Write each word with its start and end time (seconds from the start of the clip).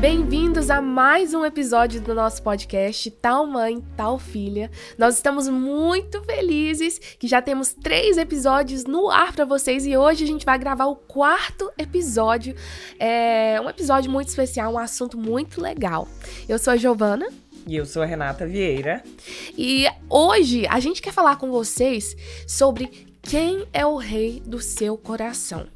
Bem-vindos 0.00 0.70
a 0.70 0.80
mais 0.80 1.34
um 1.34 1.44
episódio 1.44 2.00
do 2.00 2.14
nosso 2.14 2.40
podcast 2.40 3.10
Tal 3.10 3.44
Mãe, 3.44 3.82
Tal 3.96 4.16
Filha. 4.16 4.70
Nós 4.96 5.16
estamos 5.16 5.48
muito 5.48 6.22
felizes 6.22 7.00
que 7.18 7.26
já 7.26 7.42
temos 7.42 7.72
três 7.72 8.16
episódios 8.16 8.84
no 8.84 9.10
ar 9.10 9.32
para 9.32 9.44
vocês 9.44 9.84
e 9.84 9.96
hoje 9.96 10.22
a 10.22 10.26
gente 10.28 10.46
vai 10.46 10.56
gravar 10.56 10.86
o 10.86 10.94
quarto 10.94 11.72
episódio. 11.76 12.54
É 12.96 13.60
um 13.60 13.68
episódio 13.68 14.08
muito 14.08 14.28
especial, 14.28 14.74
um 14.74 14.78
assunto 14.78 15.18
muito 15.18 15.60
legal. 15.60 16.06
Eu 16.48 16.60
sou 16.60 16.74
a 16.74 16.76
Giovana. 16.76 17.26
E 17.66 17.74
eu 17.74 17.84
sou 17.84 18.00
a 18.00 18.06
Renata 18.06 18.46
Vieira. 18.46 19.02
E 19.56 19.84
hoje 20.08 20.64
a 20.68 20.78
gente 20.78 21.02
quer 21.02 21.12
falar 21.12 21.38
com 21.38 21.50
vocês 21.50 22.16
sobre 22.46 23.08
quem 23.20 23.66
é 23.72 23.84
o 23.84 23.96
rei 23.96 24.40
do 24.46 24.60
seu 24.60 24.96
coração. 24.96 25.66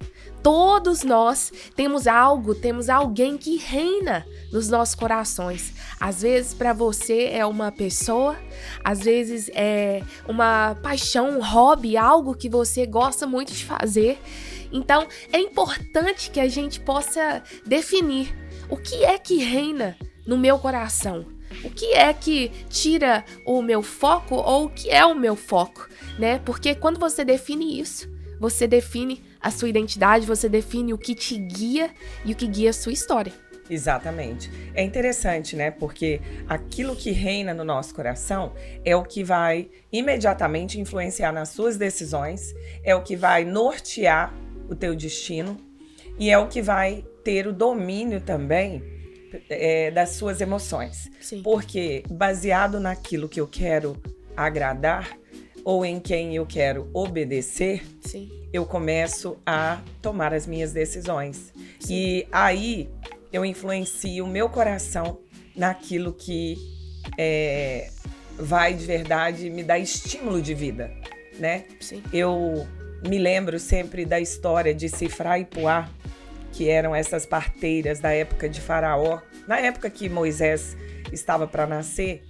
Todos 0.42 1.04
nós 1.04 1.52
temos 1.76 2.08
algo, 2.08 2.52
temos 2.52 2.88
alguém 2.88 3.38
que 3.38 3.56
reina 3.56 4.26
nos 4.50 4.68
nossos 4.68 4.94
corações. 4.94 5.72
Às 6.00 6.22
vezes 6.22 6.52
para 6.52 6.72
você 6.72 7.28
é 7.32 7.46
uma 7.46 7.70
pessoa, 7.70 8.36
às 8.82 9.00
vezes 9.00 9.48
é 9.54 10.02
uma 10.26 10.74
paixão, 10.82 11.38
um 11.38 11.42
hobby, 11.42 11.96
algo 11.96 12.34
que 12.34 12.48
você 12.48 12.84
gosta 12.84 13.24
muito 13.24 13.52
de 13.52 13.64
fazer. 13.64 14.18
Então 14.72 15.06
é 15.32 15.38
importante 15.38 16.30
que 16.30 16.40
a 16.40 16.48
gente 16.48 16.80
possa 16.80 17.42
definir 17.64 18.36
o 18.68 18.76
que 18.76 19.04
é 19.04 19.18
que 19.18 19.36
reina 19.36 19.96
no 20.26 20.36
meu 20.36 20.58
coração. 20.58 21.24
O 21.62 21.70
que 21.70 21.92
é 21.92 22.12
que 22.12 22.48
tira 22.68 23.24
o 23.46 23.62
meu 23.62 23.82
foco 23.82 24.34
ou 24.34 24.64
o 24.64 24.70
que 24.70 24.90
é 24.90 25.04
o 25.04 25.14
meu 25.14 25.36
foco, 25.36 25.86
né? 26.18 26.40
Porque 26.40 26.74
quando 26.74 26.98
você 26.98 27.24
define 27.24 27.78
isso, 27.78 28.10
você 28.40 28.66
define 28.66 29.22
a 29.42 29.50
sua 29.50 29.68
identidade, 29.68 30.26
você 30.26 30.48
define 30.48 30.94
o 30.94 30.98
que 30.98 31.14
te 31.14 31.36
guia 31.36 31.90
e 32.24 32.32
o 32.32 32.36
que 32.36 32.46
guia 32.46 32.70
a 32.70 32.72
sua 32.72 32.92
história. 32.92 33.32
Exatamente. 33.68 34.50
É 34.74 34.82
interessante, 34.82 35.56
né? 35.56 35.70
Porque 35.70 36.20
aquilo 36.48 36.94
que 36.94 37.10
reina 37.10 37.54
no 37.54 37.64
nosso 37.64 37.94
coração 37.94 38.52
é 38.84 38.94
o 38.94 39.02
que 39.02 39.24
vai 39.24 39.70
imediatamente 39.90 40.80
influenciar 40.80 41.32
nas 41.32 41.50
suas 41.50 41.76
decisões, 41.76 42.54
é 42.84 42.94
o 42.94 43.02
que 43.02 43.16
vai 43.16 43.44
nortear 43.44 44.34
o 44.68 44.74
teu 44.74 44.94
destino 44.94 45.56
e 46.18 46.30
é 46.30 46.38
o 46.38 46.48
que 46.48 46.60
vai 46.60 47.04
ter 47.24 47.46
o 47.46 47.52
domínio 47.52 48.20
também 48.20 48.82
é, 49.48 49.90
das 49.90 50.10
suas 50.10 50.40
emoções. 50.40 51.10
Sim. 51.20 51.42
Porque 51.42 52.02
baseado 52.10 52.78
naquilo 52.78 53.28
que 53.28 53.40
eu 53.40 53.46
quero 53.46 53.96
agradar 54.36 55.16
ou 55.64 55.84
em 55.84 56.00
quem 56.00 56.34
eu 56.36 56.46
quero 56.46 56.88
obedecer, 56.92 57.82
Sim 58.00 58.42
eu 58.52 58.66
começo 58.66 59.38
a 59.46 59.80
tomar 60.02 60.34
as 60.34 60.46
minhas 60.46 60.72
decisões. 60.72 61.52
Sim. 61.80 61.94
E 61.94 62.28
aí 62.30 62.88
eu 63.32 63.44
influencio 63.44 64.24
o 64.24 64.28
meu 64.28 64.48
coração 64.48 65.18
naquilo 65.56 66.12
que 66.12 66.58
é, 67.16 67.88
vai 68.38 68.74
de 68.74 68.84
verdade 68.84 69.48
me 69.48 69.64
dar 69.64 69.78
estímulo 69.78 70.42
de 70.42 70.52
vida, 70.52 70.92
né? 71.38 71.64
Sim. 71.80 72.02
Eu 72.12 72.66
me 73.08 73.18
lembro 73.18 73.58
sempre 73.58 74.04
da 74.04 74.20
história 74.20 74.74
de 74.74 74.88
Sifra 74.88 75.38
e 75.38 75.46
Puá, 75.46 75.88
que 76.52 76.68
eram 76.68 76.94
essas 76.94 77.24
parteiras 77.24 78.00
da 78.00 78.12
época 78.12 78.50
de 78.50 78.60
Faraó, 78.60 79.20
na 79.48 79.58
época 79.58 79.88
que 79.88 80.10
Moisés 80.10 80.76
estava 81.12 81.46
para 81.46 81.66
nascer. 81.66 82.24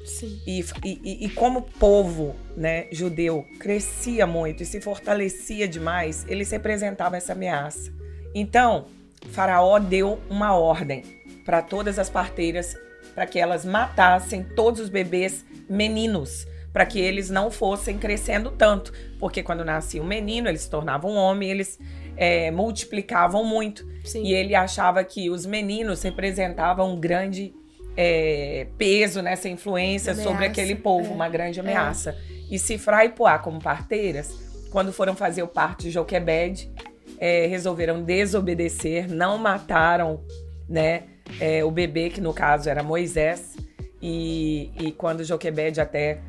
E, 0.47 0.65
e, 0.85 1.27
e, 1.27 1.31
como 1.31 1.63
povo 1.63 2.35
né, 2.57 2.87
judeu 2.91 3.47
crescia 3.59 4.27
muito 4.27 4.63
e 4.63 4.67
se 4.67 4.81
fortalecia 4.81 5.67
demais, 5.69 6.25
eles 6.29 6.51
representavam 6.51 7.17
essa 7.17 7.33
ameaça. 7.33 7.93
Então, 8.35 8.87
Faraó 9.31 9.79
deu 9.79 10.21
uma 10.29 10.55
ordem 10.55 11.03
para 11.45 11.63
todas 11.63 11.99
as 11.99 12.11
parteiras 12.11 12.77
para 13.15 13.27
que 13.27 13.39
elas 13.39 13.65
matassem 13.65 14.43
todos 14.43 14.81
os 14.81 14.89
bebês 14.89 15.45
meninos, 15.69 16.47
para 16.73 16.87
que 16.87 16.99
eles 16.99 17.29
não 17.29 17.51
fossem 17.51 17.99
crescendo 17.99 18.51
tanto, 18.51 18.93
porque 19.19 19.43
quando 19.43 19.65
nascia 19.65 20.03
um 20.03 20.07
menino, 20.07 20.49
eles 20.49 20.63
se 20.63 20.71
tornavam 20.71 21.13
um 21.13 21.17
homem, 21.17 21.51
eles 21.51 21.79
é, 22.17 22.51
multiplicavam 22.51 23.45
muito. 23.45 23.87
Sim. 24.05 24.25
E 24.25 24.33
ele 24.33 24.55
achava 24.55 25.05
que 25.05 25.29
os 25.31 25.45
meninos 25.45 26.03
representavam 26.03 26.95
um 26.95 27.01
grande 27.01 27.55
é, 27.97 28.67
peso 28.79 29.23
nessa 29.23 29.49
influência 29.49 30.13
ameaça, 30.13 30.29
sobre 30.29 30.47
aquele 30.47 30.75
povo, 30.75 31.11
é, 31.11 31.15
uma 31.15 31.29
grande 31.29 31.59
é. 31.59 31.63
ameaça. 31.63 32.11
É. 32.11 32.15
E 32.51 32.59
Sifra 32.59 33.05
e 33.05 33.11
Poá, 33.11 33.39
como 33.39 33.61
parteiras, 33.61 34.31
quando 34.71 34.93
foram 34.93 35.15
fazer 35.15 35.43
o 35.43 35.49
parto 35.49 35.83
de 35.83 35.91
Joquebed, 35.91 36.71
é, 37.19 37.47
resolveram 37.47 38.03
desobedecer, 38.03 39.09
não 39.09 39.39
mataram 39.39 40.25
né, 40.69 41.05
é, 41.41 41.65
o 41.65 41.71
bebê, 41.71 42.11
que 42.11 42.21
no 42.21 42.33
caso 42.33 42.69
era 42.69 42.83
Moisés, 42.83 43.57
e, 44.01 44.71
e 44.79 44.93
quando 44.93 45.23
Joquebed 45.23 45.81
até 45.81 46.21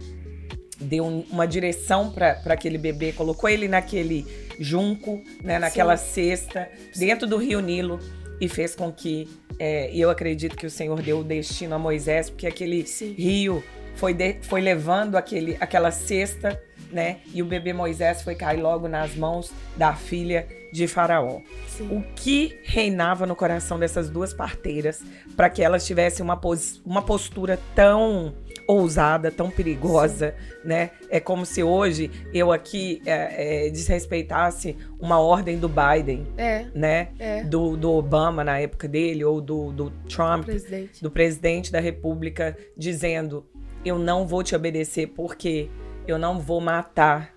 deu 0.80 1.06
um, 1.06 1.26
uma 1.32 1.48
direção 1.48 2.12
para 2.12 2.40
aquele 2.46 2.78
bebê, 2.78 3.12
colocou 3.12 3.50
ele 3.50 3.68
naquele 3.68 4.26
junco, 4.60 5.22
né, 5.42 5.58
naquela 5.58 5.98
Sim. 5.98 6.12
cesta, 6.14 6.70
dentro 6.96 7.26
do 7.26 7.38
rio 7.38 7.60
Nilo, 7.60 8.00
e 8.40 8.50
fez 8.50 8.76
com 8.76 8.92
que 8.92 9.28
é, 9.60 9.92
e 9.94 10.02
eu 10.02 10.10
acredito 10.10 10.56
que 10.56 10.66
o 10.66 10.70
Senhor 10.70 11.02
deu 11.02 11.20
o 11.20 11.24
destino 11.24 11.76
a 11.76 11.80
Moisés, 11.80 12.30
porque 12.30 12.48
aquele 12.48 12.86
Sim. 12.86 13.14
rio 13.14 13.64
foi, 13.96 14.14
de, 14.14 14.38
foi 14.42 14.62
levando 14.62 15.16
aquele, 15.16 15.58
aquela 15.60 15.92
cesta, 15.92 16.62
né? 16.94 17.18
E 17.34 17.42
o 17.42 17.46
bebê 17.46 17.74
Moisés 17.74 18.22
foi 18.22 18.36
cair 18.36 18.62
logo 18.62 18.88
nas 18.88 19.16
mãos 19.16 19.52
da 19.76 19.94
filha 19.94 20.48
de 20.72 20.88
Faraó. 20.88 21.40
Sim. 21.68 21.88
O 21.92 22.04
que 22.16 22.58
reinava 22.64 23.26
no 23.26 23.36
coração 23.36 23.78
dessas 23.80 24.10
duas 24.10 24.34
parteiras 24.34 25.04
para 25.36 25.50
que 25.50 25.62
elas 25.62 25.86
tivessem 25.86 26.24
uma, 26.24 26.38
pos, 26.38 26.82
uma 26.86 27.02
postura 27.02 27.60
tão 27.76 28.34
ousada, 28.68 29.30
tão 29.30 29.50
perigosa, 29.50 30.34
Sim. 30.62 30.68
né? 30.68 30.92
É 31.10 31.20
como 31.20 31.46
se 31.46 31.62
hoje 31.62 32.10
eu 32.34 32.52
aqui 32.52 33.02
é, 33.06 33.68
é, 33.68 33.70
desrespeitasse 33.70 34.78
uma 35.00 35.20
ordem 35.20 35.60
do 35.60 35.70
Biden, 35.70 36.26
é. 36.38 36.66
né? 36.74 37.10
É. 37.20 37.44
Do, 37.44 37.76
do 37.76 37.92
Obama 37.92 38.44
na 38.44 38.60
época 38.60 38.88
dele, 38.88 39.24
ou 39.24 39.42
do, 39.42 39.72
do 39.72 39.90
Trump, 40.08 40.46
presidente. 40.46 41.04
do 41.04 41.12
presidente 41.12 41.72
da 41.72 41.80
República, 41.80 42.58
dizendo: 42.78 43.46
eu 43.86 44.00
não 44.00 44.26
vou 44.26 44.44
te 44.44 44.56
obedecer 44.56 45.08
porque 45.08 45.70
eu 46.08 46.18
não 46.18 46.40
vou 46.40 46.62
matar 46.62 47.34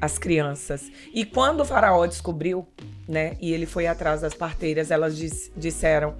as 0.00 0.18
crianças. 0.18 0.90
E 1.12 1.24
quando 1.24 1.60
o 1.60 1.64
faraó 1.64 2.06
descobriu, 2.06 2.66
né, 3.08 3.36
e 3.40 3.52
ele 3.52 3.66
foi 3.66 3.86
atrás 3.86 4.20
das 4.20 4.34
parteiras, 4.34 4.90
elas 4.90 5.16
dis 5.16 5.50
disseram: 5.56 6.16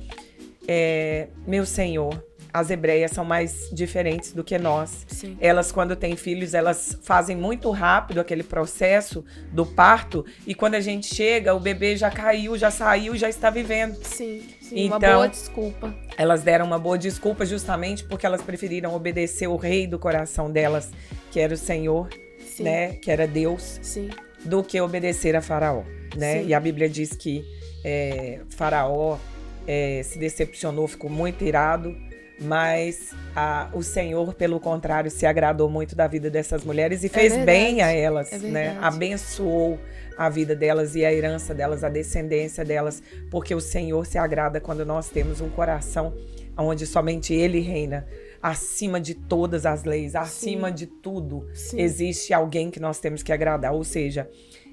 é, 0.68 1.28
meu 1.46 1.64
senhor, 1.64 2.22
as 2.52 2.70
hebreias 2.70 3.12
são 3.12 3.24
mais 3.24 3.70
diferentes 3.72 4.32
do 4.32 4.42
que 4.42 4.58
nós. 4.58 5.06
Sim. 5.08 5.36
Elas, 5.40 5.70
quando 5.70 5.94
têm 5.94 6.16
filhos, 6.16 6.54
elas 6.54 6.98
fazem 7.02 7.36
muito 7.36 7.70
rápido 7.70 8.20
aquele 8.20 8.42
processo 8.42 9.24
do 9.52 9.64
parto. 9.64 10.24
E 10.46 10.54
quando 10.54 10.74
a 10.74 10.80
gente 10.80 11.14
chega, 11.14 11.54
o 11.54 11.60
bebê 11.60 11.96
já 11.96 12.10
caiu, 12.10 12.56
já 12.58 12.70
saiu, 12.70 13.16
já 13.16 13.28
está 13.28 13.50
vivendo. 13.50 13.94
Sim, 14.04 14.42
sim 14.60 14.86
então, 14.86 14.98
uma 14.98 15.14
boa 15.14 15.28
desculpa. 15.28 15.94
Elas 16.16 16.42
deram 16.42 16.66
uma 16.66 16.78
boa 16.78 16.98
desculpa 16.98 17.46
justamente 17.46 18.04
porque 18.04 18.26
elas 18.26 18.42
preferiram 18.42 18.94
obedecer 18.94 19.46
o 19.46 19.56
rei 19.56 19.86
do 19.86 19.98
coração 19.98 20.50
delas, 20.50 20.90
que 21.30 21.38
era 21.38 21.54
o 21.54 21.56
Senhor, 21.56 22.08
sim. 22.46 22.64
né? 22.64 22.94
Que 22.94 23.10
era 23.10 23.26
Deus, 23.26 23.78
sim. 23.82 24.10
do 24.44 24.62
que 24.62 24.80
obedecer 24.80 25.36
a 25.36 25.40
Faraó, 25.40 25.82
né? 26.16 26.42
E 26.42 26.52
a 26.52 26.60
Bíblia 26.60 26.88
diz 26.88 27.14
que 27.14 27.44
é, 27.84 28.40
Faraó 28.50 29.18
é, 29.66 30.02
se 30.02 30.18
decepcionou, 30.18 30.88
ficou 30.88 31.08
muito 31.08 31.44
irado 31.44 32.09
mas 32.40 33.14
a, 33.36 33.68
o 33.72 33.82
Senhor, 33.82 34.32
pelo 34.34 34.58
contrário, 34.58 35.10
se 35.10 35.26
agradou 35.26 35.68
muito 35.68 35.94
da 35.94 36.06
vida 36.06 36.30
dessas 36.30 36.64
mulheres 36.64 37.02
e 37.02 37.06
é 37.06 37.08
fez 37.10 37.36
bem 37.44 37.82
a 37.82 37.92
elas, 37.92 38.32
é 38.32 38.38
né? 38.38 38.78
Abençoou 38.80 39.78
a 40.16 40.28
vida 40.28 40.56
delas 40.56 40.94
e 40.94 41.04
a 41.04 41.12
herança 41.12 41.54
delas, 41.54 41.84
a 41.84 41.88
descendência 41.88 42.64
delas, 42.64 43.02
porque 43.30 43.54
o 43.54 43.60
Senhor 43.60 44.06
se 44.06 44.18
agrada 44.18 44.60
quando 44.60 44.84
nós 44.84 45.08
temos 45.08 45.40
um 45.40 45.50
coração 45.50 46.14
onde 46.56 46.86
somente 46.86 47.34
Ele 47.34 47.60
reina. 47.60 48.06
Acima 48.42 48.98
de 48.98 49.14
todas 49.14 49.66
as 49.66 49.84
leis, 49.84 50.14
acima 50.14 50.68
Sim. 50.68 50.74
de 50.74 50.86
tudo, 50.86 51.46
Sim. 51.54 51.78
existe 51.80 52.32
alguém 52.32 52.70
que 52.70 52.80
nós 52.80 52.98
temos 52.98 53.22
que 53.22 53.32
agradar. 53.32 53.74
Ou 53.74 53.84
seja, 53.84 54.30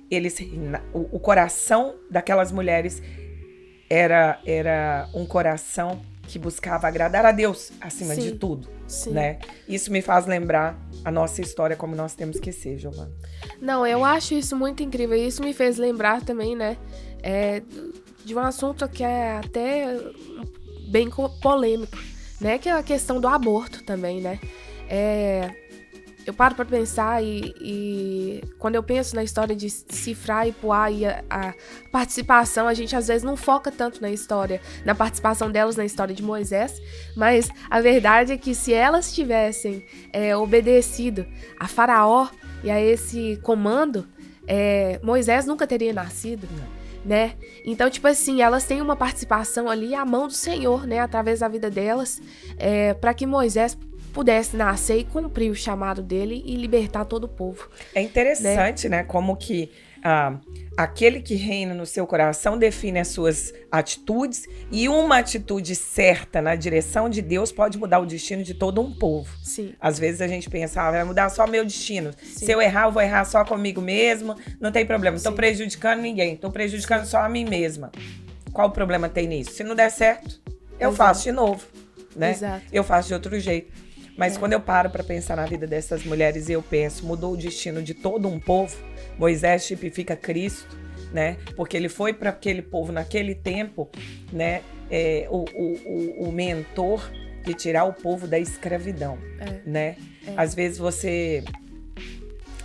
eles, 0.10 0.38
o, 0.94 1.18
o 1.18 1.20
coração 1.20 1.96
daquelas 2.10 2.52
mulheres 2.52 3.02
era, 3.90 4.40
era 4.46 5.10
um 5.14 5.26
coração 5.26 6.02
que 6.28 6.38
buscava 6.38 6.88
agradar 6.88 7.26
a 7.26 7.32
Deus 7.32 7.72
acima 7.80 8.14
Sim. 8.14 8.22
de 8.22 8.32
tudo, 8.34 8.68
Sim. 8.86 9.12
né? 9.12 9.40
Isso 9.68 9.92
me 9.92 10.02
faz 10.02 10.26
lembrar 10.26 10.78
a 11.04 11.10
nossa 11.10 11.42
história 11.42 11.76
como 11.76 11.96
nós 11.96 12.14
temos 12.14 12.40
que 12.40 12.52
ser, 12.52 12.78
Giovana. 12.78 13.12
Não, 13.62 13.88
eu 13.88 14.04
acho 14.04 14.34
isso 14.34 14.56
muito 14.56 14.84
incrível. 14.84 15.18
Isso 15.18 15.42
me 15.42 15.54
fez 15.54 15.78
lembrar 15.78 16.22
também, 16.22 16.56
né, 16.56 16.78
é, 17.24 17.62
de 18.26 18.36
um 18.36 18.40
assunto 18.40 18.88
que 18.90 19.04
é 19.04 19.38
até 19.38 19.98
bem 20.90 21.10
polêmico, 21.42 21.98
né, 22.42 22.58
que 22.58 22.68
é 22.68 22.74
a 22.74 22.84
questão 22.84 23.22
do 23.22 23.28
aborto 23.28 23.84
também, 23.84 24.22
né? 24.22 24.40
É, 24.90 25.50
eu 26.28 26.34
paro 26.34 26.56
para 26.56 26.66
pensar 26.66 27.24
e, 27.24 27.56
e, 27.62 28.44
quando 28.60 28.76
eu 28.76 28.84
penso 28.84 29.16
na 29.16 29.24
história 29.24 29.56
de 29.56 29.70
Cifrar 29.70 30.46
e 30.46 30.52
Puá 30.52 30.92
e 30.92 31.06
a, 31.06 31.24
a, 31.30 31.54
participação, 31.90 32.68
a 32.68 32.74
gente 32.74 32.94
às 32.98 33.08
vezes 33.08 33.24
não 33.24 33.38
foca 33.38 33.72
tanto 33.72 34.02
na 34.02 34.12
história, 34.12 34.60
na 34.84 34.94
participação 34.94 35.50
delas 35.50 35.78
na 35.78 35.86
história 35.86 36.14
de 36.14 36.22
Moisés, 36.22 36.82
mas 37.16 37.50
a 37.70 37.80
verdade 37.80 38.34
é 38.34 38.38
que 38.38 38.54
se 38.54 38.74
elas 38.74 39.14
tivessem 39.14 39.86
é, 40.12 40.36
obedecido 40.36 41.26
a 41.58 41.66
Faraó 41.66 42.28
e 42.62 42.70
a 42.70 42.82
esse 42.82 43.40
comando, 43.42 44.06
é, 44.46 45.00
Moisés 45.02 45.46
nunca 45.46 45.66
teria 45.66 45.94
nascido. 45.94 46.46
Não 46.52 46.78
né? 47.06 47.36
Então, 47.64 47.90
tipo 47.90 48.06
assim, 48.06 48.42
elas 48.42 48.66
têm 48.66 48.82
uma 48.82 48.96
participação 48.96 49.70
ali, 49.70 49.96
a 49.96 50.04
mão 50.04 50.28
do 50.28 50.34
Senhor, 50.34 50.86
né, 50.86 51.00
através 51.00 51.40
da 51.40 51.48
vida 51.48 51.72
delas, 51.72 52.22
é, 52.58 52.94
para 52.96 53.14
que 53.14 53.26
Moisés 53.26 53.78
pudesse 54.18 54.58
nascer 54.58 54.98
e 54.98 55.04
cumprir 55.04 55.52
o 55.52 55.56
chamado 55.56 56.02
dele 56.02 56.42
e 56.44 56.56
libertar 56.56 57.06
todo 57.06 57.26
o 57.26 57.28
povo. 57.28 57.70
É 57.94 58.02
interessante, 58.02 58.90
né, 58.90 58.98
né 58.98 59.04
como 59.04 59.38
que 59.38 59.72
ah, 60.04 60.40
aquele 60.76 61.22
que 61.22 61.36
reina 61.36 61.76
no 61.76 61.86
seu 61.86 62.08
coração 62.08 62.58
define 62.58 62.98
as 62.98 63.10
suas 63.10 63.54
atitudes 63.72 64.48
e 64.72 64.90
uma 64.90 65.20
atitude 65.20 65.76
certa 65.76 66.42
na 66.42 66.56
direção 66.56 67.08
de 67.08 67.22
Deus 67.22 67.52
pode 67.52 67.78
mudar 67.78 68.00
o 68.00 68.08
destino 68.08 68.42
de 68.42 68.56
todo 68.56 68.82
um 68.82 68.92
povo. 68.92 69.32
Sim. 69.44 69.76
Às 69.80 70.00
vezes 70.00 70.20
a 70.20 70.28
gente 70.28 70.50
pensa, 70.50 70.82
ah, 70.82 70.90
vai 70.90 71.04
mudar 71.04 71.30
só 71.30 71.46
meu 71.46 71.64
destino. 71.64 72.10
Sim. 72.20 72.48
Se 72.48 72.52
eu 72.52 72.60
errar, 72.60 72.88
eu 72.88 72.92
vou 72.92 73.04
errar 73.04 73.24
só 73.24 73.46
comigo 73.46 73.82
mesmo, 73.82 74.36
não 74.60 74.72
tem 74.72 74.84
problema. 74.84 75.16
Estou 75.16 75.34
prejudicando 75.34 76.02
ninguém, 76.02 76.34
estou 76.34 76.50
prejudicando 76.50 77.06
só 77.06 77.20
a 77.20 77.30
mim 77.30 77.46
mesma. 77.46 77.92
Qual 78.52 78.70
o 78.70 78.72
problema 78.72 79.08
tem 79.08 79.28
nisso? 79.28 79.52
Se 79.52 79.64
não 79.64 79.76
der 79.76 79.92
certo, 79.92 80.42
eu 80.80 80.90
Exato. 80.90 80.96
faço 80.96 81.24
de 81.24 81.32
novo, 81.32 81.68
né? 82.16 82.32
Exato. 82.32 82.66
Eu 82.74 82.84
faço 82.84 83.10
de 83.10 83.14
outro 83.14 83.40
jeito. 83.40 83.86
Mas 84.18 84.36
é. 84.36 84.40
quando 84.40 84.54
eu 84.54 84.60
paro 84.60 84.90
para 84.90 85.04
pensar 85.04 85.38
na 85.38 85.46
vida 85.46 85.68
dessas 85.68 86.04
mulheres 86.04 86.50
e 86.50 86.54
eu 86.54 86.64
penso, 86.64 87.06
mudou 87.06 87.34
o 87.34 87.38
destino 87.38 87.82
de 87.82 87.94
todo 87.94 88.28
um 88.28 88.40
povo, 88.40 88.76
Moisés 89.18 89.66
tipifica 89.66 90.16
Cristo, 90.16 90.76
né? 91.14 91.38
Porque 91.56 91.78
ele 91.78 91.88
foi 91.88 92.14
para 92.14 92.32
aquele 92.32 92.62
povo 92.62 92.92
naquele 92.92 93.36
tempo, 93.36 93.90
né? 94.34 94.64
É, 94.90 95.28
o, 95.30 95.46
o, 95.54 96.30
o, 96.30 96.32
mentor 96.32 97.12
de 97.44 97.54
tirar 97.54 97.84
o 97.84 97.94
povo 97.94 98.26
da 98.26 98.40
escravidão, 98.40 99.18
é. 99.40 99.70
né? 99.70 99.96
É. 100.26 100.34
Às 100.36 100.56
vezes 100.56 100.78
você 100.78 101.44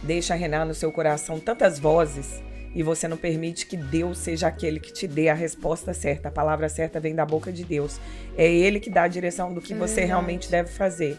deixa 0.03 0.35
reinar 0.35 0.67
no 0.67 0.75
seu 0.75 0.91
coração 0.91 1.39
tantas 1.39 1.79
vozes 1.79 2.41
e 2.75 2.83
você 2.83 3.07
não 3.07 3.17
permite 3.17 3.67
que 3.67 3.77
Deus 3.77 4.19
seja 4.19 4.47
aquele 4.47 4.81
que 4.81 4.93
te 4.93 5.07
dê 5.07 5.29
a 5.29 5.35
resposta 5.35 5.93
certa. 5.93 6.29
A 6.29 6.33
palavra 6.33 6.69
certa 6.69 6.99
vem 6.99 7.15
da 7.15 7.27
boca 7.27 7.53
de 7.53 7.65
Deus. 7.65 8.01
É 8.37 8.51
Ele 8.51 8.81
que 8.81 8.89
dá 8.89 9.03
a 9.03 9.09
direção 9.09 9.53
do 9.53 9.61
que 9.61 9.75
é 9.75 9.77
você 9.77 10.05
realmente 10.05 10.51
deve 10.51 10.71
fazer. 10.71 11.19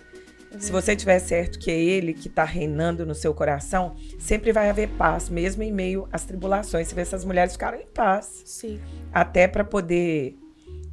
Se 0.59 0.71
você 0.71 0.95
tiver 0.95 1.19
certo 1.19 1.59
que 1.59 1.71
é 1.71 1.79
Ele 1.79 2.13
que 2.13 2.27
está 2.27 2.43
reinando 2.43 3.05
no 3.05 3.15
seu 3.15 3.33
coração, 3.33 3.95
sempre 4.19 4.51
vai 4.51 4.69
haver 4.69 4.89
paz, 4.89 5.29
mesmo 5.29 5.63
em 5.63 5.71
meio 5.71 6.07
às 6.11 6.23
tribulações. 6.23 6.87
Você 6.87 6.95
vê 6.95 7.01
essas 7.01 7.25
mulheres 7.25 7.53
ficaram 7.53 7.79
em 7.79 7.85
paz. 7.85 8.43
Sim. 8.45 8.79
Até 9.11 9.47
para 9.47 9.63
poder. 9.63 10.35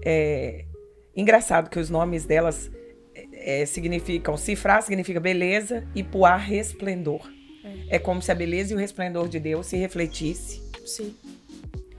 É... 0.05 0.65
Engraçado 1.15 1.69
que 1.69 1.79
os 1.79 1.91
nomes 1.91 2.25
delas 2.25 2.71
é, 3.33 3.67
significam. 3.67 4.37
Cifrar 4.37 4.83
significa 4.83 5.21
beleza 5.21 5.85
e 5.95 6.03
Puar 6.03 6.39
resplendor. 6.39 7.29
É. 7.63 7.97
é 7.97 7.99
como 7.99 8.23
se 8.23 8.33
a 8.33 8.35
beleza 8.35 8.73
e 8.73 8.77
o 8.77 8.79
resplendor 8.79 9.29
de 9.29 9.39
Deus 9.39 9.67
se 9.67 9.77
refletisse. 9.77 10.63
Sim. 10.87 11.15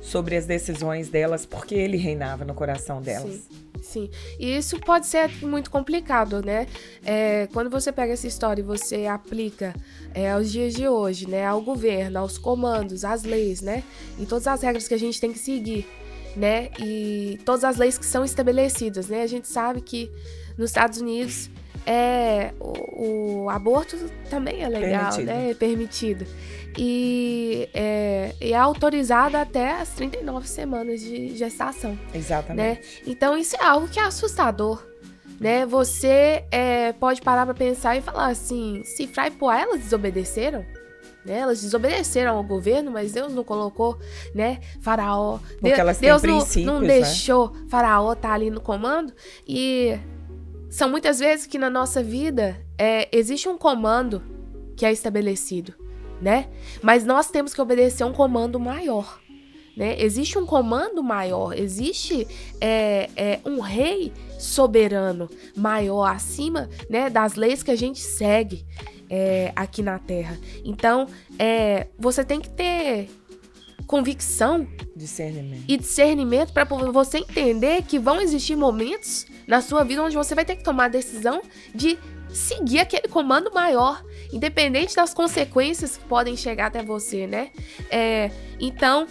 Sobre 0.01 0.35
as 0.35 0.45
decisões 0.45 1.09
delas, 1.09 1.45
porque 1.45 1.75
ele 1.75 1.97
reinava 1.97 2.43
no 2.43 2.53
coração 2.53 3.01
delas. 3.01 3.33
Sim. 3.33 3.61
Sim. 3.81 4.09
E 4.39 4.55
isso 4.57 4.79
pode 4.79 5.07
ser 5.07 5.29
muito 5.43 5.71
complicado, 5.71 6.43
né? 6.45 6.67
É, 7.03 7.47
quando 7.51 7.69
você 7.69 7.91
pega 7.91 8.13
essa 8.13 8.27
história 8.27 8.61
e 8.61 8.65
você 8.65 9.07
aplica 9.07 9.73
é, 10.13 10.31
aos 10.31 10.51
dias 10.51 10.73
de 10.73 10.87
hoje, 10.87 11.27
né? 11.27 11.45
Ao 11.45 11.61
governo, 11.61 12.19
aos 12.19 12.37
comandos, 12.37 13.03
às 13.03 13.23
leis, 13.23 13.61
né? 13.61 13.83
E 14.19 14.25
todas 14.25 14.47
as 14.47 14.61
regras 14.61 14.87
que 14.87 14.93
a 14.93 14.99
gente 14.99 15.19
tem 15.19 15.33
que 15.33 15.39
seguir, 15.39 15.87
né? 16.35 16.69
E 16.79 17.39
todas 17.43 17.63
as 17.63 17.77
leis 17.77 17.97
que 17.97 18.05
são 18.05 18.23
estabelecidas, 18.23 19.07
né? 19.07 19.23
A 19.23 19.27
gente 19.27 19.47
sabe 19.47 19.81
que 19.81 20.11
nos 20.57 20.69
Estados 20.69 20.99
Unidos 20.99 21.49
é, 21.85 22.53
o, 22.59 23.43
o 23.43 23.49
aborto 23.49 23.97
também 24.29 24.63
é 24.63 24.69
legal, 24.69 25.11
permitido. 25.11 25.25
né? 25.25 25.51
É 25.51 25.53
permitido. 25.53 26.27
E 26.77 27.69
é, 27.73 28.33
é 28.39 28.55
autorizado 28.55 29.35
até 29.35 29.73
as 29.73 29.89
39 29.89 30.47
semanas 30.47 31.01
de 31.01 31.35
gestação. 31.35 31.97
Exatamente. 32.13 32.79
Né? 32.79 32.85
Então 33.05 33.37
isso 33.37 33.55
é 33.57 33.63
algo 33.63 33.87
que 33.87 33.99
é 33.99 34.03
assustador. 34.03 34.85
Né? 35.39 35.65
Você 35.65 36.45
é, 36.51 36.93
pode 36.93 37.21
parar 37.21 37.45
para 37.45 37.55
pensar 37.55 37.97
e 37.97 38.01
falar 38.01 38.27
assim: 38.27 38.83
se 38.85 39.07
Fray 39.07 39.29
e 39.29 39.31
Poá 39.31 39.59
elas 39.59 39.81
desobedeceram, 39.81 40.63
né? 41.25 41.39
Elas 41.39 41.61
desobedeceram 41.61 42.37
ao 42.37 42.43
governo, 42.43 42.91
mas 42.91 43.13
Deus 43.13 43.33
não 43.33 43.43
colocou, 43.43 43.97
né? 44.33 44.59
Faraó. 44.81 45.39
Porque 45.59 45.83
Deus, 45.99 46.21
Deus 46.21 46.55
não, 46.57 46.73
não 46.73 46.81
né? 46.81 46.87
deixou 46.87 47.55
Faraó 47.69 48.13
estar 48.13 48.29
tá 48.29 48.33
ali 48.33 48.49
no 48.49 48.61
comando. 48.61 49.13
E 49.47 49.97
são 50.71 50.89
muitas 50.89 51.19
vezes 51.19 51.45
que 51.45 51.57
na 51.57 51.69
nossa 51.69 52.01
vida 52.01 52.65
é, 52.77 53.09
existe 53.11 53.49
um 53.49 53.57
comando 53.57 54.23
que 54.77 54.85
é 54.85 54.91
estabelecido, 54.91 55.75
né? 56.21 56.47
Mas 56.81 57.03
nós 57.03 57.29
temos 57.29 57.53
que 57.53 57.61
obedecer 57.61 58.05
um 58.05 58.13
comando 58.13 58.57
maior. 58.57 59.19
Né? 59.75 60.01
Existe 60.01 60.37
um 60.37 60.45
comando 60.45 61.03
maior, 61.03 61.57
existe 61.57 62.27
é, 62.59 63.09
é, 63.15 63.39
um 63.45 63.59
rei 63.59 64.13
soberano 64.39 65.29
maior 65.55 66.05
acima 66.05 66.69
né, 66.89 67.09
das 67.09 67.35
leis 67.35 67.63
que 67.63 67.71
a 67.71 67.75
gente 67.75 67.99
segue 67.99 68.65
é, 69.09 69.51
aqui 69.55 69.81
na 69.81 69.99
Terra. 69.99 70.37
Então, 70.63 71.07
é, 71.37 71.87
você 71.97 72.23
tem 72.23 72.39
que 72.39 72.49
ter 72.49 73.09
convicção 73.91 74.65
discernimento. 74.95 75.65
e 75.67 75.75
discernimento 75.75 76.53
para 76.53 76.63
você 76.63 77.17
entender 77.17 77.83
que 77.83 77.99
vão 77.99 78.21
existir 78.21 78.55
momentos 78.55 79.25
na 79.45 79.59
sua 79.59 79.83
vida 79.83 80.01
onde 80.01 80.15
você 80.15 80.33
vai 80.33 80.45
ter 80.45 80.55
que 80.55 80.63
tomar 80.63 80.85
a 80.85 80.87
decisão 80.87 81.41
de 81.75 81.99
seguir 82.29 82.79
aquele 82.79 83.09
comando 83.09 83.53
maior, 83.53 84.01
independente 84.31 84.95
das 84.95 85.13
consequências 85.13 85.97
que 85.97 86.05
podem 86.05 86.37
chegar 86.37 86.67
até 86.67 86.81
você, 86.81 87.27
né? 87.27 87.51
É, 87.89 88.31
então, 88.61 89.05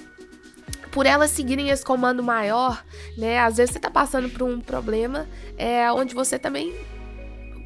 por 0.90 1.04
elas 1.04 1.30
seguirem 1.30 1.68
esse 1.68 1.84
comando 1.84 2.22
maior, 2.22 2.82
né? 3.18 3.38
Às 3.38 3.58
vezes 3.58 3.74
você 3.74 3.80
tá 3.80 3.90
passando 3.90 4.30
por 4.30 4.44
um 4.44 4.62
problema 4.62 5.28
é, 5.58 5.92
onde 5.92 6.14
você 6.14 6.38
também 6.38 6.74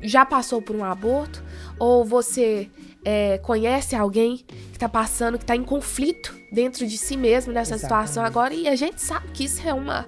já 0.02 0.26
passou 0.26 0.60
por 0.60 0.74
um 0.74 0.84
aborto, 0.84 1.44
ou 1.78 2.04
você 2.04 2.68
é, 3.04 3.38
conhece 3.38 3.94
alguém 3.94 4.38
que 4.72 4.78
tá 4.80 4.88
passando, 4.88 5.38
que 5.38 5.44
tá 5.44 5.54
em 5.54 5.62
conflito 5.62 6.42
dentro 6.54 6.86
de 6.86 6.96
si 6.96 7.16
mesmo 7.16 7.52
nessa 7.52 7.74
Exatamente. 7.74 8.08
situação 8.08 8.24
agora, 8.24 8.54
e 8.54 8.68
a 8.68 8.76
gente 8.76 9.02
sabe 9.02 9.28
que 9.32 9.44
isso 9.44 9.66
é 9.66 9.74
uma. 9.74 10.06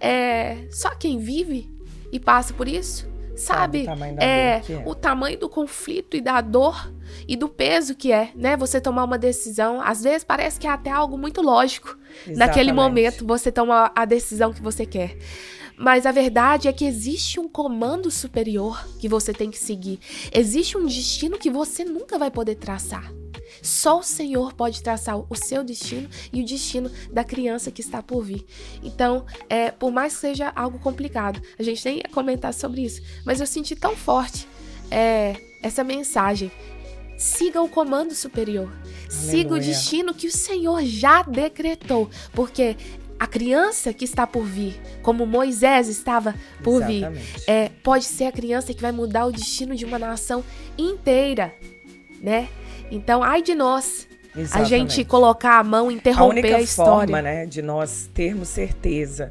É, 0.00 0.66
só 0.70 0.90
quem 0.90 1.18
vive 1.18 1.68
e 2.10 2.18
passa 2.18 2.54
por 2.54 2.66
isso, 2.66 3.06
sabe, 3.36 3.84
sabe 3.84 4.02
o 4.02 4.20
é, 4.20 4.62
é, 4.68 4.82
o 4.84 4.94
tamanho 4.94 5.38
do 5.38 5.48
conflito 5.48 6.16
e 6.16 6.20
da 6.20 6.40
dor 6.40 6.92
e 7.26 7.36
do 7.36 7.48
peso 7.48 7.94
que 7.94 8.12
é, 8.12 8.30
né? 8.34 8.56
Você 8.56 8.80
tomar 8.80 9.04
uma 9.04 9.18
decisão, 9.18 9.80
às 9.80 10.02
vezes 10.02 10.24
parece 10.24 10.58
que 10.58 10.66
é 10.66 10.70
até 10.70 10.90
algo 10.90 11.18
muito 11.18 11.42
lógico. 11.42 11.96
Exatamente. 12.26 12.38
Naquele 12.38 12.72
momento 12.72 13.26
você 13.26 13.52
toma 13.52 13.92
a 13.94 14.04
decisão 14.04 14.52
que 14.52 14.62
você 14.62 14.86
quer. 14.86 15.16
Mas 15.76 16.06
a 16.06 16.12
verdade 16.12 16.68
é 16.68 16.72
que 16.72 16.84
existe 16.84 17.40
um 17.40 17.48
comando 17.48 18.10
superior 18.10 18.86
que 19.00 19.08
você 19.08 19.32
tem 19.32 19.50
que 19.50 19.58
seguir. 19.58 19.98
Existe 20.32 20.76
um 20.76 20.86
destino 20.86 21.38
que 21.38 21.50
você 21.50 21.84
nunca 21.84 22.18
vai 22.18 22.30
poder 22.30 22.56
traçar. 22.56 23.12
Só 23.60 23.98
o 23.98 24.02
Senhor 24.02 24.52
pode 24.52 24.82
traçar 24.82 25.18
o 25.18 25.34
seu 25.34 25.64
destino 25.64 26.08
e 26.32 26.42
o 26.42 26.46
destino 26.46 26.90
da 27.12 27.24
criança 27.24 27.70
que 27.70 27.80
está 27.80 28.02
por 28.02 28.22
vir. 28.22 28.46
Então, 28.82 29.26
é, 29.48 29.70
por 29.70 29.90
mais 29.90 30.14
que 30.14 30.20
seja 30.20 30.52
algo 30.54 30.78
complicado, 30.78 31.42
a 31.58 31.62
gente 31.62 31.84
nem 31.84 31.98
ia 31.98 32.08
comentar 32.12 32.54
sobre 32.54 32.82
isso, 32.82 33.02
mas 33.24 33.40
eu 33.40 33.46
senti 33.46 33.76
tão 33.76 33.96
forte 33.96 34.46
é, 34.90 35.36
essa 35.62 35.82
mensagem. 35.82 36.50
Siga 37.16 37.62
o 37.62 37.68
comando 37.68 38.14
superior. 38.14 38.68
Aleluia. 38.68 39.10
Siga 39.10 39.54
o 39.54 39.60
destino 39.60 40.14
que 40.14 40.26
o 40.26 40.32
Senhor 40.32 40.82
já 40.82 41.22
decretou. 41.22 42.10
Porque 42.32 42.76
a 43.22 43.26
criança 43.28 43.92
que 43.92 44.04
está 44.04 44.26
por 44.26 44.44
vir, 44.44 44.80
como 45.00 45.24
Moisés 45.24 45.86
estava 45.86 46.34
por 46.64 46.82
Exatamente. 46.82 47.20
vir, 47.20 47.44
é, 47.46 47.68
pode 47.68 48.04
ser 48.04 48.24
a 48.24 48.32
criança 48.32 48.74
que 48.74 48.82
vai 48.82 48.90
mudar 48.90 49.26
o 49.26 49.30
destino 49.30 49.76
de 49.76 49.84
uma 49.84 49.96
nação 49.96 50.42
inteira, 50.76 51.54
né? 52.20 52.48
Então, 52.92 53.22
ai 53.22 53.42
de 53.42 53.54
nós. 53.54 54.06
Exatamente. 54.34 54.74
A 54.74 54.78
gente 54.78 55.04
colocar 55.04 55.58
a 55.58 55.64
mão 55.64 55.90
e 55.90 55.94
interromper 55.94 56.38
a, 56.38 56.40
única 56.40 56.56
a 56.56 56.60
história. 56.60 57.00
forma, 57.00 57.22
né, 57.22 57.44
de 57.44 57.60
nós 57.60 58.08
termos 58.14 58.48
certeza 58.48 59.30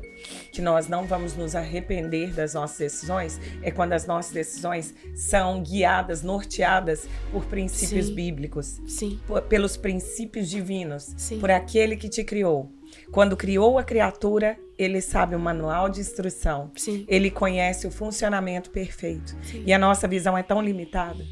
que 0.51 0.61
nós 0.61 0.87
não 0.87 1.05
vamos 1.05 1.35
nos 1.35 1.55
arrepender 1.55 2.33
das 2.33 2.53
nossas 2.53 2.77
decisões 2.77 3.39
é 3.63 3.71
quando 3.71 3.93
as 3.93 4.05
nossas 4.05 4.31
decisões 4.31 4.93
são 5.15 5.63
guiadas, 5.63 6.21
norteadas 6.21 7.07
por 7.31 7.45
princípios 7.45 8.07
Sim. 8.07 8.15
bíblicos, 8.15 8.81
Sim. 8.85 9.19
Por, 9.25 9.41
pelos 9.43 9.75
princípios 9.75 10.49
divinos, 10.49 11.13
Sim. 11.17 11.39
por 11.39 11.49
aquele 11.49 11.95
que 11.95 12.09
te 12.09 12.23
criou. 12.23 12.71
Quando 13.11 13.37
criou 13.37 13.79
a 13.79 13.83
criatura, 13.83 14.57
ele 14.77 15.01
sabe 15.01 15.35
o 15.35 15.39
manual 15.39 15.89
de 15.89 16.01
instrução. 16.01 16.71
Ele 17.07 17.31
conhece 17.31 17.87
o 17.87 17.91
funcionamento 17.91 18.69
perfeito. 18.69 19.35
E 19.65 19.71
a 19.71 19.79
nossa 19.79 20.07
visão 20.07 20.37
é 20.37 20.43
tão 20.43 20.61
limitada. 20.61 21.23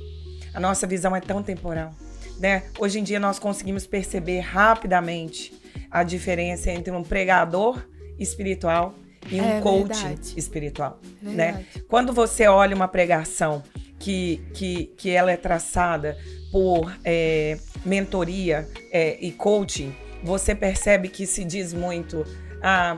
A 0.53 0.59
nossa 0.59 0.87
visão 0.87 1.13
é 1.13 1.19
tão 1.19 1.43
temporal. 1.43 1.91
Né? 2.39 2.63
Hoje 2.79 2.99
em 2.99 3.03
dia 3.03 3.19
nós 3.19 3.37
conseguimos 3.37 3.85
perceber 3.85 4.39
rapidamente 4.39 5.53
a 5.91 6.03
diferença 6.03 6.71
entre 6.71 6.91
um 6.91 7.03
pregador 7.03 7.85
espiritual 8.17 8.95
e 9.29 9.41
um 9.41 9.57
é 9.57 9.61
coach 9.61 9.87
verdade. 9.87 10.33
espiritual. 10.39 10.99
Né? 11.21 11.51
Verdade. 11.51 11.67
Né? 11.75 11.81
Quando 11.87 12.13
você 12.13 12.47
olha 12.47 12.75
uma 12.75 12.87
pregação 12.87 13.63
que, 13.99 14.41
que, 14.53 14.85
que 14.97 15.09
ela 15.09 15.31
é 15.31 15.37
traçada 15.37 16.17
por 16.51 16.97
é, 17.03 17.59
mentoria 17.85 18.67
é, 18.91 19.17
e 19.19 19.31
coaching, 19.31 19.93
você 20.23 20.55
percebe 20.55 21.09
que 21.09 21.27
se 21.27 21.43
diz 21.43 21.73
muito: 21.73 22.25
ah, 22.61 22.97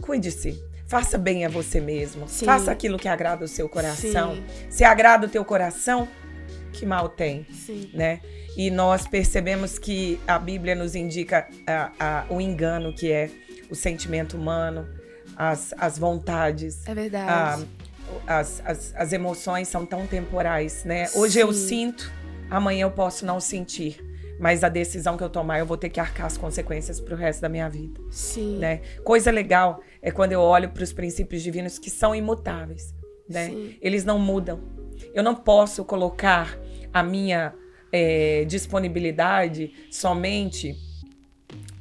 cuide-se, 0.00 0.58
faça 0.86 1.18
bem 1.18 1.44
a 1.44 1.48
você 1.48 1.80
mesmo, 1.80 2.28
Sim. 2.28 2.46
faça 2.46 2.70
aquilo 2.70 2.98
que 2.98 3.08
agrada 3.08 3.44
o 3.44 3.48
seu 3.48 3.68
coração. 3.68 4.36
Sim. 4.36 4.44
Se 4.70 4.84
agrada 4.84 5.26
o 5.26 5.30
teu 5.30 5.44
coração, 5.44 6.08
que 6.72 6.86
mal 6.86 7.08
tem, 7.08 7.46
Sim. 7.52 7.90
né? 7.92 8.20
E 8.56 8.70
nós 8.70 9.06
percebemos 9.06 9.78
que 9.78 10.20
a 10.26 10.38
Bíblia 10.38 10.74
nos 10.74 10.94
indica 10.94 11.48
a, 11.66 11.92
a, 11.98 12.26
o 12.28 12.40
engano 12.40 12.92
que 12.92 13.10
é 13.10 13.30
o 13.70 13.74
sentimento 13.74 14.36
humano, 14.36 14.86
as, 15.36 15.74
as 15.78 15.98
vontades. 15.98 16.86
É 16.86 16.94
verdade. 16.94 17.66
A, 18.26 18.38
as, 18.38 18.62
as, 18.64 18.94
as 18.94 19.12
emoções 19.12 19.68
são 19.68 19.86
tão 19.86 20.06
temporais, 20.06 20.84
né? 20.84 21.08
Hoje 21.14 21.38
eu 21.38 21.52
sinto, 21.52 22.12
amanhã 22.50 22.82
eu 22.82 22.90
posso 22.90 23.24
não 23.24 23.40
sentir. 23.40 24.12
Mas 24.38 24.64
a 24.64 24.68
decisão 24.68 25.16
que 25.16 25.22
eu 25.22 25.30
tomar, 25.30 25.60
eu 25.60 25.66
vou 25.66 25.76
ter 25.76 25.88
que 25.88 26.00
arcar 26.00 26.26
as 26.26 26.36
consequências 26.36 27.00
para 27.00 27.14
o 27.14 27.16
resto 27.16 27.40
da 27.40 27.48
minha 27.48 27.68
vida. 27.68 28.00
Sim. 28.10 28.58
Né? 28.58 28.80
Coisa 29.04 29.30
legal 29.30 29.80
é 30.00 30.10
quando 30.10 30.32
eu 30.32 30.40
olho 30.40 30.68
para 30.70 30.82
os 30.82 30.92
princípios 30.92 31.42
divinos 31.42 31.78
que 31.78 31.88
são 31.88 32.12
imutáveis. 32.12 32.92
Né? 33.28 33.50
Sim. 33.50 33.76
Eles 33.80 34.04
não 34.04 34.18
mudam. 34.18 34.60
Eu 35.14 35.22
não 35.22 35.34
posso 35.34 35.84
colocar 35.84 36.58
a 36.92 37.02
minha 37.02 37.54
é, 37.92 38.44
disponibilidade 38.46 39.72
somente 39.90 40.76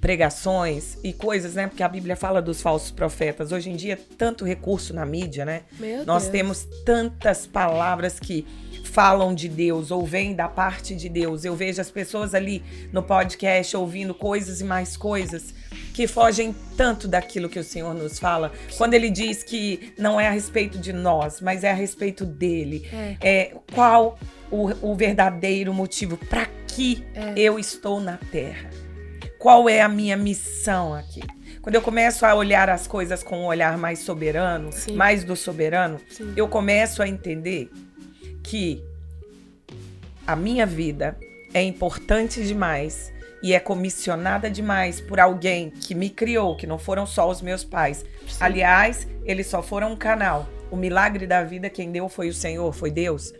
pregações 0.01 0.97
e 1.03 1.13
coisas, 1.13 1.53
né? 1.53 1.67
Porque 1.67 1.83
a 1.83 1.87
Bíblia 1.87 2.15
fala 2.15 2.41
dos 2.41 2.59
falsos 2.59 2.89
profetas. 2.89 3.51
Hoje 3.51 3.69
em 3.69 3.75
dia, 3.75 3.97
tanto 4.17 4.43
recurso 4.43 4.93
na 4.95 5.05
mídia, 5.05 5.45
né? 5.45 5.61
Meu 5.79 6.03
Nós 6.05 6.23
Deus. 6.23 6.31
temos 6.31 6.67
tantas 6.83 7.45
palavras 7.45 8.19
que 8.19 8.45
falam 8.83 9.33
de 9.33 9.47
Deus 9.47 9.91
ou 9.91 10.05
vêm 10.05 10.35
da 10.35 10.47
parte 10.49 10.95
de 10.95 11.07
Deus. 11.07 11.45
Eu 11.45 11.55
vejo 11.55 11.79
as 11.79 11.91
pessoas 11.91 12.33
ali 12.33 12.63
no 12.91 13.03
podcast 13.03 13.77
ouvindo 13.77 14.13
coisas 14.13 14.59
e 14.59 14.63
mais 14.63 14.97
coisas 14.97 15.53
que 15.93 16.07
fogem 16.07 16.53
tanto 16.75 17.07
daquilo 17.07 17.47
que 17.47 17.59
o 17.59 17.63
Senhor 17.63 17.93
nos 17.93 18.17
fala. 18.17 18.51
Quando 18.77 18.95
ele 18.95 19.09
diz 19.09 19.43
que 19.43 19.93
não 19.97 20.19
é 20.19 20.27
a 20.27 20.31
respeito 20.31 20.79
de 20.79 20.91
nós, 20.91 21.39
mas 21.39 21.63
é 21.63 21.69
a 21.69 21.75
respeito 21.75 22.25
dele. 22.25 22.89
É, 22.91 23.17
é 23.21 23.53
qual 23.73 24.17
o, 24.51 24.91
o 24.91 24.95
verdadeiro 24.95 25.73
motivo 25.73 26.17
para 26.17 26.45
que 26.67 27.05
é. 27.15 27.33
eu 27.35 27.57
estou 27.57 27.99
na 27.99 28.17
terra? 28.17 28.69
qual 29.41 29.67
é 29.67 29.81
a 29.81 29.89
minha 29.89 30.15
missão 30.15 30.93
aqui. 30.93 31.23
Quando 31.63 31.73
eu 31.73 31.81
começo 31.81 32.27
a 32.27 32.35
olhar 32.35 32.69
as 32.69 32.85
coisas 32.85 33.23
com 33.23 33.39
um 33.39 33.45
olhar 33.45 33.75
mais 33.75 33.97
soberano, 33.97 34.71
Sim. 34.71 34.95
mais 34.95 35.23
do 35.23 35.35
soberano, 35.35 35.99
Sim. 36.11 36.31
eu 36.37 36.47
começo 36.47 37.01
a 37.01 37.07
entender 37.07 37.71
que 38.43 38.85
a 40.27 40.35
minha 40.35 40.63
vida 40.63 41.17
é 41.55 41.63
importante 41.63 42.45
demais 42.45 43.11
e 43.41 43.55
é 43.55 43.59
comissionada 43.59 44.47
demais 44.47 45.01
por 45.01 45.19
alguém 45.19 45.71
que 45.71 45.95
me 45.95 46.11
criou, 46.11 46.55
que 46.55 46.67
não 46.67 46.77
foram 46.77 47.07
só 47.07 47.27
os 47.27 47.41
meus 47.41 47.63
pais. 47.63 48.05
Sim. 48.27 48.37
Aliás, 48.39 49.07
eles 49.25 49.47
só 49.47 49.63
foram 49.63 49.93
um 49.93 49.95
canal. 49.95 50.47
O 50.69 50.75
milagre 50.75 51.25
da 51.25 51.43
vida, 51.43 51.67
quem 51.67 51.91
deu 51.91 52.07
foi 52.07 52.29
o 52.29 52.33
Senhor, 52.33 52.71
foi 52.73 52.91
Deus. 52.91 53.33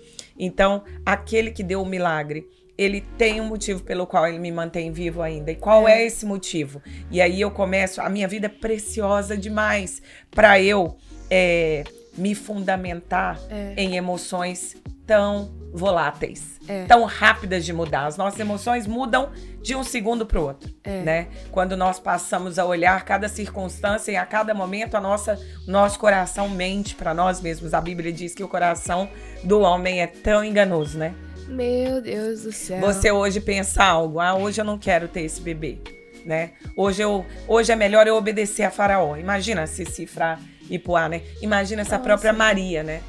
Então, 0.44 0.84
aquele 1.06 1.52
que 1.52 1.64
deu 1.64 1.84
o 1.84 1.86
milagre 1.86 2.48
ele 2.78 3.02
tem 3.16 3.40
um 3.40 3.46
motivo 3.46 3.84
pelo 3.84 4.08
qual 4.08 4.28
ele 4.28 4.40
me 4.40 4.52
mantém 4.52 4.92
vivo 4.92 5.22
ainda. 5.22 5.52
E 5.52 5.56
qual 5.56 5.88
é, 5.88 6.02
é 6.02 6.06
esse 6.08 6.26
motivo? 6.26 6.82
E 7.12 7.22
aí 7.22 7.40
eu 7.40 7.52
começo, 7.52 8.02
a 8.02 8.10
minha 8.10 8.28
vida 8.28 8.48
é 8.48 8.50
preciosa 8.50 9.38
demais 9.38 10.02
para 10.32 10.60
eu 10.60 10.98
é, 11.30 11.84
me 12.18 12.36
fundamentar 12.36 13.40
é. 13.50 13.74
em 13.78 13.96
emoções 13.96 14.76
tão 15.06 15.52
voláteis, 15.74 16.60
é. 16.68 16.86
tão 16.86 17.06
rápidas 17.06 17.66
de 17.66 17.74
mudar. 17.74 18.06
As 18.06 18.18
nossas 18.18 18.40
emoções 18.40 18.86
mudam 18.86 19.32
de 19.62 19.76
um 19.76 19.84
segundo 19.84 20.26
para 20.26 20.40
o 20.40 20.44
outro, 20.44 20.70
é. 20.84 21.02
né? 21.02 21.28
Quando 21.50 21.78
nós 21.78 22.00
passamos 22.00 22.60
a 22.60 22.66
olhar 22.66 23.04
cada 23.04 23.28
circunstância 23.28 24.12
e 24.12 24.16
a 24.16 24.26
cada 24.26 24.54
momento 24.54 24.96
a 24.96 25.02
nossa 25.02 25.40
nosso 25.68 26.00
coração 26.00 26.50
mente 26.50 26.96
para 26.96 27.14
nós 27.14 27.42
mesmos. 27.42 27.74
A 27.74 27.82
Bíblia 27.82 28.12
diz 28.12 28.34
que 28.34 28.44
o 28.44 28.48
coração 28.48 29.10
do 29.44 29.62
homem 29.62 30.02
é 30.02 30.08
tão 30.08 30.44
enganoso, 30.44 30.98
né? 30.98 31.14
Meu 31.48 32.02
Deus 32.02 32.44
do 32.44 32.52
céu. 32.52 32.80
Você 32.80 33.12
hoje 33.12 33.42
pensa 33.42 33.84
algo, 33.84 34.20
ah, 34.20 34.36
hoje 34.36 34.62
eu 34.62 34.66
não 34.66 34.78
quero 34.78 35.08
ter 35.08 35.22
esse 35.22 35.42
bebê, 35.42 35.80
né? 36.26 36.52
Hoje, 36.78 37.02
eu, 37.02 37.26
hoje 37.48 37.72
é 37.72 37.76
melhor 37.76 38.08
eu 38.08 38.16
obedecer 38.16 38.64
a 38.64 38.72
faraó. 38.72 39.18
Imagina 39.18 39.68
se 39.68 39.86
cifrar 39.86 40.40
Poá, 40.80 41.10
né? 41.10 41.22
Imagina 41.42 41.82
essa 41.82 41.98
Nossa. 41.98 42.04
própria 42.04 42.34
Maria, 42.34 42.84
né? 42.84 43.02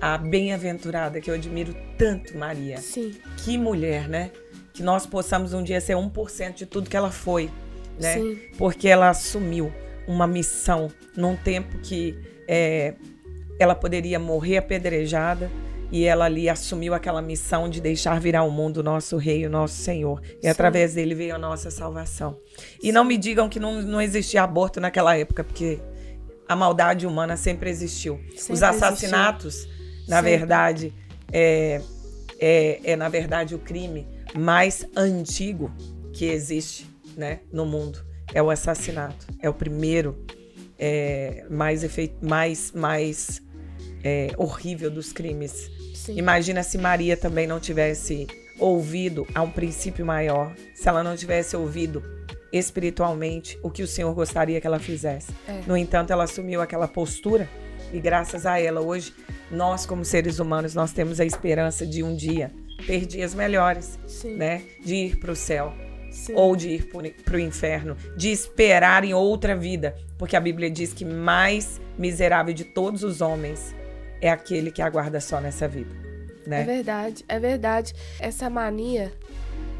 A 0.00 0.16
bem-aventurada, 0.16 1.20
que 1.20 1.30
eu 1.30 1.34
admiro 1.34 1.74
tanto 1.98 2.36
Maria. 2.36 2.78
Sim. 2.78 3.14
Que 3.38 3.58
mulher, 3.58 4.08
né? 4.08 4.30
Que 4.72 4.82
nós 4.82 5.06
possamos 5.06 5.52
um 5.52 5.62
dia 5.62 5.80
ser 5.80 5.94
1% 5.94 6.54
de 6.54 6.66
tudo 6.66 6.88
que 6.88 6.96
ela 6.96 7.10
foi, 7.10 7.50
né? 7.98 8.14
Sim. 8.14 8.38
Porque 8.56 8.88
ela 8.88 9.10
assumiu 9.10 9.72
uma 10.06 10.26
missão 10.26 10.90
num 11.16 11.36
tempo 11.36 11.78
que 11.78 12.18
é, 12.48 12.94
ela 13.58 13.74
poderia 13.74 14.18
morrer 14.18 14.56
apedrejada, 14.56 15.50
e 15.92 16.04
ela 16.04 16.26
ali 16.26 16.48
assumiu 16.48 16.94
aquela 16.94 17.20
missão 17.20 17.68
de 17.68 17.80
deixar 17.80 18.20
virar 18.20 18.44
o 18.44 18.50
mundo 18.50 18.78
o 18.78 18.82
nosso 18.82 19.16
rei, 19.16 19.44
o 19.44 19.50
nosso 19.50 19.74
Senhor. 19.74 20.20
E 20.38 20.42
Sim. 20.42 20.48
através 20.48 20.94
dele 20.94 21.14
veio 21.14 21.34
a 21.34 21.38
nossa 21.38 21.70
salvação. 21.70 22.38
E 22.80 22.86
Sim. 22.86 22.92
não 22.92 23.04
me 23.04 23.18
digam 23.18 23.48
que 23.48 23.58
não, 23.58 23.82
não 23.82 24.00
existia 24.00 24.42
aborto 24.42 24.80
naquela 24.80 25.16
época, 25.16 25.42
porque 25.42 25.80
a 26.50 26.56
maldade 26.56 27.06
humana 27.06 27.36
sempre 27.36 27.70
existiu. 27.70 28.20
Sempre 28.36 28.54
Os 28.54 28.62
assassinatos, 28.62 29.54
existiu. 29.54 30.08
na 30.08 30.16
sempre. 30.16 30.36
verdade, 30.36 30.94
é, 31.32 31.80
é, 32.38 32.80
é, 32.82 32.96
na 32.96 33.08
verdade, 33.08 33.54
o 33.54 33.58
crime 33.58 34.06
mais 34.34 34.84
antigo 34.96 35.70
que 36.12 36.24
existe 36.24 36.90
né, 37.16 37.40
no 37.52 37.64
mundo. 37.64 38.04
É 38.34 38.42
o 38.42 38.50
assassinato. 38.50 39.26
É 39.40 39.48
o 39.48 39.54
primeiro 39.54 40.24
é, 40.76 41.46
mais, 41.48 41.84
efeito, 41.84 42.24
mais, 42.24 42.72
mais 42.72 43.40
é, 44.02 44.32
horrível 44.36 44.90
dos 44.90 45.12
crimes 45.12 45.70
Sim. 46.00 46.16
Imagina 46.16 46.62
se 46.62 46.78
Maria 46.78 47.14
também 47.14 47.46
não 47.46 47.60
tivesse 47.60 48.26
ouvido 48.58 49.26
a 49.34 49.42
um 49.42 49.50
princípio 49.50 50.04
maior, 50.04 50.54
se 50.74 50.88
ela 50.88 51.04
não 51.04 51.14
tivesse 51.14 51.54
ouvido 51.54 52.02
espiritualmente 52.52 53.58
o 53.62 53.70
que 53.70 53.82
o 53.82 53.86
Senhor 53.86 54.12
gostaria 54.14 54.60
que 54.60 54.66
ela 54.66 54.78
fizesse. 54.78 55.32
É. 55.46 55.62
No 55.66 55.76
entanto, 55.76 56.12
ela 56.12 56.24
assumiu 56.24 56.60
aquela 56.60 56.88
postura 56.88 57.48
e 57.92 58.00
graças 58.00 58.46
a 58.46 58.60
ela 58.60 58.80
hoje 58.80 59.14
nós 59.50 59.84
como 59.84 60.04
seres 60.04 60.38
humanos 60.38 60.74
nós 60.74 60.92
temos 60.92 61.18
a 61.20 61.24
esperança 61.24 61.86
de 61.86 62.02
um 62.02 62.14
dia 62.14 62.52
ter 62.86 63.04
dias 63.06 63.34
melhores, 63.34 63.98
Sim. 64.06 64.36
né? 64.36 64.62
De 64.84 64.94
ir 64.94 65.16
para 65.16 65.32
o 65.32 65.36
céu. 65.36 65.72
Sim. 66.10 66.32
Ou 66.34 66.56
de 66.56 66.70
ir 66.70 66.90
para 67.24 67.36
o 67.36 67.38
inferno, 67.38 67.96
de 68.16 68.32
esperar 68.32 69.04
em 69.04 69.14
outra 69.14 69.54
vida, 69.54 69.94
porque 70.18 70.34
a 70.34 70.40
Bíblia 70.40 70.68
diz 70.68 70.92
que 70.92 71.04
mais 71.04 71.80
miserável 71.96 72.52
de 72.52 72.64
todos 72.64 73.04
os 73.04 73.20
homens 73.20 73.74
é 74.20 74.28
aquele 74.28 74.72
que 74.72 74.82
aguarda 74.82 75.20
só 75.20 75.40
nessa 75.40 75.68
vida. 75.68 75.94
Né? 76.46 76.62
É 76.62 76.64
verdade, 76.64 77.24
é 77.28 77.38
verdade. 77.38 77.94
Essa 78.18 78.50
mania 78.50 79.12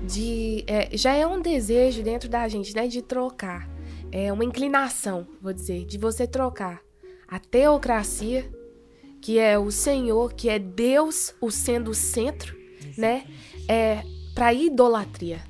de. 0.02 0.64
É, 0.66 0.97
já 0.97 1.14
é 1.14 1.26
um 1.26 1.40
desejo 1.40 2.02
dentro 2.02 2.28
da 2.28 2.47
gente, 2.49 2.75
né? 2.75 2.87
De 2.87 3.02
trocar. 3.02 3.69
É 4.12 4.33
uma 4.33 4.45
inclinação, 4.45 5.26
vou 5.40 5.52
dizer, 5.52 5.85
de 5.87 5.97
você 5.97 6.26
trocar 6.26 6.80
a 7.28 7.38
teocracia, 7.38 8.50
que 9.21 9.38
é 9.38 9.57
o 9.57 9.71
Senhor, 9.71 10.33
que 10.33 10.49
é 10.49 10.59
Deus 10.59 11.33
o 11.40 11.50
sendo 11.50 11.92
o 11.92 11.95
centro, 11.95 12.57
né? 12.97 13.25
É, 13.69 14.02
para 14.35 14.52
idolatria 14.52 15.40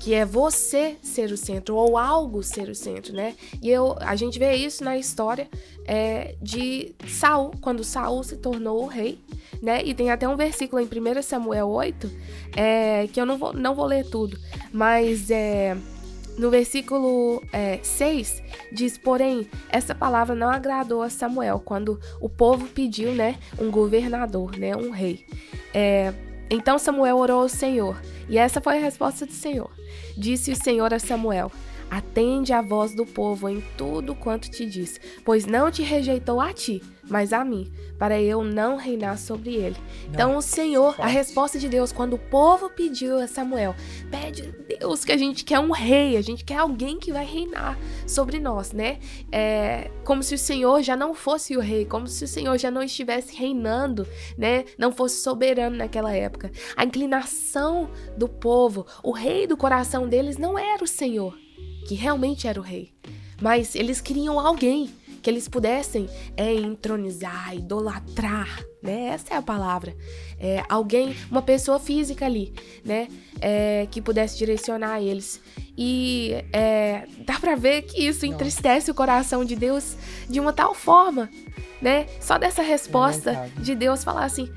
que 0.00 0.14
é 0.14 0.24
você 0.24 0.96
ser 1.02 1.30
o 1.30 1.36
centro 1.36 1.76
ou 1.76 1.98
algo 1.98 2.42
ser 2.42 2.70
o 2.70 2.74
centro, 2.74 3.12
né? 3.12 3.36
E 3.62 3.68
eu, 3.68 3.94
a 4.00 4.16
gente 4.16 4.38
vê 4.38 4.54
isso 4.54 4.82
na 4.82 4.96
história 4.96 5.46
é, 5.84 6.36
de 6.40 6.94
Saul, 7.06 7.52
quando 7.60 7.84
Saul 7.84 8.24
se 8.24 8.38
tornou 8.38 8.82
o 8.82 8.86
rei, 8.86 9.22
né? 9.60 9.82
E 9.84 9.94
tem 9.94 10.10
até 10.10 10.28
um 10.28 10.36
versículo 10.36 10.80
em 10.80 10.86
1 10.86 11.22
Samuel 11.22 11.68
8, 11.68 12.10
é, 12.56 13.08
que 13.12 13.20
eu 13.20 13.26
não 13.26 13.38
vou, 13.38 13.52
não 13.52 13.74
vou 13.74 13.86
ler 13.86 14.04
tudo, 14.08 14.38
mas 14.72 15.30
é, 15.30 15.76
no 16.38 16.50
versículo 16.50 17.42
é, 17.52 17.78
6 17.82 18.42
diz: 18.72 18.96
Porém, 18.96 19.48
essa 19.68 19.94
palavra 19.94 20.34
não 20.34 20.48
agradou 20.48 21.02
a 21.02 21.10
Samuel 21.10 21.60
quando 21.64 22.00
o 22.20 22.28
povo 22.28 22.66
pediu, 22.66 23.12
né, 23.12 23.38
um 23.58 23.70
governador, 23.70 24.56
né, 24.56 24.74
um 24.74 24.90
rei. 24.90 25.26
É, 25.74 26.12
então 26.50 26.78
Samuel 26.78 27.18
orou 27.18 27.42
ao 27.42 27.48
Senhor, 27.48 28.00
e 28.28 28.38
essa 28.38 28.60
foi 28.60 28.78
a 28.78 28.80
resposta 28.80 29.26
do 29.26 29.32
Senhor. 29.32 29.70
Disse 30.16 30.50
o 30.50 30.56
Senhor 30.56 30.92
a 30.94 30.98
Samuel: 30.98 31.52
Atende 31.90 32.52
à 32.52 32.62
voz 32.62 32.94
do 32.94 33.04
povo 33.04 33.48
em 33.48 33.60
tudo 33.76 34.14
quanto 34.14 34.48
te 34.48 34.64
diz, 34.64 35.00
pois 35.24 35.44
não 35.44 35.70
te 35.70 35.82
rejeitou 35.82 36.40
a 36.40 36.52
ti, 36.52 36.80
mas 37.08 37.32
a 37.32 37.44
mim, 37.44 37.70
para 37.98 38.20
eu 38.20 38.44
não 38.44 38.76
reinar 38.76 39.18
sobre 39.18 39.54
ele. 39.54 39.76
Não. 40.04 40.10
Então, 40.12 40.36
o 40.36 40.42
Senhor, 40.42 40.94
a 40.98 41.08
resposta 41.08 41.58
de 41.58 41.68
Deus, 41.68 41.90
quando 41.90 42.14
o 42.14 42.18
povo 42.18 42.70
pediu 42.70 43.18
a 43.18 43.26
Samuel, 43.26 43.74
pede 44.10 44.54
Deus 44.78 45.04
que 45.04 45.10
a 45.10 45.16
gente 45.16 45.44
quer 45.44 45.58
um 45.58 45.72
rei, 45.72 46.16
a 46.16 46.22
gente 46.22 46.44
quer 46.44 46.58
alguém 46.58 46.98
que 46.98 47.12
vai 47.12 47.26
reinar 47.26 47.76
sobre 48.06 48.38
nós, 48.38 48.72
né? 48.72 49.00
É 49.32 49.90
como 50.04 50.22
se 50.22 50.34
o 50.34 50.38
Senhor 50.38 50.82
já 50.82 50.96
não 50.96 51.12
fosse 51.12 51.56
o 51.56 51.60
rei, 51.60 51.84
como 51.84 52.06
se 52.06 52.24
o 52.24 52.28
Senhor 52.28 52.56
já 52.56 52.70
não 52.70 52.82
estivesse 52.82 53.34
reinando, 53.34 54.06
né? 54.38 54.64
Não 54.78 54.92
fosse 54.92 55.22
soberano 55.22 55.76
naquela 55.76 56.14
época. 56.14 56.50
A 56.76 56.84
inclinação 56.84 57.90
do 58.16 58.28
povo, 58.28 58.86
o 59.02 59.10
rei 59.10 59.46
do 59.46 59.56
coração 59.56 60.08
deles 60.08 60.36
não 60.36 60.58
era 60.58 60.82
o 60.82 60.86
Senhor, 60.86 61.36
que 61.90 61.96
realmente 61.96 62.46
era 62.46 62.60
o 62.60 62.62
rei, 62.62 62.92
mas 63.42 63.74
eles 63.74 64.00
queriam 64.00 64.38
alguém 64.38 64.88
que 65.20 65.28
eles 65.28 65.48
pudessem 65.48 66.08
é, 66.36 66.54
entronizar, 66.54 67.52
idolatrar, 67.52 68.64
né? 68.80 69.08
Essa 69.08 69.34
é 69.34 69.36
a 69.36 69.42
palavra. 69.42 69.96
É, 70.38 70.62
alguém, 70.68 71.16
uma 71.28 71.42
pessoa 71.42 71.80
física 71.80 72.24
ali, 72.26 72.54
né? 72.84 73.08
É, 73.40 73.88
que 73.90 74.00
pudesse 74.00 74.38
direcionar 74.38 75.02
eles. 75.02 75.40
E 75.76 76.36
é, 76.52 77.08
dá 77.26 77.40
pra 77.40 77.56
ver 77.56 77.82
que 77.82 78.06
isso 78.06 78.24
entristece 78.24 78.88
o 78.88 78.94
coração 78.94 79.44
de 79.44 79.56
Deus 79.56 79.96
de 80.28 80.38
uma 80.38 80.52
tal 80.52 80.76
forma, 80.76 81.28
né? 81.82 82.06
Só 82.20 82.38
dessa 82.38 82.62
resposta 82.62 83.50
de 83.58 83.74
Deus 83.74 84.04
falar 84.04 84.26
assim: 84.26 84.48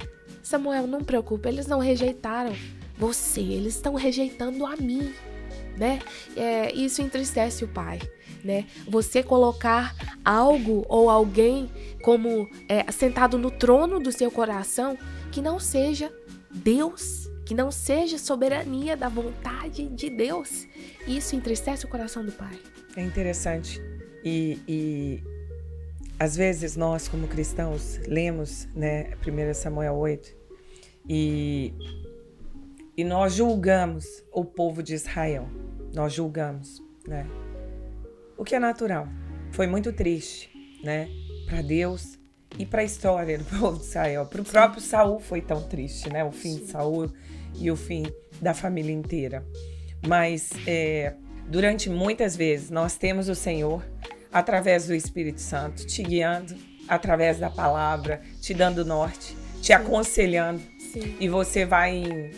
Samuel, 0.44 0.86
não 0.86 1.04
preocupe, 1.04 1.50
eles 1.50 1.66
não 1.66 1.80
rejeitaram 1.80 2.54
você, 2.96 3.42
eles 3.42 3.74
estão 3.74 3.96
rejeitando 3.96 4.68
a 4.68 4.76
mim, 4.76 5.12
né? 5.78 6.00
É, 6.36 6.74
isso 6.74 7.02
entristece 7.02 7.64
o 7.64 7.68
pai 7.68 8.00
né? 8.44 8.66
Você 8.88 9.24
colocar 9.24 9.96
algo 10.24 10.86
ou 10.90 11.10
alguém 11.10 11.72
como 12.04 12.50
é, 12.68 12.92
sentado 12.92 13.38
no 13.38 13.50
trono 13.50 14.00
do 14.00 14.12
seu 14.12 14.30
coração 14.30 14.98
que 15.32 15.42
não 15.42 15.60
seja 15.60 16.12
Deus, 16.52 17.30
que 17.46 17.54
não 17.54 17.72
seja 17.72 18.18
soberania 18.18 18.98
da 18.98 19.08
vontade 19.08 19.88
de 19.88 20.10
Deus. 20.10 20.68
Isso 21.08 21.36
entristece 21.36 21.86
o 21.86 21.88
coração 21.88 22.26
do 22.26 22.32
Pai. 22.32 22.60
É 22.96 23.02
interessante. 23.02 23.82
E, 24.24 24.60
e 24.68 25.24
às 26.20 26.36
vezes 26.36 26.76
nós, 26.76 27.08
como 27.08 27.28
cristãos, 27.28 28.00
lemos 28.08 28.68
né, 28.76 29.12
1 29.26 29.54
Samuel 29.54 29.96
8 29.96 30.36
e, 31.10 31.74
e 32.96 33.04
nós 33.04 33.34
julgamos 33.34 34.06
o 34.32 34.46
povo 34.46 34.84
de 34.84 34.94
Israel. 34.94 35.48
Nós 35.94 36.14
julgamos, 36.14 36.82
né? 37.08 37.28
o 38.38 38.44
que 38.44 38.56
é 38.56 38.60
natural. 38.60 39.08
Foi 39.52 39.68
muito 39.68 39.94
triste, 39.94 40.52
né? 40.84 41.08
Para 41.46 41.62
Deus 41.62 42.20
e 42.58 42.66
para 42.66 42.82
a 42.82 42.84
história 42.84 43.38
do 43.38 43.46
povo 43.58 43.80
de 43.80 43.86
Israel. 43.86 44.26
Para 44.26 44.42
o 44.42 44.46
próprio 44.46 44.82
Saul 44.82 45.20
foi 45.20 45.42
tão 45.42 45.64
triste, 45.64 46.10
né? 46.10 46.24
O 46.24 46.32
fim 46.32 46.58
de 46.58 46.66
Saul 46.68 47.12
e 47.56 47.72
o 47.72 47.76
fim 47.76 48.04
da 48.42 48.54
família 48.54 48.92
inteira. 48.92 49.46
Mas 50.06 50.50
é, 50.68 51.16
durante 51.48 51.90
muitas 51.90 52.36
vezes 52.36 52.70
nós 52.70 52.98
temos 52.98 53.30
o 53.30 53.36
Senhor 53.36 53.82
através 54.32 54.88
do 54.88 54.94
Espírito 54.96 55.40
Santo 55.40 55.86
te 55.86 56.04
guiando, 56.04 56.56
através 56.88 57.40
da 57.40 57.50
palavra, 57.50 58.22
te 58.42 58.54
dando 58.54 58.84
norte, 58.84 59.38
te 59.62 59.72
aconselhando. 59.72 60.62
Sim. 60.92 61.16
E 61.20 61.30
você 61.30 61.66
vai 61.66 61.96
em 61.96 62.32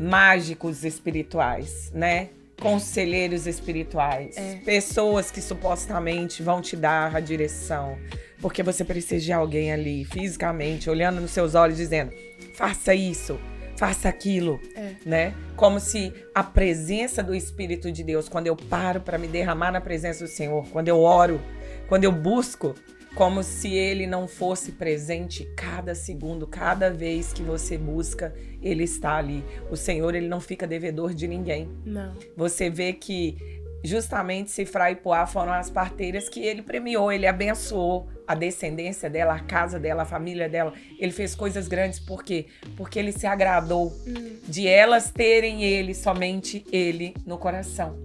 mágicos 0.00 0.82
espirituais, 0.82 1.92
né? 1.94 2.30
conselheiros 2.60 3.46
espirituais, 3.46 4.36
é. 4.36 4.56
pessoas 4.56 5.30
que 5.30 5.40
supostamente 5.40 6.42
vão 6.42 6.60
te 6.60 6.76
dar 6.76 7.16
a 7.16 7.20
direção, 7.20 7.98
porque 8.40 8.62
você 8.62 8.84
precisa 8.84 9.24
de 9.24 9.32
alguém 9.32 9.72
ali, 9.72 10.04
fisicamente, 10.04 10.90
olhando 10.90 11.20
nos 11.20 11.30
seus 11.30 11.54
olhos, 11.54 11.78
dizendo: 11.78 12.12
faça 12.54 12.94
isso, 12.94 13.40
faça 13.76 14.08
aquilo, 14.10 14.60
é. 14.76 14.92
né? 15.06 15.34
Como 15.56 15.80
se 15.80 16.12
a 16.34 16.44
presença 16.44 17.22
do 17.22 17.34
Espírito 17.34 17.90
de 17.90 18.04
Deus, 18.04 18.28
quando 18.28 18.46
eu 18.46 18.56
paro 18.56 19.00
para 19.00 19.16
me 19.16 19.26
derramar 19.26 19.72
na 19.72 19.80
presença 19.80 20.24
do 20.24 20.30
Senhor, 20.30 20.66
quando 20.68 20.88
eu 20.88 21.00
oro, 21.00 21.40
quando 21.88 22.04
eu 22.04 22.12
busco, 22.12 22.74
como 23.14 23.42
se 23.42 23.72
ele 23.72 24.06
não 24.06 24.28
fosse 24.28 24.72
presente 24.72 25.44
cada 25.56 25.94
segundo, 25.94 26.46
cada 26.46 26.90
vez 26.90 27.32
que 27.32 27.42
você 27.42 27.76
busca, 27.76 28.34
ele 28.62 28.84
está 28.84 29.16
ali. 29.16 29.44
O 29.70 29.76
Senhor, 29.76 30.14
ele 30.14 30.28
não 30.28 30.40
fica 30.40 30.66
devedor 30.66 31.12
de 31.12 31.26
ninguém. 31.26 31.68
Não. 31.84 32.14
Você 32.36 32.70
vê 32.70 32.92
que 32.92 33.36
justamente 33.82 34.50
Sifra 34.50 34.90
e 34.90 34.96
Poá 34.96 35.26
foram 35.26 35.52
as 35.52 35.70
parteiras 35.70 36.28
que 36.28 36.40
ele 36.40 36.62
premiou, 36.62 37.10
ele 37.10 37.26
abençoou 37.26 38.08
a 38.26 38.34
descendência 38.34 39.10
dela, 39.10 39.34
a 39.34 39.40
casa 39.40 39.78
dela, 39.78 40.02
a 40.02 40.06
família 40.06 40.48
dela. 40.48 40.72
Ele 40.98 41.12
fez 41.12 41.34
coisas 41.34 41.66
grandes 41.66 41.98
por 41.98 42.22
quê? 42.22 42.46
Porque 42.76 42.98
ele 42.98 43.12
se 43.12 43.26
agradou 43.26 43.88
hum. 44.06 44.36
de 44.46 44.68
elas 44.68 45.10
terem 45.10 45.64
ele, 45.64 45.94
somente 45.94 46.64
ele 46.70 47.14
no 47.26 47.38
coração. 47.38 47.98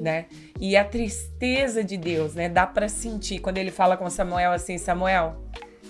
Né? 0.00 0.26
E 0.58 0.78
a 0.78 0.84
tristeza 0.84 1.84
de 1.84 1.98
Deus, 1.98 2.34
né? 2.34 2.48
Dá 2.48 2.66
para 2.66 2.88
sentir 2.88 3.38
quando 3.38 3.58
ele 3.58 3.70
fala 3.70 3.98
com 3.98 4.08
Samuel 4.08 4.50
assim, 4.50 4.78
Samuel, 4.78 5.36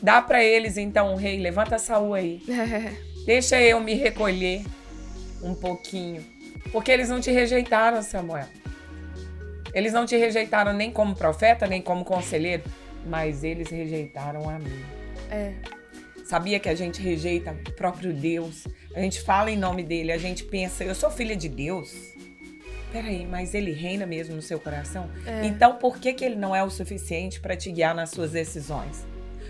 dá 0.02 0.20
para 0.20 0.42
eles 0.42 0.76
então 0.76 1.14
rei, 1.14 1.38
levanta 1.38 1.78
Saul 1.78 2.14
aí. 2.14 2.42
Deixa 3.24 3.60
eu 3.62 3.78
me 3.80 3.94
recolher 3.94 4.64
um 5.42 5.54
pouquinho, 5.54 6.24
porque 6.72 6.90
eles 6.90 7.08
não 7.08 7.20
te 7.20 7.30
rejeitaram, 7.30 8.02
Samuel. 8.02 8.46
Eles 9.72 9.92
não 9.92 10.04
te 10.04 10.16
rejeitaram 10.16 10.72
nem 10.72 10.90
como 10.90 11.14
profeta, 11.14 11.66
nem 11.66 11.80
como 11.80 12.04
conselheiro, 12.04 12.64
mas 13.06 13.44
eles 13.44 13.70
rejeitaram 13.70 14.50
a 14.50 14.58
mim. 14.58 14.84
É. 15.30 15.52
Sabia 16.24 16.58
que 16.58 16.68
a 16.68 16.74
gente 16.74 17.00
rejeita 17.00 17.56
o 17.68 17.72
próprio 17.72 18.12
Deus? 18.12 18.66
A 18.94 19.00
gente 19.00 19.20
fala 19.20 19.50
em 19.50 19.56
nome 19.56 19.82
dele, 19.82 20.10
a 20.10 20.18
gente 20.18 20.44
pensa, 20.44 20.82
eu 20.82 20.94
sou 20.94 21.10
filha 21.10 21.36
de 21.36 21.48
Deus 21.48 21.92
peraí, 22.92 23.26
mas 23.26 23.54
ele 23.54 23.72
reina 23.72 24.06
mesmo 24.06 24.36
no 24.36 24.42
seu 24.42 24.58
coração? 24.58 25.08
É. 25.26 25.46
Então, 25.46 25.76
por 25.76 25.98
que, 25.98 26.12
que 26.12 26.24
ele 26.24 26.36
não 26.36 26.54
é 26.54 26.62
o 26.62 26.70
suficiente 26.70 27.40
para 27.40 27.56
te 27.56 27.70
guiar 27.70 27.94
nas 27.94 28.10
suas 28.10 28.32
decisões? 28.32 29.06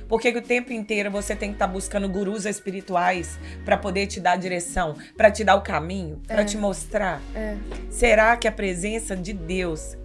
Porque 0.09 0.29
o 0.31 0.43
tempo 0.43 0.73
inteiro 0.73 1.09
você 1.09 1.37
tem 1.37 1.51
que 1.51 1.55
estar 1.55 1.69
tá 1.69 1.73
buscando 1.73 2.09
gurus 2.09 2.45
espirituais 2.45 3.39
para 3.65 3.77
poder 3.77 4.09
te 4.09 4.19
dar 4.19 4.37
direção, 4.37 4.97
para 5.17 5.31
te 5.31 5.45
dar 5.45 5.55
o 5.55 5.63
caminho, 5.63 6.21
para 6.27 6.43
é. 6.43 6.45
te 6.45 6.57
mostrar. 6.57 7.23
É. 7.33 7.57
Será 7.89 8.37
que 8.37 8.49
a 8.49 8.53
presença 8.53 9.17
de 9.17 9.33
Deus, 9.33 9.97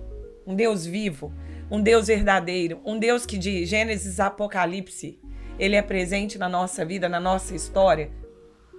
um 0.46 0.54
Deus 0.54 0.86
vivo, 0.86 1.34
um 1.72 1.82
Deus 1.82 2.06
verdadeiro, 2.06 2.80
um 2.86 3.00
Deus 3.00 3.26
que 3.26 3.36
de 3.36 3.66
Gênesis 3.66 4.20
a 4.20 4.28
Apocalipse, 4.28 5.20
ele 5.58 5.76
é 5.76 5.82
presente 5.82 6.38
na 6.38 6.48
nossa 6.48 6.86
vida, 6.86 7.10
na 7.10 7.20
nossa 7.20 7.56
história, 7.56 8.12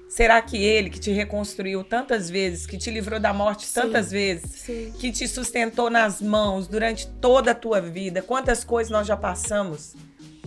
Será 0.08 0.40
que 0.40 0.56
ele 0.56 0.88
que 0.88 1.00
te 1.00 1.10
reconstruiu 1.10 1.82
tantas 1.82 2.30
vezes, 2.30 2.64
que 2.64 2.78
te 2.78 2.90
livrou 2.90 3.18
da 3.18 3.32
morte 3.32 3.66
sim, 3.66 3.80
tantas 3.80 4.10
vezes, 4.10 4.50
sim. 4.50 4.92
que 4.98 5.10
te 5.10 5.26
sustentou 5.26 5.90
nas 5.90 6.22
mãos 6.22 6.68
durante 6.68 7.08
toda 7.08 7.50
a 7.50 7.54
tua 7.54 7.80
vida, 7.80 8.22
quantas 8.22 8.62
coisas 8.62 8.90
nós 8.90 9.06
já 9.06 9.16
passamos? 9.16 9.94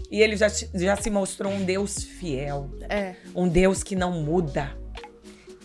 E 0.09 0.21
ele 0.21 0.35
já, 0.35 0.47
já 0.47 0.95
se 0.95 1.09
mostrou 1.09 1.51
um 1.51 1.63
Deus 1.63 2.03
fiel. 2.03 2.69
É. 2.89 3.15
Um 3.35 3.47
Deus 3.47 3.83
que 3.83 3.95
não 3.95 4.11
muda. 4.23 4.75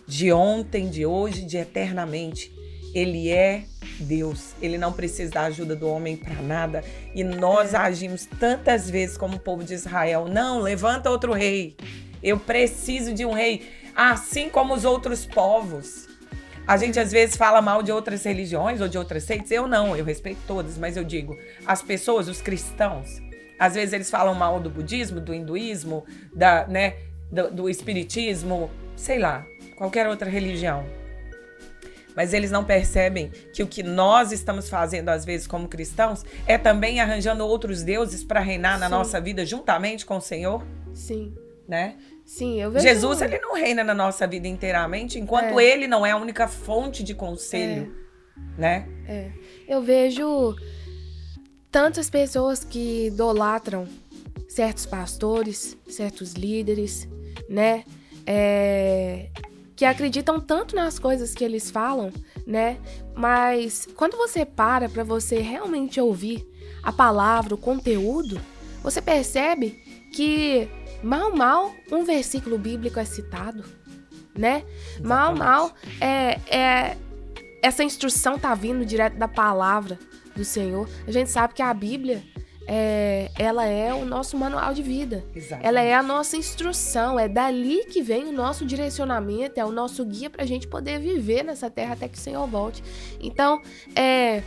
De 0.07 0.31
ontem, 0.33 0.91
de 0.91 1.07
hoje, 1.07 1.47
de 1.47 1.57
eternamente. 1.57 2.53
Ele 2.95 3.31
é 3.31 3.65
Deus. 4.01 4.55
Ele 4.61 4.77
não 4.77 4.93
precisa 4.93 5.33
da 5.33 5.43
ajuda 5.45 5.75
do 5.75 5.89
homem 5.89 6.15
para 6.15 6.35
nada. 6.43 6.85
E 7.15 7.25
nós 7.25 7.73
é. 7.73 7.79
agimos 7.79 8.27
tantas 8.27 8.91
vezes 8.91 9.17
como 9.17 9.37
o 9.37 9.41
povo 9.41 9.65
de 9.65 9.73
Israel. 9.73 10.27
Não, 10.29 10.61
levanta 10.61 11.09
outro 11.09 11.33
rei. 11.33 11.75
Eu 12.23 12.39
preciso 12.39 13.15
de 13.15 13.25
um 13.25 13.33
rei 13.33 13.63
assim 13.95 14.49
como 14.49 14.75
os 14.75 14.85
outros 14.85 15.25
povos. 15.27 16.09
A 16.67 16.77
gente 16.77 16.99
às 16.99 17.13
vezes 17.13 17.37
fala 17.37 17.61
mal 17.61 17.83
de 17.83 17.93
outras 17.93 18.25
religiões 18.25 18.81
ou 18.81 18.89
de 18.89 18.97
outras 18.97 19.25
seitas. 19.25 19.51
Eu 19.51 19.69
não, 19.69 19.95
eu 19.97 20.05
respeito 20.05 20.41
todas, 20.47 20.79
mas 20.79 20.97
eu 20.97 21.05
digo, 21.05 21.39
as 21.67 21.83
pessoas, 21.83 22.27
os 22.27 22.41
cristãos, 22.41 23.21
às 23.59 23.75
vezes 23.75 23.93
eles 23.93 24.11
falam 24.11 24.35
mal 24.35 24.59
do 24.59 24.71
budismo, 24.71 25.21
do 25.21 25.35
hinduísmo, 25.35 26.05
da, 26.35 26.67
né, 26.67 26.97
do, 27.31 27.51
do 27.51 27.71
espiritismo, 27.71 28.71
sei 28.97 29.19
lá, 29.19 29.47
qualquer 29.77 30.09
outra 30.09 30.31
religião. 30.31 30.85
Mas 32.17 32.33
eles 32.33 32.51
não 32.51 32.65
percebem 32.65 33.31
que 33.53 33.63
o 33.63 33.67
que 33.67 33.83
nós 33.83 34.31
estamos 34.33 34.69
fazendo, 34.69 35.09
às 35.09 35.25
vezes, 35.25 35.47
como 35.47 35.67
cristãos, 35.69 36.25
é 36.47 36.57
também 36.57 37.01
arranjando 37.01 37.45
outros 37.45 37.83
deuses 37.83 38.23
para 38.23 38.41
reinar 38.41 38.75
Sim. 38.75 38.81
na 38.81 38.89
nossa 38.89 39.21
vida 39.21 39.45
juntamente 39.45 40.07
com 40.07 40.17
o 40.17 40.21
Senhor. 40.21 40.65
Sim. 40.95 41.35
Né? 41.67 41.97
Sim, 42.25 42.61
eu 42.61 42.71
vejo. 42.71 42.87
Jesus, 42.87 43.21
ele 43.21 43.39
não 43.39 43.55
reina 43.55 43.85
na 43.85 43.95
nossa 43.95 44.27
vida 44.27 44.49
inteiramente, 44.49 45.19
enquanto 45.19 45.61
é. 45.61 45.65
ele 45.65 45.87
não 45.87 46.05
é 46.05 46.13
a 46.13 46.17
única 46.17 46.49
fonte 46.49 47.03
de 47.03 47.15
conselho, 47.15 47.95
é. 48.57 48.61
né? 48.61 48.89
É. 49.07 49.31
Eu 49.69 49.83
vejo 49.83 50.57
tantas 51.71 52.09
pessoas 52.09 52.65
que 52.65 53.09
idolatram 53.09 53.87
certos 54.49 54.87
pastores, 54.87 55.77
certos 55.89 56.33
líderes, 56.33 57.09
né? 57.49 57.85
É... 58.27 59.29
que 59.77 59.85
acreditam 59.85 60.41
tanto 60.41 60.75
nas 60.75 60.99
coisas 60.99 61.35
que 61.35 61.45
eles 61.45 61.71
falam, 61.71 62.13
né? 62.47 62.79
Mas 63.15 63.87
quando 63.97 64.17
você 64.17 64.47
para 64.47 64.89
para 64.89 65.05
você 65.05 65.41
realmente 65.41 66.01
ouvir 66.01 66.47
a 66.83 66.93
palavra, 66.93 67.55
o 67.55 67.59
conteúdo, 67.59 68.41
você 68.83 69.03
percebe 69.03 69.83
que 70.15 70.69
mal 71.05 71.35
mal 71.35 71.75
um 71.93 72.05
versículo 72.05 72.59
bíblico 72.59 72.99
é 72.99 73.05
citado, 73.05 73.65
né? 74.37 74.65
Exatamente. 74.97 75.03
Mal 75.07 75.37
mal 75.37 75.73
é, 76.01 76.41
é 76.49 76.97
essa 77.63 77.83
instrução 77.83 78.39
tá 78.39 78.55
vindo 78.55 78.85
direto 78.85 79.17
da 79.17 79.29
palavra 79.29 79.99
do 80.35 80.45
Senhor. 80.45 80.89
A 81.07 81.11
gente 81.11 81.31
sabe 81.31 81.55
que 81.55 81.63
a 81.63 81.73
Bíblia 81.73 82.23
é, 82.67 83.31
ela 83.39 83.65
é 83.67 83.93
o 83.93 84.05
nosso 84.05 84.37
manual 84.37 84.75
de 84.75 84.83
vida. 84.83 85.25
Exatamente. 85.35 85.67
Ela 85.67 85.81
é 85.81 85.95
a 85.95 86.03
nossa 86.03 86.37
instrução, 86.37 87.19
é 87.19 87.29
dali 87.29 87.85
que 87.87 88.03
vem 88.03 88.25
o 88.27 88.33
nosso 88.33 88.65
direcionamento, 88.65 89.59
é 89.59 89.65
o 89.65 89.73
nosso 89.73 90.05
guia 90.05 90.29
para 90.29 90.43
a 90.43 90.47
gente 90.47 90.67
poder 90.67 90.99
viver 90.99 91.43
nessa 91.43 91.71
terra 91.71 91.95
até 91.95 92.09
que 92.09 92.19
o 92.19 92.21
Senhor 92.21 92.47
volte. 92.47 92.83
Então, 93.21 93.61
é, 93.95 94.43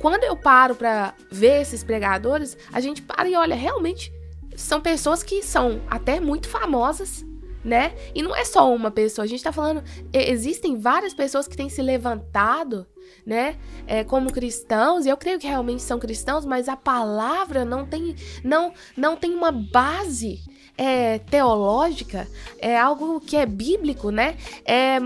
quando 0.00 0.24
eu 0.24 0.36
paro 0.36 0.74
para 0.74 1.14
ver 1.30 1.62
esses 1.62 1.82
pregadores, 1.82 2.56
a 2.72 2.80
gente 2.80 3.02
para 3.02 3.28
e 3.28 3.36
olha, 3.36 3.54
realmente 3.54 4.12
são 4.56 4.80
pessoas 4.80 5.22
que 5.22 5.42
são 5.42 5.80
até 5.88 6.20
muito 6.20 6.48
famosas, 6.48 7.24
né? 7.64 7.94
E 8.14 8.22
não 8.22 8.34
é 8.34 8.44
só 8.44 8.72
uma 8.74 8.90
pessoa, 8.90 9.24
a 9.24 9.28
gente 9.28 9.42
tá 9.42 9.52
falando, 9.52 9.82
existem 10.12 10.78
várias 10.78 11.12
pessoas 11.12 11.46
que 11.46 11.56
têm 11.56 11.68
se 11.68 11.82
levantado 11.82 12.86
né? 13.24 13.56
É, 13.86 14.04
como 14.04 14.32
cristãos, 14.32 15.06
e 15.06 15.08
eu 15.08 15.16
creio 15.16 15.38
que 15.38 15.46
realmente 15.46 15.82
são 15.82 15.98
cristãos, 15.98 16.44
mas 16.44 16.68
a 16.68 16.76
palavra 16.76 17.64
não 17.64 17.86
tem, 17.86 18.14
não, 18.42 18.72
não 18.96 19.16
tem 19.16 19.34
uma 19.34 19.52
base 19.52 20.40
é, 20.76 21.18
teológica, 21.18 22.26
é 22.58 22.78
algo 22.78 23.20
que 23.20 23.36
é 23.36 23.46
bíblico, 23.46 24.10
né? 24.10 24.36
É, 24.64 24.98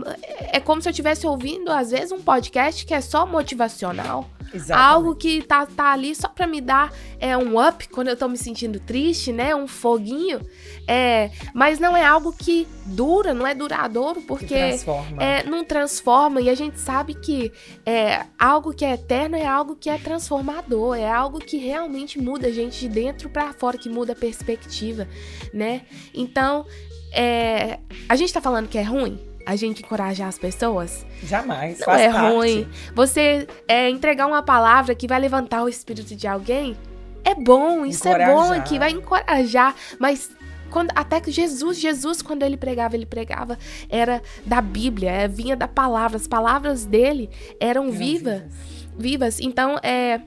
é 0.53 0.61
como 0.61 0.81
se 0.81 0.89
eu 0.89 0.91
estivesse 0.91 1.27
ouvindo, 1.27 1.71
às 1.71 1.91
vezes, 1.91 2.13
um 2.13 2.23
podcast 2.23 2.85
que 2.87 2.95
é 2.95 3.01
só 3.01 3.27
motivacional. 3.27 4.29
Exatamente. 4.53 4.73
Algo 4.73 5.15
que 5.15 5.43
tá, 5.43 5.67
tá 5.67 5.93
ali 5.93 6.15
só 6.15 6.29
pra 6.29 6.47
me 6.47 6.61
dar 6.61 6.93
é, 7.19 7.37
um 7.37 7.61
up 7.61 7.89
quando 7.89 8.09
eu 8.09 8.17
tô 8.17 8.29
me 8.29 8.37
sentindo 8.37 8.79
triste, 8.79 9.33
né? 9.33 9.55
Um 9.55 9.67
foguinho. 9.67 10.41
É, 10.87 11.31
mas 11.55 11.79
não 11.79 11.97
é 11.97 12.05
algo 12.05 12.33
que 12.33 12.67
dura, 12.87 13.33
não 13.33 13.47
é 13.47 13.55
duradouro, 13.55 14.21
porque 14.23 14.55
transforma. 14.55 15.23
É, 15.23 15.43
não 15.45 15.65
transforma. 15.65 16.41
E 16.41 16.51
a 16.51 16.55
gente 16.55 16.79
sabe 16.79 17.15
que 17.15 17.53
é, 17.87 18.27
algo 18.39 18.75
que 18.75 18.85
é 18.85 18.95
eterno 18.95 19.37
é 19.37 19.47
algo 19.47 19.77
que 19.77 19.89
é 19.89 19.99
transformador, 19.99 20.97
é 20.97 21.11
algo 21.11 21.39
que 21.39 21.57
realmente 21.57 22.21
muda 22.21 22.49
a 22.49 22.53
gente 22.53 22.81
de 22.81 22.89
dentro 22.89 23.29
para 23.29 23.53
fora, 23.53 23.79
que 23.79 23.89
muda 23.89 24.13
a 24.13 24.17
perspectiva, 24.17 25.09
né? 25.53 25.83
Então, 26.13 26.67
é, 27.13 27.79
a 28.09 28.17
gente 28.17 28.33
tá 28.33 28.41
falando 28.41 28.69
que 28.69 28.77
é 28.77 28.83
ruim? 28.83 29.19
A 29.47 29.57
gente 29.57 29.83
encorajar 29.83 30.29
as 30.29 30.39
pessoas? 30.39 31.05
Jamais. 31.23 31.81
Não 31.81 31.95
é 31.95 32.11
parte. 32.11 32.35
ruim. 32.35 32.69
Você 32.95 33.47
é, 33.69 33.89
entregar 33.91 34.27
uma 34.27 34.43
palavra 34.43 34.95
que 34.95 35.07
vai 35.07 35.21
levantar 35.21 35.63
o 35.63 35.69
espírito 35.69 36.15
de 36.15 36.27
alguém 36.27 36.77
é 37.25 37.35
bom, 37.35 37.87
isso 37.87 38.07
encorajar. 38.07 38.31
é 38.31 38.59
bom, 38.59 38.63
que 38.63 38.79
vai 38.79 38.91
encorajar, 38.91 39.75
mas 39.99 40.31
quando, 40.71 40.91
até 40.95 41.21
que 41.21 41.31
Jesus, 41.31 41.79
Jesus, 41.79 42.21
quando 42.21 42.43
ele 42.43 42.57
pregava, 42.57 42.95
ele 42.97 43.07
pregava, 43.07 43.59
era 43.89 44.23
da 44.45 44.61
Bíblia, 44.61 45.11
é, 45.11 45.29
vinha 45.29 45.57
da 45.57 45.69
palavra, 45.69 46.17
as 46.17 46.27
palavras 46.27 46.85
dele 46.85 47.31
eram 47.59 47.91
vivas, 47.91 48.43
vivas. 48.99 49.41
Então, 49.41 49.79
é, 49.83 50.21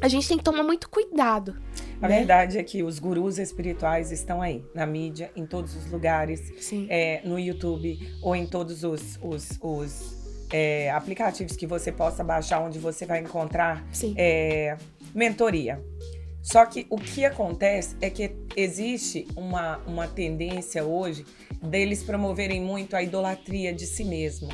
a 0.00 0.06
gente 0.06 0.28
tem 0.28 0.38
que 0.38 0.44
tomar 0.44 0.62
muito 0.62 0.88
cuidado 0.88 1.56
a 2.00 2.08
né? 2.08 2.18
verdade 2.18 2.58
é 2.58 2.62
que 2.62 2.82
os 2.82 2.98
gurus 2.98 3.38
espirituais 3.38 4.10
estão 4.10 4.40
aí, 4.40 4.64
na 4.74 4.86
mídia, 4.86 5.30
em 5.36 5.44
todos 5.44 5.76
os 5.76 5.90
lugares, 5.90 6.40
é, 6.88 7.20
no 7.24 7.38
YouTube 7.38 7.98
ou 8.22 8.34
em 8.34 8.46
todos 8.46 8.82
os, 8.84 9.18
os, 9.22 9.58
os 9.60 10.46
é, 10.52 10.90
aplicativos 10.90 11.56
que 11.56 11.66
você 11.66 11.92
possa 11.92 12.24
baixar, 12.24 12.60
onde 12.60 12.78
você 12.78 13.04
vai 13.04 13.20
encontrar 13.20 13.86
é, 14.16 14.76
mentoria. 15.14 15.82
Só 16.42 16.64
que 16.64 16.86
o 16.88 16.96
que 16.96 17.24
acontece 17.24 17.96
é 18.00 18.08
que 18.08 18.32
existe 18.56 19.28
uma, 19.36 19.76
uma 19.86 20.08
tendência 20.08 20.82
hoje 20.82 21.26
deles 21.62 22.02
promoverem 22.02 22.62
muito 22.62 22.96
a 22.96 23.02
idolatria 23.02 23.74
de 23.74 23.86
si 23.86 24.04
mesmo 24.04 24.48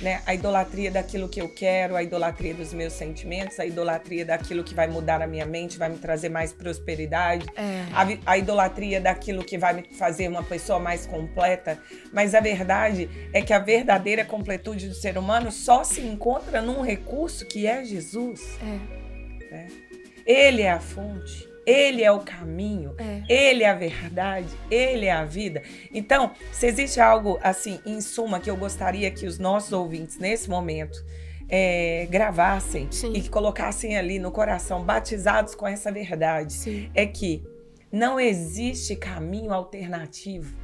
né? 0.00 0.22
A 0.26 0.34
idolatria 0.34 0.90
daquilo 0.90 1.28
que 1.28 1.40
eu 1.40 1.48
quero, 1.48 1.96
a 1.96 2.02
idolatria 2.02 2.54
dos 2.54 2.72
meus 2.72 2.92
sentimentos, 2.92 3.58
a 3.58 3.66
idolatria 3.66 4.24
daquilo 4.24 4.64
que 4.64 4.74
vai 4.74 4.86
mudar 4.86 5.20
a 5.20 5.26
minha 5.26 5.44
mente, 5.44 5.78
vai 5.78 5.88
me 5.88 5.98
trazer 5.98 6.28
mais 6.28 6.52
prosperidade, 6.52 7.46
é. 7.56 7.86
a, 7.92 8.32
a 8.32 8.38
idolatria 8.38 9.00
daquilo 9.00 9.44
que 9.44 9.58
vai 9.58 9.74
me 9.74 9.84
fazer 9.92 10.28
uma 10.28 10.42
pessoa 10.42 10.78
mais 10.78 11.06
completa. 11.06 11.78
Mas 12.12 12.34
a 12.34 12.40
verdade 12.40 13.10
é 13.32 13.42
que 13.42 13.52
a 13.52 13.58
verdadeira 13.58 14.24
completude 14.24 14.88
do 14.88 14.94
ser 14.94 15.18
humano 15.18 15.50
só 15.50 15.84
se 15.84 16.00
encontra 16.00 16.62
num 16.62 16.80
recurso 16.82 17.46
que 17.46 17.66
é 17.66 17.84
Jesus. 17.84 18.58
É. 18.62 19.00
É. 19.54 19.66
Ele 20.24 20.62
é 20.62 20.70
a 20.70 20.80
fonte. 20.80 21.49
Ele 21.70 22.02
é 22.02 22.10
o 22.10 22.20
caminho, 22.20 22.94
é. 22.98 23.22
ele 23.28 23.62
é 23.62 23.70
a 23.70 23.74
verdade, 23.74 24.48
ele 24.70 25.06
é 25.06 25.12
a 25.12 25.24
vida. 25.24 25.62
Então, 25.92 26.32
se 26.52 26.66
existe 26.66 27.00
algo 27.00 27.38
assim, 27.42 27.78
em 27.86 28.00
suma, 28.00 28.40
que 28.40 28.50
eu 28.50 28.56
gostaria 28.56 29.10
que 29.10 29.26
os 29.26 29.38
nossos 29.38 29.72
ouvintes 29.72 30.18
nesse 30.18 30.50
momento 30.50 31.04
é, 31.48 32.06
gravassem 32.10 32.88
Sim. 32.90 33.12
e 33.14 33.20
que 33.20 33.28
colocassem 33.28 33.96
ali 33.96 34.18
no 34.18 34.30
coração, 34.30 34.82
batizados 34.82 35.54
com 35.54 35.66
essa 35.66 35.92
verdade, 35.92 36.52
Sim. 36.52 36.90
é 36.94 37.06
que 37.06 37.42
não 37.92 38.18
existe 38.20 38.94
caminho 38.96 39.52
alternativo 39.52 40.56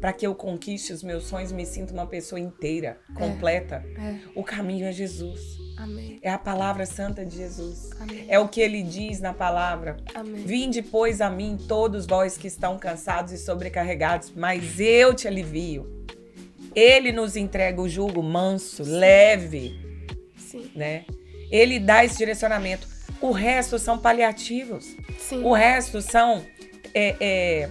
para 0.00 0.12
que 0.12 0.26
eu 0.26 0.34
conquiste 0.34 0.92
os 0.92 1.02
meus 1.02 1.24
sonhos, 1.24 1.52
me 1.52 1.64
sinta 1.64 1.92
uma 1.92 2.06
pessoa 2.06 2.40
inteira, 2.40 2.98
é. 3.10 3.18
completa. 3.18 3.84
É. 3.98 4.18
O 4.34 4.42
caminho 4.42 4.86
é 4.86 4.92
Jesus. 4.92 5.58
Amém. 5.76 6.18
É 6.22 6.30
a 6.30 6.38
palavra 6.38 6.86
santa 6.86 7.24
de 7.24 7.36
Jesus. 7.36 7.90
Amém. 8.00 8.26
É 8.28 8.38
o 8.38 8.48
que 8.48 8.60
ele 8.60 8.82
diz 8.82 9.20
na 9.20 9.34
palavra. 9.34 9.96
Amém. 10.14 10.44
Vinde, 10.44 10.82
pois, 10.82 11.20
a 11.20 11.28
mim, 11.28 11.58
todos 11.68 12.06
vós 12.06 12.38
que 12.38 12.46
estão 12.46 12.78
cansados 12.78 13.32
e 13.32 13.38
sobrecarregados, 13.38 14.32
mas 14.34 14.78
eu 14.78 15.14
te 15.14 15.26
alivio. 15.26 16.04
Ele 16.74 17.12
nos 17.12 17.36
entrega 17.36 17.80
o 17.80 17.88
jugo 17.88 18.22
manso, 18.22 18.84
Sim. 18.84 18.98
leve. 18.98 19.80
Sim. 20.36 20.70
Né? 20.74 21.04
Ele 21.50 21.78
dá 21.78 22.04
esse 22.04 22.18
direcionamento. 22.18 22.86
O 23.20 23.30
resto 23.30 23.78
são 23.78 23.98
paliativos. 23.98 24.96
Sim. 25.18 25.42
O 25.42 25.52
resto 25.52 26.00
são 26.02 26.44
é, 26.94 27.16
é, 27.20 27.70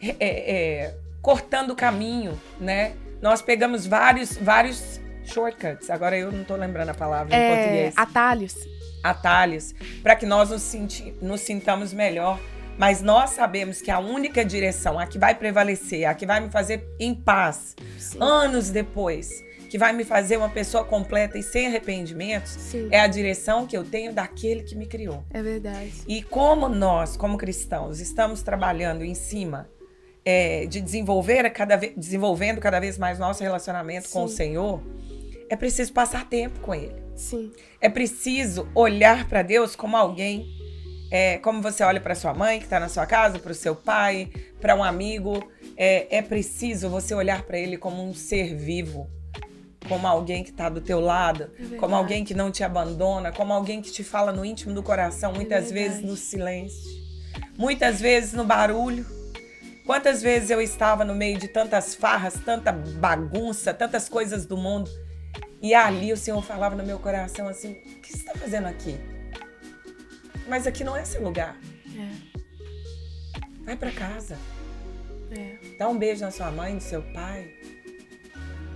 é, 0.00 0.16
é 0.20 0.94
cortando 1.26 1.70
o 1.70 1.76
caminho, 1.76 2.40
né? 2.60 2.92
Nós 3.20 3.42
pegamos 3.42 3.86
vários, 3.86 4.36
vários 4.36 5.00
shortcuts. 5.24 5.90
Agora 5.90 6.16
eu 6.16 6.30
não 6.30 6.44
tô 6.44 6.54
lembrando 6.54 6.90
a 6.90 6.94
palavra 6.94 7.34
é, 7.34 7.38
em 7.38 7.56
português. 7.56 7.94
Atalhos. 7.96 8.54
Atalhos. 9.02 9.74
Para 10.02 10.14
que 10.14 10.24
nós 10.24 10.50
nos, 10.50 10.62
sinti, 10.62 11.14
nos 11.20 11.40
sintamos 11.40 11.92
melhor. 11.92 12.38
Mas 12.78 13.02
nós 13.02 13.30
sabemos 13.30 13.80
que 13.80 13.90
a 13.90 13.98
única 13.98 14.44
direção, 14.44 14.98
a 14.98 15.06
que 15.06 15.18
vai 15.18 15.34
prevalecer, 15.34 16.04
a 16.04 16.14
que 16.14 16.26
vai 16.26 16.40
me 16.40 16.50
fazer 16.50 16.86
em 17.00 17.14
paz, 17.14 17.74
Sim. 17.98 18.18
anos 18.20 18.68
depois, 18.68 19.42
que 19.70 19.78
vai 19.78 19.94
me 19.94 20.04
fazer 20.04 20.36
uma 20.36 20.50
pessoa 20.50 20.84
completa 20.84 21.38
e 21.38 21.42
sem 21.42 21.66
arrependimentos, 21.66 22.50
Sim. 22.50 22.88
é 22.90 23.00
a 23.00 23.06
direção 23.06 23.66
que 23.66 23.76
eu 23.76 23.82
tenho 23.82 24.12
daquele 24.12 24.62
que 24.62 24.76
me 24.76 24.86
criou. 24.86 25.24
É 25.30 25.42
verdade. 25.42 25.92
E 26.06 26.22
como 26.22 26.68
nós, 26.68 27.16
como 27.16 27.38
cristãos, 27.38 27.98
estamos 27.98 28.42
trabalhando 28.42 29.02
em 29.02 29.14
cima 29.14 29.68
é, 30.26 30.66
de 30.66 30.80
desenvolver 30.80 31.48
cada 31.50 31.76
vez, 31.76 31.92
desenvolvendo 31.96 32.60
cada 32.60 32.80
vez 32.80 32.98
mais 32.98 33.16
nosso 33.16 33.44
relacionamento 33.44 34.08
Sim. 34.08 34.12
com 34.12 34.24
o 34.24 34.28
Senhor, 34.28 34.82
é 35.48 35.54
preciso 35.54 35.92
passar 35.92 36.28
tempo 36.28 36.58
com 36.58 36.74
Ele. 36.74 37.00
Sim. 37.14 37.52
É 37.80 37.88
preciso 37.88 38.68
olhar 38.74 39.28
para 39.28 39.42
Deus 39.42 39.76
como 39.76 39.96
alguém, 39.96 40.44
é, 41.12 41.38
como 41.38 41.62
você 41.62 41.84
olha 41.84 42.00
para 42.00 42.16
sua 42.16 42.34
mãe 42.34 42.58
que 42.58 42.64
está 42.64 42.80
na 42.80 42.88
sua 42.88 43.06
casa, 43.06 43.38
para 43.38 43.52
o 43.52 43.54
seu 43.54 43.76
pai, 43.76 44.28
para 44.60 44.74
um 44.74 44.82
amigo. 44.82 45.48
É, 45.76 46.18
é 46.18 46.22
preciso 46.22 46.90
você 46.90 47.14
olhar 47.14 47.42
para 47.42 47.56
Ele 47.56 47.78
como 47.78 48.02
um 48.02 48.12
ser 48.12 48.56
vivo, 48.56 49.08
como 49.88 50.08
alguém 50.08 50.42
que 50.42 50.50
está 50.50 50.68
do 50.68 50.80
teu 50.80 50.98
lado, 50.98 51.52
é 51.72 51.76
como 51.76 51.94
alguém 51.94 52.24
que 52.24 52.34
não 52.34 52.50
te 52.50 52.64
abandona, 52.64 53.30
como 53.30 53.52
alguém 53.52 53.80
que 53.80 53.92
te 53.92 54.02
fala 54.02 54.32
no 54.32 54.44
íntimo 54.44 54.74
do 54.74 54.82
coração, 54.82 55.32
muitas 55.32 55.70
é 55.70 55.74
vezes 55.74 56.02
no 56.02 56.16
silêncio, 56.16 56.90
muitas 57.56 58.00
vezes 58.00 58.32
no 58.32 58.44
barulho. 58.44 59.06
Quantas 59.86 60.20
vezes 60.20 60.50
eu 60.50 60.60
estava 60.60 61.04
no 61.04 61.14
meio 61.14 61.38
de 61.38 61.48
tantas 61.48 61.94
farras, 61.94 62.34
tanta 62.44 62.72
bagunça, 62.72 63.72
tantas 63.72 64.08
coisas 64.08 64.44
do 64.44 64.56
mundo 64.56 64.90
e 65.62 65.74
ali 65.74 66.12
o 66.12 66.16
Senhor 66.16 66.42
falava 66.42 66.74
no 66.74 66.84
meu 66.84 66.98
coração 66.98 67.48
assim: 67.48 67.72
o 67.72 68.00
que 68.00 68.12
você 68.12 68.18
está 68.18 68.34
fazendo 68.34 68.66
aqui? 68.66 68.98
Mas 70.48 70.66
aqui 70.66 70.84
não 70.84 70.96
é 70.96 71.04
seu 71.04 71.22
lugar. 71.22 71.56
É. 71.96 73.40
Vai 73.64 73.76
para 73.76 73.90
casa. 73.90 74.38
É. 75.30 75.56
Dá 75.78 75.88
um 75.88 75.98
beijo 75.98 76.20
na 76.24 76.30
sua 76.30 76.50
mãe, 76.50 76.74
no 76.74 76.80
seu 76.80 77.02
pai. 77.02 77.50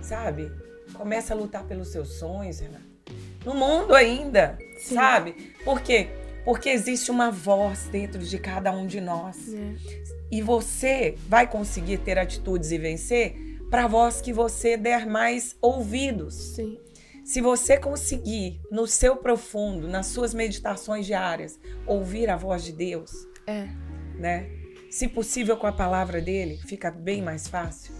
Sabe? 0.01 0.51
Começa 0.93 1.33
a 1.33 1.37
lutar 1.37 1.63
pelos 1.63 1.89
seus 1.89 2.19
sonhos, 2.19 2.59
Renata. 2.59 2.83
No 3.45 3.53
mundo 3.53 3.95
ainda, 3.95 4.57
Sim. 4.77 4.95
sabe? 4.95 5.55
Por 5.63 5.81
quê? 5.81 6.09
Porque 6.43 6.69
existe 6.69 7.11
uma 7.11 7.31
voz 7.31 7.87
dentro 7.91 8.19
de 8.19 8.37
cada 8.39 8.71
um 8.71 8.85
de 8.87 8.99
nós. 8.99 9.53
É. 9.53 9.73
E 10.31 10.41
você 10.41 11.15
vai 11.27 11.47
conseguir 11.47 11.99
ter 11.99 12.17
atitudes 12.17 12.71
e 12.71 12.77
vencer 12.77 13.35
para 13.69 13.85
a 13.85 13.87
voz 13.87 14.21
que 14.21 14.33
você 14.33 14.75
der 14.77 15.05
mais 15.05 15.55
ouvidos. 15.61 16.33
Sim. 16.55 16.77
Se 17.23 17.39
você 17.39 17.77
conseguir, 17.77 18.59
no 18.71 18.87
seu 18.87 19.15
profundo, 19.17 19.87
nas 19.87 20.07
suas 20.07 20.33
meditações 20.33 21.05
diárias, 21.05 21.59
ouvir 21.85 22.29
a 22.29 22.35
voz 22.35 22.63
de 22.63 22.73
Deus, 22.73 23.11
É. 23.45 23.67
né? 24.17 24.49
Se 24.89 25.07
possível 25.07 25.55
com 25.55 25.67
a 25.67 25.71
palavra 25.71 26.19
dele, 26.19 26.59
fica 26.65 26.91
bem 26.91 27.21
mais 27.21 27.47
fácil. 27.47 27.93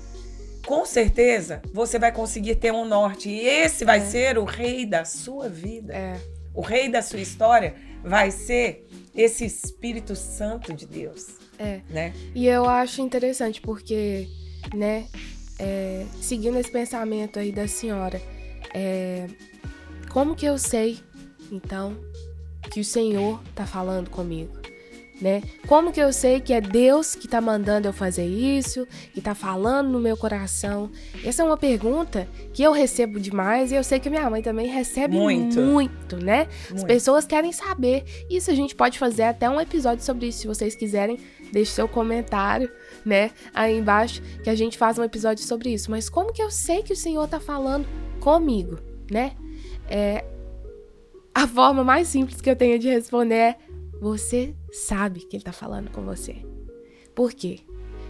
Com 0.65 0.85
certeza, 0.85 1.61
você 1.73 1.97
vai 1.97 2.11
conseguir 2.11 2.55
ter 2.55 2.71
um 2.73 2.83
norte 2.85 3.29
e 3.29 3.47
esse 3.47 3.85
vai 3.85 4.01
ser 4.01 4.37
o 4.37 4.43
rei 4.43 4.85
da 4.85 5.05
sua 5.05 5.47
vida. 5.47 5.93
É. 5.93 6.19
O 6.53 6.61
rei 6.61 6.89
da 6.89 7.01
sua 7.01 7.19
história 7.21 7.75
vai 8.03 8.31
ser 8.31 8.87
esse 9.15 9.45
Espírito 9.45 10.15
Santo 10.15 10.73
de 10.73 10.85
Deus, 10.85 11.27
É. 11.59 11.81
né? 11.89 12.13
E 12.33 12.47
eu 12.47 12.67
acho 12.67 13.01
interessante 13.01 13.61
porque, 13.61 14.27
né, 14.73 15.07
é, 15.59 16.05
seguindo 16.21 16.57
esse 16.57 16.71
pensamento 16.71 17.37
aí 17.39 17.51
da 17.51 17.67
senhora, 17.67 18.21
é, 18.73 19.27
como 20.09 20.35
que 20.35 20.45
eu 20.45 20.57
sei, 20.57 20.99
então, 21.51 21.97
que 22.71 22.79
o 22.79 22.85
Senhor 22.85 23.41
tá 23.53 23.65
falando 23.65 24.09
comigo? 24.09 24.60
Né? 25.21 25.43
Como 25.67 25.91
que 25.91 25.99
eu 25.99 26.11
sei 26.11 26.41
que 26.41 26.51
é 26.51 26.59
Deus 26.59 27.13
que 27.13 27.27
tá 27.27 27.39
mandando 27.39 27.87
eu 27.87 27.93
fazer 27.93 28.25
isso, 28.25 28.87
que 29.13 29.21
tá 29.21 29.35
falando 29.35 29.89
no 29.89 29.99
meu 29.99 30.17
coração? 30.17 30.89
Essa 31.23 31.43
é 31.43 31.45
uma 31.45 31.57
pergunta 31.57 32.27
que 32.51 32.63
eu 32.63 32.71
recebo 32.71 33.19
demais 33.19 33.71
e 33.71 33.75
eu 33.75 33.83
sei 33.83 33.99
que 33.99 34.09
minha 34.09 34.27
mãe 34.31 34.41
também 34.41 34.65
recebe 34.65 35.15
Muito. 35.15 35.61
muito, 35.61 36.17
né? 36.17 36.47
As 36.65 36.71
Muito. 36.71 36.87
pessoas 36.87 37.25
querem 37.25 37.51
saber. 37.51 38.03
Isso 38.31 38.49
a 38.49 38.55
gente 38.55 38.73
pode 38.73 38.97
fazer 38.97 39.23
até 39.23 39.47
um 39.47 39.61
episódio 39.61 40.03
sobre 40.03 40.25
isso, 40.25 40.39
se 40.39 40.47
vocês 40.47 40.73
quiserem. 40.73 41.19
Deixe 41.51 41.71
seu 41.71 41.87
comentário, 41.87 42.71
né, 43.05 43.31
aí 43.53 43.77
embaixo, 43.77 44.21
que 44.43 44.49
a 44.49 44.55
gente 44.55 44.77
faz 44.77 44.97
um 44.97 45.03
episódio 45.03 45.43
sobre 45.43 45.69
isso. 45.69 45.91
Mas 45.91 46.09
como 46.09 46.33
que 46.33 46.41
eu 46.41 46.49
sei 46.49 46.81
que 46.81 46.93
o 46.93 46.95
Senhor 46.95 47.27
tá 47.27 47.39
falando 47.39 47.85
comigo, 48.19 48.79
né? 49.11 49.33
É, 49.89 50.23
a 51.33 51.47
forma 51.47 51.83
mais 51.83 52.07
simples 52.07 52.39
que 52.41 52.49
eu 52.49 52.55
tenho 52.55 52.79
de 52.79 52.89
responder 52.89 53.35
é: 53.35 53.57
você 53.99 54.55
sabe 54.71 55.21
que 55.21 55.35
ele 55.35 55.43
tá 55.43 55.51
falando 55.51 55.89
com 55.91 56.03
você. 56.03 56.45
Por 57.13 57.33
quê? 57.33 57.59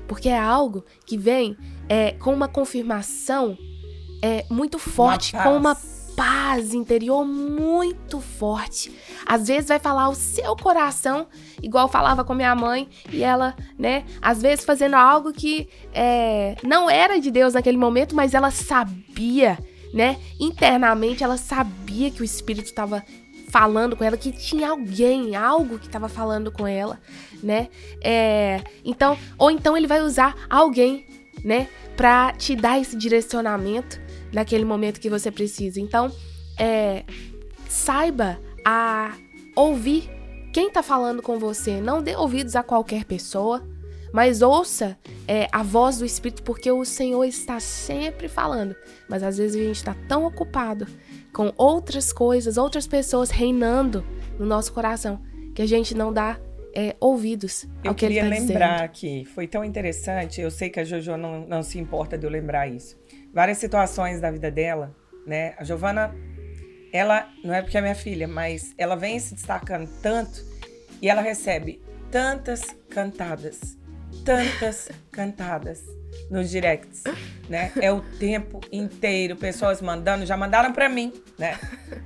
Porque 0.07 0.29
é 0.29 0.37
algo 0.37 0.85
que 1.05 1.17
vem 1.17 1.57
é, 1.89 2.11
com 2.11 2.33
uma 2.33 2.47
confirmação 2.47 3.57
é, 4.21 4.45
muito 4.49 4.77
forte, 4.77 5.33
com 5.33 5.55
uma 5.55 5.75
paz 6.15 6.73
interior 6.73 7.25
muito 7.25 8.19
forte. 8.19 8.95
Às 9.25 9.47
vezes 9.47 9.69
vai 9.69 9.79
falar 9.79 10.09
o 10.09 10.15
seu 10.15 10.55
coração, 10.55 11.27
igual 11.61 11.85
eu 11.85 11.91
falava 11.91 12.23
com 12.23 12.33
minha 12.33 12.53
mãe, 12.53 12.87
e 13.11 13.23
ela, 13.23 13.55
né, 13.77 14.05
às 14.21 14.41
vezes 14.41 14.65
fazendo 14.65 14.95
algo 14.95 15.33
que 15.33 15.67
é, 15.93 16.55
não 16.63 16.89
era 16.89 17.19
de 17.19 17.31
Deus 17.31 17.53
naquele 17.53 17.77
momento, 17.77 18.15
mas 18.15 18.33
ela 18.33 18.51
sabia, 18.51 19.57
né, 19.93 20.19
internamente 20.39 21.23
ela 21.23 21.37
sabia 21.37 22.11
que 22.11 22.21
o 22.21 22.25
Espírito 22.25 22.65
estava 22.65 23.03
falando 23.51 23.97
com 23.97 24.03
ela, 24.03 24.15
que 24.15 24.31
tinha 24.31 24.69
alguém, 24.69 25.35
algo 25.35 25.77
que 25.77 25.85
estava 25.85 26.07
falando 26.07 26.49
com 26.51 26.65
ela, 26.65 26.99
né? 27.43 27.67
É, 28.01 28.63
então, 28.83 29.17
ou 29.37 29.51
então 29.51 29.75
ele 29.75 29.87
vai 29.87 30.01
usar 30.01 30.33
alguém, 30.49 31.05
né, 31.43 31.67
para 31.97 32.31
te 32.31 32.55
dar 32.55 32.79
esse 32.79 32.95
direcionamento 32.95 33.99
naquele 34.31 34.63
momento 34.63 35.01
que 35.01 35.09
você 35.09 35.29
precisa. 35.29 35.81
Então, 35.81 36.09
é, 36.57 37.03
saiba 37.67 38.39
a 38.65 39.15
ouvir 39.53 40.09
quem 40.53 40.69
tá 40.69 40.81
falando 40.81 41.21
com 41.21 41.37
você. 41.37 41.81
Não 41.81 42.01
dê 42.01 42.15
ouvidos 42.15 42.55
a 42.55 42.63
qualquer 42.63 43.03
pessoa, 43.03 43.61
mas 44.13 44.41
ouça 44.41 44.97
é, 45.27 45.47
a 45.51 45.63
voz 45.63 45.99
do 45.99 46.05
Espírito, 46.05 46.43
porque 46.43 46.71
o 46.71 46.83
Senhor 46.83 47.23
está 47.23 47.59
sempre 47.59 48.27
falando. 48.27 48.75
Mas 49.09 49.23
às 49.23 49.37
vezes 49.37 49.55
a 49.55 49.63
gente 49.65 49.75
está 49.75 49.95
tão 50.07 50.25
ocupado 50.25 50.87
com 51.33 51.53
outras 51.57 52.11
coisas, 52.11 52.57
outras 52.57 52.87
pessoas 52.87 53.29
reinando 53.29 54.05
no 54.37 54.45
nosso 54.45 54.73
coração, 54.73 55.21
que 55.55 55.61
a 55.61 55.67
gente 55.67 55.95
não 55.95 56.11
dá 56.11 56.39
é, 56.73 56.95
ouvidos 56.99 57.63
Eu 57.83 57.91
ao 57.91 57.95
que 57.95 58.05
ele 58.05 58.15
queria 58.15 58.29
tá 58.29 58.29
lembrar 58.29 58.71
dizendo. 58.73 58.85
aqui, 58.85 59.25
foi 59.25 59.47
tão 59.47 59.63
interessante, 59.63 60.41
eu 60.41 60.49
sei 60.49 60.69
que 60.69 60.79
a 60.79 60.83
Jojo 60.83 61.17
não, 61.17 61.45
não 61.47 61.63
se 61.63 61.77
importa 61.79 62.17
de 62.17 62.25
eu 62.25 62.29
lembrar 62.29 62.67
isso. 62.67 62.99
Várias 63.33 63.57
situações 63.57 64.19
da 64.19 64.31
vida 64.31 64.51
dela, 64.51 64.95
né? 65.25 65.53
A 65.57 65.63
Giovana, 65.63 66.13
ela, 66.91 67.29
não 67.43 67.53
é 67.53 67.61
porque 67.61 67.77
é 67.77 67.81
minha 67.81 67.95
filha, 67.95 68.27
mas 68.27 68.73
ela 68.77 68.95
vem 68.95 69.19
se 69.19 69.35
destacando 69.35 69.89
tanto 70.01 70.45
e 71.01 71.09
ela 71.09 71.21
recebe 71.21 71.81
tantas 72.09 72.61
cantadas, 72.89 73.77
tantas 74.25 74.89
cantadas 75.11 75.83
nos 76.29 76.49
directs, 76.49 77.03
né? 77.49 77.71
É 77.81 77.91
o 77.91 78.01
tempo 78.01 78.61
inteiro, 78.71 79.35
pessoas 79.35 79.81
mandando, 79.81 80.25
já 80.25 80.37
mandaram 80.37 80.71
pra 80.73 80.87
mim, 80.87 81.13
né? 81.37 81.57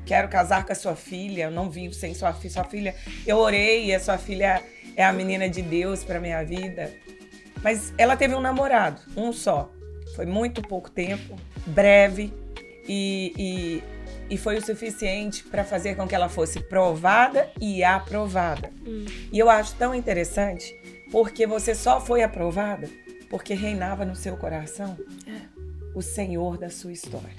Quero 0.05 0.27
casar 0.27 0.65
com 0.65 0.71
a 0.71 0.75
sua 0.75 0.95
filha, 0.95 1.43
eu 1.43 1.51
não 1.51 1.69
vivo 1.69 1.93
sem 1.93 2.13
sua 2.13 2.33
filha, 2.33 2.53
sua 2.53 2.63
filha, 2.63 2.95
eu 3.25 3.37
orei 3.37 3.85
e 3.85 3.95
a 3.95 3.99
sua 3.99 4.17
filha 4.17 4.61
é 4.95 5.03
a 5.03 5.13
menina 5.13 5.49
de 5.49 5.61
Deus 5.61 6.03
pra 6.03 6.19
minha 6.19 6.43
vida. 6.43 6.91
Mas 7.63 7.93
ela 7.97 8.15
teve 8.15 8.35
um 8.35 8.41
namorado, 8.41 9.01
um 9.15 9.33
só. 9.33 9.71
Foi 10.15 10.25
muito 10.25 10.61
pouco 10.61 10.89
tempo, 10.89 11.35
breve 11.65 12.31
e, 12.87 13.33
e, 13.37 13.83
e 14.29 14.37
foi 14.37 14.57
o 14.57 14.65
suficiente 14.65 15.43
para 15.43 15.63
fazer 15.63 15.95
com 15.95 16.07
que 16.07 16.15
ela 16.15 16.29
fosse 16.29 16.59
provada 16.59 17.49
e 17.59 17.83
aprovada. 17.83 18.71
Hum. 18.85 19.05
E 19.31 19.37
eu 19.37 19.49
acho 19.49 19.75
tão 19.75 19.93
interessante 19.93 20.73
porque 21.11 21.45
você 21.45 21.73
só 21.73 21.99
foi 21.99 22.23
aprovada 22.23 22.89
porque 23.29 23.53
reinava 23.53 24.05
no 24.05 24.15
seu 24.15 24.37
coração 24.37 24.97
o 25.93 26.01
Senhor 26.01 26.57
da 26.57 26.69
sua 26.69 26.91
história, 26.91 27.35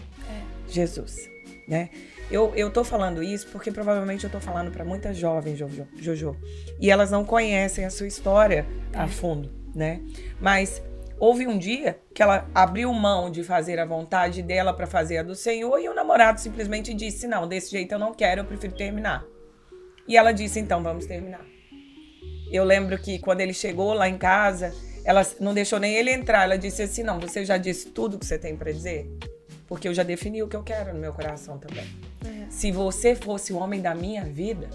Jesus, 0.68 1.28
né? 1.68 1.90
Eu, 2.30 2.52
eu 2.56 2.70
tô 2.70 2.82
falando 2.82 3.22
isso 3.22 3.46
porque 3.48 3.70
provavelmente 3.70 4.24
eu 4.24 4.30
tô 4.30 4.40
falando 4.40 4.72
para 4.72 4.84
muitas 4.84 5.16
jovens, 5.16 5.58
Jojo, 5.58 5.86
Jojo, 5.96 6.36
e 6.80 6.90
elas 6.90 7.10
não 7.10 7.24
conhecem 7.24 7.84
a 7.84 7.90
sua 7.90 8.08
história 8.08 8.66
a 8.92 9.06
fundo, 9.06 9.50
né? 9.74 10.00
Mas 10.40 10.82
houve 11.18 11.46
um 11.46 11.56
dia 11.56 12.00
que 12.12 12.22
ela 12.22 12.48
abriu 12.54 12.92
mão 12.92 13.30
de 13.30 13.44
fazer 13.44 13.78
a 13.78 13.84
vontade 13.84 14.42
dela 14.42 14.72
para 14.74 14.86
fazer 14.86 15.18
a 15.18 15.22
do 15.22 15.34
Senhor 15.34 15.78
e 15.78 15.88
o 15.88 15.94
namorado 15.94 16.40
simplesmente 16.40 16.92
disse: 16.92 17.28
Não, 17.28 17.46
desse 17.46 17.70
jeito 17.70 17.92
eu 17.92 17.98
não 17.98 18.12
quero, 18.12 18.40
eu 18.40 18.44
prefiro 18.44 18.74
terminar. 18.74 19.24
E 20.08 20.16
ela 20.16 20.32
disse: 20.32 20.58
Então 20.58 20.82
vamos 20.82 21.06
terminar. 21.06 21.55
Eu 22.50 22.64
lembro 22.64 22.98
que 22.98 23.18
quando 23.18 23.40
ele 23.40 23.52
chegou 23.52 23.92
lá 23.92 24.08
em 24.08 24.18
casa, 24.18 24.74
ela 25.04 25.26
não 25.40 25.54
deixou 25.54 25.78
nem 25.78 25.94
ele 25.94 26.10
entrar. 26.10 26.44
Ela 26.44 26.56
disse 26.56 26.82
assim: 26.82 27.02
Não, 27.02 27.18
você 27.20 27.44
já 27.44 27.56
disse 27.56 27.90
tudo 27.90 28.18
que 28.18 28.26
você 28.26 28.38
tem 28.38 28.56
para 28.56 28.72
dizer? 28.72 29.08
Porque 29.66 29.88
eu 29.88 29.94
já 29.94 30.02
defini 30.02 30.42
o 30.42 30.48
que 30.48 30.56
eu 30.56 30.62
quero 30.62 30.92
no 30.92 31.00
meu 31.00 31.12
coração 31.12 31.58
também. 31.58 31.84
É. 32.24 32.50
Se 32.50 32.70
você 32.70 33.14
fosse 33.14 33.52
o 33.52 33.58
homem 33.58 33.80
da 33.80 33.94
minha 33.94 34.24
vida, 34.24 34.68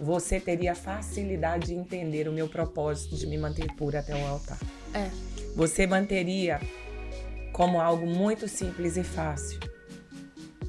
você 0.00 0.38
teria 0.38 0.74
facilidade 0.74 1.66
de 1.66 1.74
entender 1.74 2.28
o 2.28 2.32
meu 2.32 2.48
propósito 2.48 3.16
de 3.16 3.26
me 3.26 3.36
manter 3.36 3.66
pura 3.74 4.00
até 4.00 4.14
o 4.14 4.26
altar. 4.26 4.58
É. 4.94 5.10
Você 5.54 5.86
manteria 5.86 6.60
como 7.52 7.80
algo 7.80 8.06
muito 8.06 8.46
simples 8.46 8.96
e 8.96 9.02
fácil. 9.02 9.58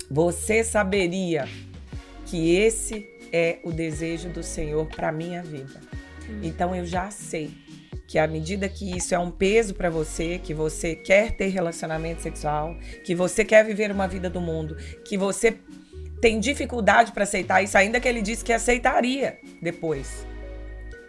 Você 0.09 0.63
saberia 0.63 1.47
que 2.25 2.55
esse 2.55 3.05
é 3.31 3.59
o 3.63 3.71
desejo 3.71 4.29
do 4.29 4.41
Senhor 4.41 4.87
para 4.87 5.11
minha 5.11 5.43
vida. 5.43 5.81
Então 6.41 6.75
eu 6.75 6.85
já 6.85 7.09
sei 7.09 7.51
que 8.07 8.17
à 8.17 8.25
medida 8.25 8.69
que 8.69 8.95
isso 8.95 9.13
é 9.13 9.19
um 9.19 9.29
peso 9.29 9.73
para 9.73 9.89
você, 9.89 10.39
que 10.39 10.53
você 10.53 10.95
quer 10.95 11.31
ter 11.31 11.47
relacionamento 11.47 12.21
sexual, 12.21 12.75
que 13.03 13.13
você 13.13 13.43
quer 13.43 13.65
viver 13.65 13.91
uma 13.91 14.07
vida 14.07 14.29
do 14.29 14.39
mundo, 14.39 14.77
que 15.03 15.17
você 15.17 15.57
tem 16.21 16.39
dificuldade 16.39 17.11
para 17.11 17.23
aceitar 17.23 17.61
isso, 17.61 17.77
ainda 17.77 17.99
que 17.99 18.07
ele 18.07 18.21
disse 18.21 18.43
que 18.43 18.53
aceitaria 18.53 19.37
depois. 19.61 20.25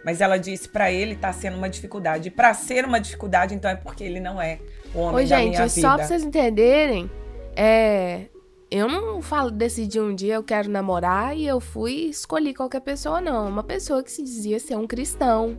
Mas 0.03 0.21
ela 0.21 0.37
disse 0.37 0.67
para 0.67 0.91
ele 0.91 1.15
tá 1.15 1.31
sendo 1.33 1.57
uma 1.57 1.69
dificuldade. 1.69 2.27
E 2.27 2.31
para 2.31 2.53
ser 2.53 2.85
uma 2.85 2.99
dificuldade, 2.99 3.53
então 3.53 3.69
é 3.69 3.75
porque 3.75 4.03
ele 4.03 4.19
não 4.19 4.41
é 4.41 4.59
o 4.93 4.99
homem 4.99 5.25
Ô, 5.25 5.29
da 5.29 5.37
gente, 5.37 5.49
minha 5.49 5.69
só 5.69 5.75
vida. 5.75 5.95
pra 5.95 6.07
vocês 6.07 6.23
entenderem, 6.23 7.09
é. 7.55 8.25
Eu 8.71 8.87
não 8.87 9.21
falo, 9.21 9.49
decidi 9.49 9.99
um 9.99 10.13
dia 10.13 10.35
eu 10.35 10.43
quero 10.43 10.69
namorar 10.69 11.35
e 11.35 11.45
eu 11.45 11.59
fui 11.59 11.93
escolhi 12.09 12.53
qualquer 12.53 12.81
pessoa, 12.81 13.19
não. 13.19 13.47
Uma 13.47 13.63
pessoa 13.63 14.03
que 14.03 14.11
se 14.11 14.21
dizia 14.21 14.59
ser 14.59 14.75
um 14.75 14.85
cristão, 14.85 15.57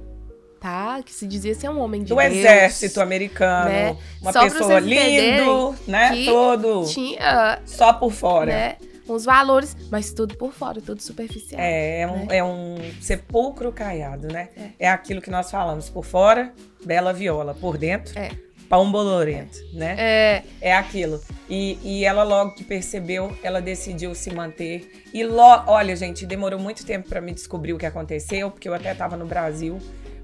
tá? 0.60 1.02
Que 1.02 1.12
se 1.12 1.26
dizia 1.26 1.54
ser 1.54 1.68
um 1.70 1.80
homem 1.80 2.02
de 2.02 2.10
do 2.10 2.16
Deus. 2.16 2.32
exército 2.32 3.00
americano, 3.00 3.68
né? 3.68 3.96
uma 4.22 4.32
Só 4.32 4.42
pessoa 4.42 4.78
lindo, 4.78 5.74
né? 5.88 6.24
Todo 6.24 6.84
Tinha, 6.86 7.60
só 7.66 7.92
por 7.92 8.12
fora. 8.12 8.46
né? 8.52 8.76
Uns 9.08 9.24
valores, 9.24 9.76
mas 9.90 10.12
tudo 10.12 10.36
por 10.36 10.52
fora, 10.52 10.80
tudo 10.80 11.02
superficial. 11.02 11.60
É, 11.60 12.02
é 12.02 12.06
um, 12.06 12.26
né? 12.26 12.36
é 12.36 12.44
um 12.44 12.76
sepulcro 13.00 13.72
caiado, 13.72 14.28
né? 14.28 14.50
É. 14.78 14.88
aquilo 14.88 15.20
que 15.20 15.30
nós 15.30 15.50
falamos. 15.50 15.90
Por 15.90 16.04
fora, 16.04 16.52
bela 16.84 17.12
viola. 17.12 17.54
Por 17.54 17.76
dentro, 17.76 18.16
É. 18.16 18.30
pão 18.70 18.90
bolorento, 18.90 19.58
né? 19.74 19.96
É, 19.98 20.42
É 20.60 20.72
aquilo. 20.72 21.20
E, 21.48 21.76
e 21.82 22.04
ela 22.04 22.22
logo 22.22 22.52
que 22.52 22.62
percebeu, 22.62 23.36
ela 23.42 23.60
decidiu 23.60 24.14
se 24.14 24.32
manter. 24.32 24.88
E 25.12 25.24
logo, 25.24 25.70
olha, 25.72 25.94
gente, 25.96 26.24
demorou 26.24 26.58
muito 26.60 26.86
tempo 26.86 27.08
para 27.08 27.20
me 27.20 27.32
descobrir 27.34 27.72
o 27.72 27.78
que 27.78 27.84
aconteceu, 27.84 28.48
porque 28.50 28.68
eu 28.68 28.72
até 28.72 28.92
estava 28.92 29.16
no 29.16 29.26
Brasil. 29.26 29.78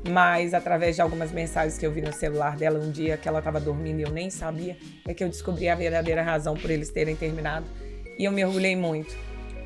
mas 0.09 0.55
através 0.55 0.95
de 0.95 1.03
algumas 1.03 1.33
mensagens 1.33 1.77
que 1.77 1.85
eu 1.85 1.91
vi 1.91 2.01
no 2.01 2.13
celular 2.13 2.57
dela 2.57 2.79
um 2.79 2.93
dia 2.93 3.17
que 3.17 3.29
ela 3.29 3.41
estava 3.41 3.59
dormindo 3.59 3.99
e 3.99 4.03
eu 4.05 4.11
nem 4.11 4.31
sabia, 4.31 4.77
é 5.05 5.13
que 5.13 5.25
eu 5.25 5.29
descobri 5.29 5.69
a 5.69 5.75
verdadeira 5.75 6.23
razão 6.23 6.55
por 6.55 6.71
eles 6.71 6.91
terem 6.91 7.17
terminado. 7.17 7.67
E 8.17 8.25
eu 8.25 8.31
me 8.31 8.45
orgulhei 8.45 8.77
muito, 8.77 9.17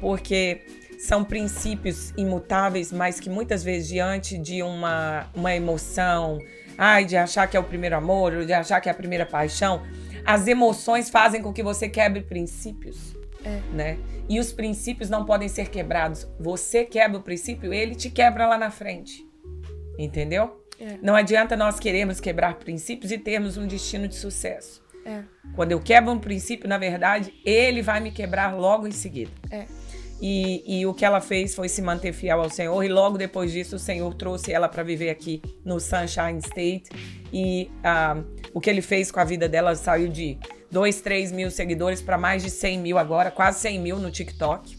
porque 0.00 0.62
são 1.00 1.24
princípios 1.24 2.12
imutáveis, 2.14 2.92
mas 2.92 3.18
que 3.18 3.30
muitas 3.30 3.64
vezes 3.64 3.88
diante 3.88 4.36
de 4.36 4.62
uma, 4.62 5.30
uma 5.34 5.54
emoção, 5.54 6.38
ai, 6.76 7.06
de 7.06 7.16
achar 7.16 7.46
que 7.46 7.56
é 7.56 7.60
o 7.60 7.64
primeiro 7.64 7.96
amor, 7.96 8.34
ou 8.34 8.44
de 8.44 8.52
achar 8.52 8.82
que 8.82 8.88
é 8.88 8.92
a 8.92 8.94
primeira 8.94 9.24
paixão, 9.24 9.82
as 10.26 10.46
emoções 10.46 11.08
fazem 11.08 11.40
com 11.40 11.54
que 11.54 11.62
você 11.62 11.88
quebre 11.88 12.20
princípios. 12.20 13.16
É. 13.42 13.60
Né? 13.72 13.98
E 14.28 14.38
os 14.38 14.52
princípios 14.52 15.08
não 15.08 15.24
podem 15.24 15.48
ser 15.48 15.70
quebrados. 15.70 16.28
Você 16.38 16.84
quebra 16.84 17.18
o 17.18 17.22
princípio, 17.22 17.72
ele 17.72 17.94
te 17.94 18.10
quebra 18.10 18.46
lá 18.46 18.58
na 18.58 18.70
frente. 18.70 19.26
Entendeu? 19.98 20.62
É. 20.78 20.98
Não 21.00 21.16
adianta 21.16 21.56
nós 21.56 21.80
queremos 21.80 22.20
quebrar 22.20 22.56
princípios 22.56 23.10
e 23.10 23.16
termos 23.16 23.56
um 23.56 23.66
destino 23.66 24.06
de 24.06 24.16
sucesso. 24.16 24.84
É. 25.06 25.22
Quando 25.56 25.72
eu 25.72 25.80
quebro 25.80 26.12
um 26.12 26.18
princípio, 26.18 26.68
na 26.68 26.76
verdade, 26.76 27.32
ele 27.42 27.80
vai 27.80 28.00
me 28.00 28.10
quebrar 28.10 28.54
logo 28.54 28.86
em 28.86 28.92
seguida. 28.92 29.30
É. 29.50 29.64
E, 30.20 30.80
e, 30.80 30.86
o 30.86 30.92
que 30.92 31.04
ela 31.04 31.20
fez 31.20 31.54
foi 31.54 31.68
se 31.68 31.80
manter 31.80 32.12
fiel 32.12 32.40
ao 32.42 32.50
Senhor, 32.50 32.82
e 32.84 32.88
logo 32.88 33.16
depois 33.16 33.50
disso, 33.50 33.76
o 33.76 33.78
Senhor 33.78 34.12
trouxe 34.14 34.52
ela 34.52 34.68
para 34.68 34.82
viver 34.82 35.08
aqui 35.08 35.40
no 35.64 35.80
Sunshine 35.80 36.38
State. 36.38 36.90
E 37.32 37.70
uh, 37.78 38.22
o 38.52 38.60
que 38.60 38.68
ele 38.68 38.82
fez 38.82 39.10
com 39.10 39.18
a 39.18 39.24
vida 39.24 39.48
dela 39.48 39.74
saiu 39.74 40.08
de 40.08 40.38
2, 40.70 41.00
3 41.00 41.32
mil 41.32 41.50
seguidores 41.50 42.02
para 42.02 42.18
mais 42.18 42.42
de 42.42 42.50
100 42.50 42.78
mil 42.80 42.98
agora, 42.98 43.30
quase 43.30 43.60
100 43.60 43.80
mil 43.80 43.98
no 43.98 44.10
TikTok. 44.10 44.78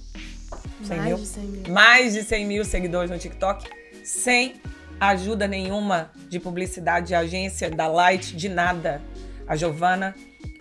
100 0.83 0.97
mais 0.97 1.07
mil? 1.09 1.17
de 1.17 1.25
100 1.25 1.43
mil. 1.43 1.73
Mais 1.73 2.13
de 2.13 2.23
100 2.23 2.45
mil 2.45 2.65
seguidores 2.65 3.09
no 3.09 3.17
TikTok, 3.17 3.67
sem 4.03 4.61
ajuda 4.99 5.47
nenhuma 5.47 6.11
de 6.29 6.39
publicidade 6.39 7.07
de 7.07 7.15
agência, 7.15 7.69
da 7.69 7.87
Light, 7.87 8.35
de 8.35 8.47
nada. 8.47 9.01
A 9.47 9.55
Giovana 9.55 10.15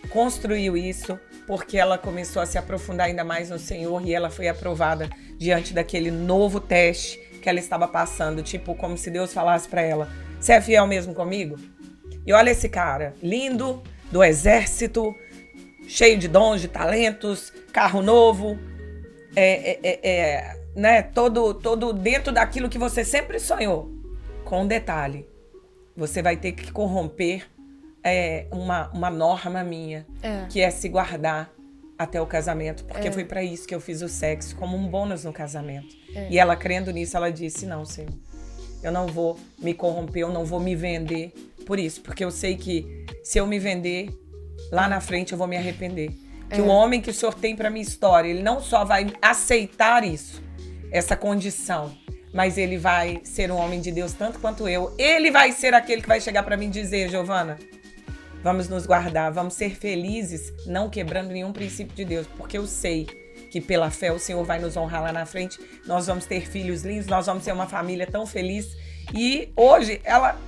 construiu 0.09 0.77
isso 0.77 1.19
porque 1.51 1.77
ela 1.77 1.99
começou 1.99 2.41
a 2.41 2.47
se 2.47 2.57
aprofundar 2.57 3.09
ainda 3.09 3.25
mais 3.25 3.51
no 3.51 3.59
Senhor 3.59 4.07
e 4.07 4.15
ela 4.15 4.31
foi 4.31 4.47
aprovada 4.47 5.11
diante 5.37 5.75
daquele 5.75 6.09
novo 6.09 6.61
teste 6.61 7.19
que 7.43 7.49
ela 7.49 7.59
estava 7.59 7.89
passando, 7.89 8.41
tipo 8.41 8.73
como 8.77 8.97
se 8.97 9.11
Deus 9.11 9.35
falasse 9.35 9.69
para 9.69 9.83
ela: 9.83 10.09
"Você 10.39 10.53
é 10.53 10.61
fiel 10.61 10.87
mesmo 10.87 11.13
comigo?" 11.13 11.59
E 12.25 12.33
olha 12.33 12.51
esse 12.51 12.69
cara, 12.69 13.15
lindo, 13.21 13.83
do 14.13 14.23
exército, 14.23 15.13
cheio 15.89 16.17
de 16.17 16.29
dons, 16.29 16.61
de 16.61 16.69
talentos, 16.69 17.53
carro 17.73 18.01
novo, 18.01 18.57
é, 19.35 19.73
é, 19.73 19.81
é, 19.83 20.09
é 20.09 20.57
né, 20.77 21.03
todo, 21.03 21.53
todo 21.53 21.93
dentro 21.93 22.33
daquilo 22.33 22.69
que 22.69 22.79
você 22.79 23.05
sempre 23.05 23.41
sonhou 23.41 23.91
com 24.45 24.63
um 24.63 24.69
detalhe: 24.69 25.29
você 25.97 26.23
vai 26.23 26.37
ter 26.37 26.53
que 26.53 26.71
corromper 26.71 27.45
é, 28.03 28.47
uma, 28.51 28.89
uma 28.91 29.11
norma 29.11 29.63
minha, 29.63 30.07
é. 30.23 30.47
que 30.49 30.61
é 30.61 30.71
se 30.71 30.89
guardar 30.89 31.53
até 31.99 32.21
o 32.21 32.27
casamento, 32.27 32.85
porque 32.85 33.09
é. 33.09 33.13
foi 33.13 33.25
para 33.25 33.43
isso 33.43 33.69
que 33.69 33.75
eu 33.75 33.81
fiz 33.81 34.01
o 34.01 34.09
sexo, 34.09 34.57
como 34.57 34.77
um 34.77 34.89
bônus 34.89 35.25
no 35.25 35.33
casamento. 35.33 35.95
É. 36.15 36.29
E 36.31 36.39
ela, 36.39 36.57
crendo 36.57 36.91
nisso, 36.91 37.17
ela 37.17 37.31
disse: 37.31 37.67
Não, 37.67 37.85
Senhor, 37.85 38.11
eu 38.83 38.91
não 38.91 39.07
vou 39.07 39.39
me 39.59 39.75
corromper, 39.75 40.23
eu 40.23 40.33
não 40.33 40.45
vou 40.45 40.61
me 40.61 40.75
vender 40.75 41.33
por 41.67 41.79
isso, 41.79 42.01
porque 42.01 42.25
eu 42.25 42.31
sei 42.31 42.57
que 42.57 43.05
se 43.23 43.39
eu 43.39 43.47
me 43.47 43.59
vender, 43.59 44.09
lá 44.73 44.89
na 44.89 45.01
frente 45.01 45.33
eu 45.33 45.39
vou 45.39 45.47
me 45.47 45.57
arrepender. 45.57 46.11
Que 46.49 46.61
o 46.61 46.67
é. 46.67 46.69
homem 46.69 47.01
que 47.01 47.11
o 47.11 47.15
Senhor 47.15 47.35
tem 47.35 47.55
para 47.55 47.71
minha 47.71 47.83
história, 47.83 48.29
ele 48.29 48.43
não 48.43 48.61
só 48.61 48.85
vai 48.85 49.13
aceitar 49.23 50.03
isso, 50.03 50.43
essa 50.91 51.15
condição, 51.15 51.95
mas 52.33 52.59
ele 52.59 52.77
vai 52.77 53.21
ser 53.23 53.53
um 53.53 53.57
homem 53.57 53.81
de 53.81 53.93
Deus 53.93 54.15
tanto 54.15 54.39
quanto 54.39 54.67
eu. 54.67 54.93
Ele 54.99 55.31
vai 55.31 55.53
ser 55.53 55.75
aquele 55.75 56.03
que 56.03 56.09
vai 56.09 56.21
chegar 56.21 56.43
para 56.43 56.57
mim 56.57 56.67
e 56.67 56.71
dizer, 56.71 57.09
Giovana, 57.09 57.59
vamos 58.43 58.69
nos 58.69 58.87
guardar, 58.87 59.33
vamos 59.33 59.55
ser 59.55 59.75
felizes, 59.75 60.53
não 60.67 60.89
quebrando 60.89 61.31
nenhum 61.31 61.53
princípio 61.53 61.95
de 61.95 62.05
Deus, 62.05 62.27
porque 62.37 62.59
eu 62.59 62.67
sei 62.67 63.07
que 63.51 63.61
pela 63.61 63.91
fé 63.91 64.13
o 64.13 64.19
Senhor 64.19 64.45
vai 64.45 64.59
nos 64.59 64.77
honrar 64.77 65.03
lá 65.03 65.13
na 65.13 65.27
frente. 65.27 65.59
Nós 65.87 66.07
vamos 66.07 66.25
ter 66.25 66.47
filhos 66.47 66.83
lindos, 66.83 67.07
nós 67.07 67.27
vamos 67.27 67.45
ter 67.45 67.53
uma 67.53 67.67
família 67.67 68.07
tão 68.07 68.27
feliz. 68.27 68.77
E 69.13 69.53
hoje 69.57 70.01
ela 70.05 70.39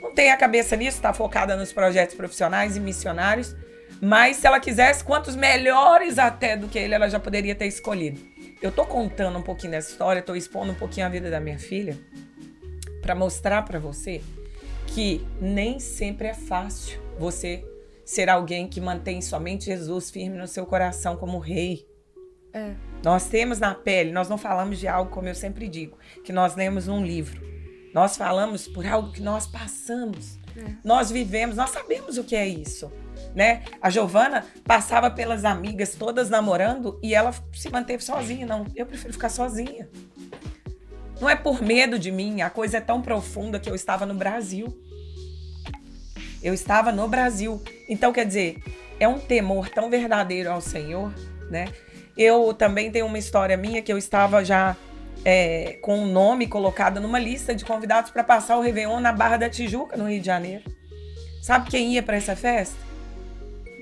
não 0.00 0.12
tem 0.12 0.30
a 0.30 0.36
cabeça 0.36 0.76
nisso, 0.76 0.98
está 0.98 1.14
focada 1.14 1.56
nos 1.56 1.72
projetos 1.72 2.14
profissionais 2.14 2.76
e 2.76 2.80
missionários. 2.80 3.56
Mas 4.00 4.36
se 4.36 4.46
ela 4.46 4.60
quisesse, 4.60 5.02
quantos 5.02 5.34
melhores 5.34 6.18
até 6.18 6.56
do 6.56 6.68
que 6.68 6.78
ele 6.78 6.94
ela 6.94 7.08
já 7.08 7.18
poderia 7.18 7.54
ter 7.54 7.66
escolhido. 7.66 8.20
Eu 8.60 8.70
tô 8.70 8.84
contando 8.84 9.38
um 9.38 9.42
pouquinho 9.42 9.72
dessa 9.72 9.90
história, 9.90 10.20
tô 10.20 10.34
expondo 10.34 10.72
um 10.72 10.74
pouquinho 10.74 11.06
a 11.06 11.08
vida 11.08 11.30
da 11.30 11.40
minha 11.40 11.58
filha 11.58 11.98
para 13.00 13.14
mostrar 13.14 13.62
para 13.62 13.78
você 13.78 14.20
que 14.94 15.26
nem 15.40 15.80
sempre 15.80 16.28
é 16.28 16.34
fácil 16.34 17.00
você 17.18 17.64
ser 18.04 18.28
alguém 18.28 18.68
que 18.68 18.80
mantém 18.80 19.20
somente 19.20 19.64
Jesus 19.64 20.08
firme 20.08 20.38
no 20.38 20.46
seu 20.46 20.64
coração 20.64 21.16
como 21.16 21.40
rei. 21.40 21.84
É. 22.52 22.74
Nós 23.02 23.26
temos 23.26 23.58
na 23.58 23.74
pele, 23.74 24.12
nós 24.12 24.28
não 24.28 24.38
falamos 24.38 24.78
de 24.78 24.86
algo 24.86 25.10
como 25.10 25.26
eu 25.26 25.34
sempre 25.34 25.68
digo, 25.68 25.98
que 26.22 26.32
nós 26.32 26.54
lemos 26.54 26.86
num 26.86 27.04
livro. 27.04 27.42
Nós 27.92 28.16
falamos 28.16 28.68
por 28.68 28.86
algo 28.86 29.10
que 29.10 29.20
nós 29.20 29.48
passamos. 29.48 30.38
É. 30.56 30.76
Nós 30.84 31.10
vivemos, 31.10 31.56
nós 31.56 31.70
sabemos 31.70 32.16
o 32.16 32.22
que 32.22 32.36
é 32.36 32.46
isso 32.46 32.88
né? 33.34 33.62
A 33.82 33.90
Giovana 33.90 34.46
passava 34.64 35.10
pelas 35.10 35.44
amigas 35.44 35.94
todas 35.94 36.30
namorando 36.30 36.98
e 37.02 37.14
ela 37.14 37.34
se 37.52 37.68
manteve 37.70 38.02
sozinha. 38.02 38.46
Não, 38.46 38.66
eu 38.74 38.86
prefiro 38.86 39.12
ficar 39.12 39.28
sozinha. 39.28 39.88
Não 41.24 41.30
é 41.30 41.36
por 41.36 41.62
medo 41.62 41.98
de 41.98 42.12
mim, 42.12 42.42
a 42.42 42.50
coisa 42.50 42.76
é 42.76 42.80
tão 42.82 43.00
profunda 43.00 43.58
que 43.58 43.70
eu 43.70 43.74
estava 43.74 44.04
no 44.04 44.12
Brasil. 44.12 44.66
Eu 46.42 46.52
estava 46.52 46.92
no 46.92 47.08
Brasil. 47.08 47.62
Então, 47.88 48.12
quer 48.12 48.26
dizer, 48.26 48.62
é 49.00 49.08
um 49.08 49.18
temor 49.18 49.70
tão 49.70 49.88
verdadeiro 49.88 50.52
ao 50.52 50.60
Senhor, 50.60 51.14
né? 51.50 51.72
Eu 52.14 52.52
também 52.52 52.90
tenho 52.90 53.06
uma 53.06 53.18
história 53.18 53.56
minha 53.56 53.80
que 53.80 53.90
eu 53.90 53.96
estava 53.96 54.44
já 54.44 54.76
é, 55.24 55.78
com 55.80 56.00
o 56.00 56.02
um 56.02 56.12
nome 56.12 56.46
colocado 56.46 57.00
numa 57.00 57.18
lista 57.18 57.54
de 57.54 57.64
convidados 57.64 58.10
para 58.10 58.22
passar 58.22 58.58
o 58.58 58.60
Réveillon 58.60 59.00
na 59.00 59.10
Barra 59.10 59.38
da 59.38 59.48
Tijuca, 59.48 59.96
no 59.96 60.06
Rio 60.06 60.20
de 60.20 60.26
Janeiro. 60.26 60.64
Sabe 61.42 61.70
quem 61.70 61.94
ia 61.94 62.02
para 62.02 62.18
essa 62.18 62.36
festa? 62.36 62.76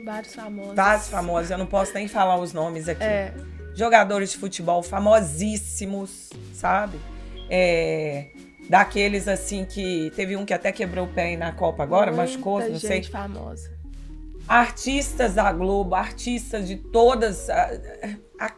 Vários 0.04 0.32
famosos. 0.32 0.76
Vários 0.76 1.08
famosos, 1.08 1.50
eu 1.50 1.58
não 1.58 1.66
posso 1.66 1.92
nem 1.92 2.06
falar 2.06 2.36
os 2.36 2.52
nomes 2.52 2.88
aqui. 2.88 3.02
É. 3.02 3.34
Jogadores 3.74 4.30
de 4.30 4.38
futebol 4.38 4.80
famosíssimos, 4.80 6.30
sabe? 6.54 7.00
É, 7.54 8.30
daqueles 8.68 9.28
assim 9.28 9.64
que. 9.64 10.10
Teve 10.16 10.36
um 10.36 10.46
que 10.46 10.54
até 10.54 10.72
quebrou 10.72 11.04
o 11.06 11.12
pé 11.12 11.36
na 11.36 11.52
Copa 11.52 11.82
agora, 11.82 12.10
Muita 12.10 12.22
machucou, 12.22 12.60
não 12.60 12.68
gente 12.68 12.80
sei. 12.80 13.02
famosa. 13.02 13.70
Artistas 14.48 15.34
da 15.34 15.52
Globo, 15.52 15.94
artistas 15.94 16.66
de 16.66 16.76
todas. 16.76 17.50
A, 17.50 17.70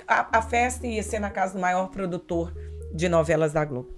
a, 0.07 0.38
a 0.38 0.42
festa 0.42 0.87
ia 0.87 1.02
ser 1.02 1.18
na 1.18 1.30
casa 1.30 1.54
do 1.54 1.61
maior 1.61 1.88
produtor 1.88 2.54
de 2.94 3.09
novelas 3.09 3.52
da 3.52 3.64
Globo. 3.64 3.92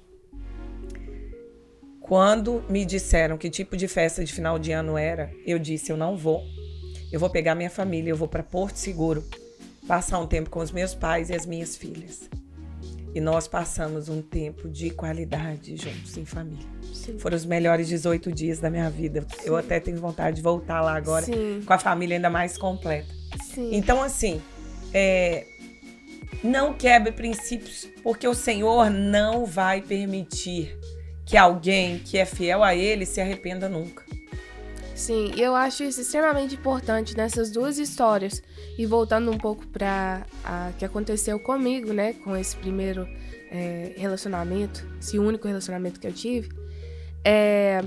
Quando 2.00 2.64
me 2.68 2.84
disseram 2.84 3.36
que 3.36 3.50
tipo 3.50 3.76
de 3.76 3.86
festa 3.86 4.24
de 4.24 4.32
final 4.32 4.58
de 4.58 4.72
ano 4.72 4.96
era, 4.96 5.30
eu 5.44 5.58
disse: 5.58 5.92
eu 5.92 5.96
não 5.96 6.16
vou 6.16 6.42
eu 7.12 7.20
vou 7.20 7.30
pegar 7.30 7.54
minha 7.54 7.70
família, 7.70 8.10
eu 8.10 8.16
vou 8.16 8.26
para 8.26 8.42
Porto 8.42 8.76
Seguro, 8.76 9.24
passar 9.86 10.18
um 10.18 10.26
tempo 10.26 10.50
com 10.50 10.60
os 10.60 10.72
meus 10.72 10.94
pais 10.94 11.30
e 11.30 11.34
as 11.34 11.46
minhas 11.46 11.76
filhas. 11.76 12.28
E 13.16 13.20
nós 13.20 13.48
passamos 13.48 14.10
um 14.10 14.20
tempo 14.20 14.68
de 14.68 14.90
qualidade 14.90 15.74
juntos, 15.74 16.18
em 16.18 16.26
família. 16.26 16.66
Sim. 16.92 17.18
Foram 17.18 17.34
os 17.34 17.46
melhores 17.46 17.88
18 17.88 18.30
dias 18.30 18.58
da 18.58 18.68
minha 18.68 18.90
vida. 18.90 19.22
Sim. 19.22 19.46
Eu 19.46 19.56
até 19.56 19.80
tenho 19.80 19.98
vontade 19.98 20.36
de 20.36 20.42
voltar 20.42 20.82
lá 20.82 20.94
agora 20.94 21.24
Sim. 21.24 21.62
com 21.64 21.72
a 21.72 21.78
família 21.78 22.18
ainda 22.18 22.28
mais 22.28 22.58
completa. 22.58 23.08
Então, 23.72 24.02
assim, 24.02 24.42
é, 24.92 25.46
não 26.44 26.74
quebre 26.74 27.10
princípios, 27.10 27.88
porque 28.02 28.28
o 28.28 28.34
Senhor 28.34 28.90
não 28.90 29.46
vai 29.46 29.80
permitir 29.80 30.78
que 31.24 31.38
alguém 31.38 31.98
que 32.00 32.18
é 32.18 32.26
fiel 32.26 32.62
a 32.62 32.74
Ele 32.74 33.06
se 33.06 33.18
arrependa 33.18 33.66
nunca. 33.66 34.04
Sim, 34.96 35.30
eu 35.36 35.54
acho 35.54 35.84
isso 35.84 36.00
extremamente 36.00 36.54
importante 36.54 37.14
nessas 37.14 37.50
duas 37.50 37.78
histórias. 37.78 38.42
E 38.78 38.86
voltando 38.86 39.30
um 39.30 39.36
pouco 39.36 39.66
para 39.66 40.26
o 40.70 40.76
que 40.78 40.86
aconteceu 40.86 41.38
comigo, 41.38 41.92
né, 41.92 42.14
com 42.14 42.34
esse 42.34 42.56
primeiro 42.56 43.06
é, 43.50 43.92
relacionamento, 43.96 44.86
esse 44.98 45.18
único 45.18 45.46
relacionamento 45.46 46.00
que 46.00 46.06
eu 46.06 46.12
tive, 46.14 46.48
é, 47.22 47.84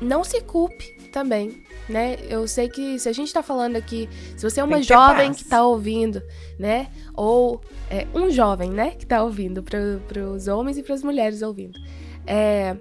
não 0.00 0.24
se 0.24 0.40
culpe 0.40 1.08
também, 1.12 1.62
né? 1.88 2.16
Eu 2.28 2.48
sei 2.48 2.68
que 2.68 2.98
se 2.98 3.08
a 3.08 3.12
gente 3.12 3.32
tá 3.32 3.42
falando 3.42 3.76
aqui, 3.76 4.08
se 4.36 4.42
você 4.42 4.58
é 4.58 4.64
uma 4.64 4.82
jovem 4.82 5.32
que 5.32 5.44
tá 5.44 5.64
ouvindo, 5.64 6.20
né? 6.58 6.90
Ou 7.14 7.60
é, 7.88 8.08
um 8.12 8.28
jovem, 8.28 8.70
né, 8.70 8.90
que 8.90 9.06
tá 9.06 9.22
ouvindo, 9.22 9.62
para 9.62 10.20
os 10.24 10.48
homens 10.48 10.76
e 10.76 10.82
para 10.82 10.94
as 10.94 11.02
mulheres 11.04 11.42
ouvindo. 11.42 11.78
É, 12.26 12.76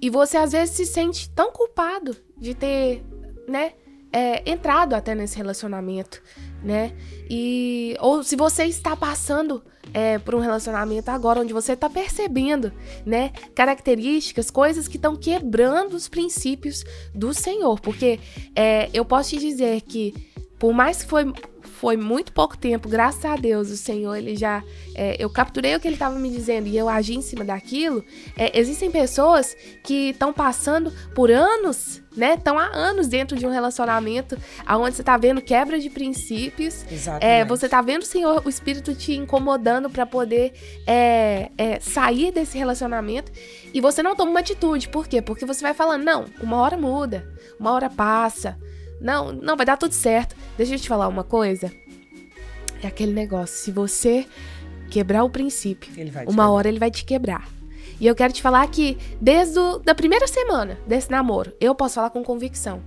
e 0.00 0.08
você 0.08 0.38
às 0.38 0.52
vezes 0.52 0.74
se 0.74 0.86
sente 0.86 1.28
tão 1.30 1.52
culpado 1.52 2.16
de 2.38 2.54
ter, 2.54 3.04
né, 3.48 3.72
é, 4.12 4.50
entrado 4.50 4.94
até 4.94 5.14
nesse 5.14 5.36
relacionamento, 5.36 6.22
né? 6.62 6.92
E 7.28 7.96
ou 8.00 8.22
se 8.22 8.34
você 8.34 8.64
está 8.64 8.96
passando 8.96 9.62
é, 9.92 10.18
por 10.18 10.34
um 10.34 10.38
relacionamento 10.38 11.10
agora 11.10 11.40
onde 11.40 11.52
você 11.52 11.72
está 11.72 11.90
percebendo, 11.90 12.72
né, 13.04 13.30
características, 13.54 14.50
coisas 14.50 14.88
que 14.88 14.96
estão 14.96 15.16
quebrando 15.16 15.94
os 15.94 16.08
princípios 16.08 16.84
do 17.14 17.34
Senhor, 17.34 17.78
porque 17.80 18.18
é, 18.54 18.88
eu 18.94 19.04
posso 19.04 19.30
te 19.30 19.38
dizer 19.38 19.82
que 19.82 20.14
por 20.58 20.72
mais 20.72 21.02
que 21.02 21.10
foi 21.10 21.30
foi 21.80 21.96
muito 21.96 22.32
pouco 22.32 22.56
tempo, 22.56 22.88
graças 22.88 23.24
a 23.24 23.36
Deus, 23.36 23.70
o 23.70 23.76
Senhor, 23.76 24.14
ele 24.16 24.34
já. 24.34 24.64
É, 24.94 25.14
eu 25.18 25.28
capturei 25.28 25.76
o 25.76 25.80
que 25.80 25.86
ele 25.86 25.94
estava 25.94 26.18
me 26.18 26.30
dizendo 26.30 26.68
e 26.68 26.76
eu 26.76 26.88
agi 26.88 27.14
em 27.14 27.20
cima 27.20 27.44
daquilo. 27.44 28.02
É, 28.34 28.58
existem 28.58 28.90
pessoas 28.90 29.54
que 29.84 30.10
estão 30.10 30.32
passando 30.32 30.90
por 31.14 31.30
anos, 31.30 32.02
né? 32.16 32.34
Estão 32.34 32.58
há 32.58 32.70
anos 32.74 33.08
dentro 33.08 33.36
de 33.36 33.46
um 33.46 33.50
relacionamento 33.50 34.38
onde 34.70 34.96
você 34.96 35.02
está 35.02 35.18
vendo 35.18 35.42
quebra 35.42 35.78
de 35.78 35.90
princípios. 35.90 36.82
É, 37.20 37.44
você 37.44 37.66
está 37.66 37.82
vendo 37.82 38.02
o 38.02 38.06
Senhor, 38.06 38.42
o 38.46 38.48
Espírito 38.48 38.94
te 38.94 39.12
incomodando 39.12 39.90
para 39.90 40.06
poder 40.06 40.54
é, 40.86 41.50
é, 41.58 41.78
sair 41.78 42.32
desse 42.32 42.56
relacionamento 42.56 43.30
e 43.74 43.82
você 43.82 44.02
não 44.02 44.16
toma 44.16 44.30
uma 44.30 44.40
atitude. 44.40 44.88
Por 44.88 45.06
quê? 45.06 45.20
Porque 45.20 45.44
você 45.44 45.60
vai 45.60 45.74
falando, 45.74 46.04
não, 46.04 46.24
uma 46.40 46.56
hora 46.56 46.78
muda, 46.78 47.28
uma 47.60 47.72
hora 47.72 47.90
passa. 47.90 48.58
Não, 49.00 49.32
não, 49.32 49.56
vai 49.56 49.66
dar 49.66 49.76
tudo 49.76 49.92
certo. 49.92 50.36
Deixa 50.56 50.74
eu 50.74 50.78
te 50.78 50.88
falar 50.88 51.08
uma 51.08 51.24
coisa. 51.24 51.72
É 52.82 52.86
aquele 52.86 53.12
negócio, 53.12 53.56
se 53.56 53.70
você 53.70 54.26
quebrar 54.90 55.24
o 55.24 55.30
princípio, 55.30 55.90
uma 55.92 56.24
quebrar. 56.24 56.50
hora 56.50 56.68
ele 56.68 56.78
vai 56.78 56.90
te 56.90 57.04
quebrar. 57.04 57.48
E 57.98 58.06
eu 58.06 58.14
quero 58.14 58.32
te 58.32 58.42
falar 58.42 58.66
que 58.68 58.98
desde 59.20 59.58
a 59.58 59.78
da 59.78 59.94
primeira 59.94 60.26
semana 60.26 60.78
desse 60.86 61.10
namoro, 61.10 61.52
eu 61.60 61.74
posso 61.74 61.94
falar 61.94 62.10
com 62.10 62.22
convicção 62.22 62.82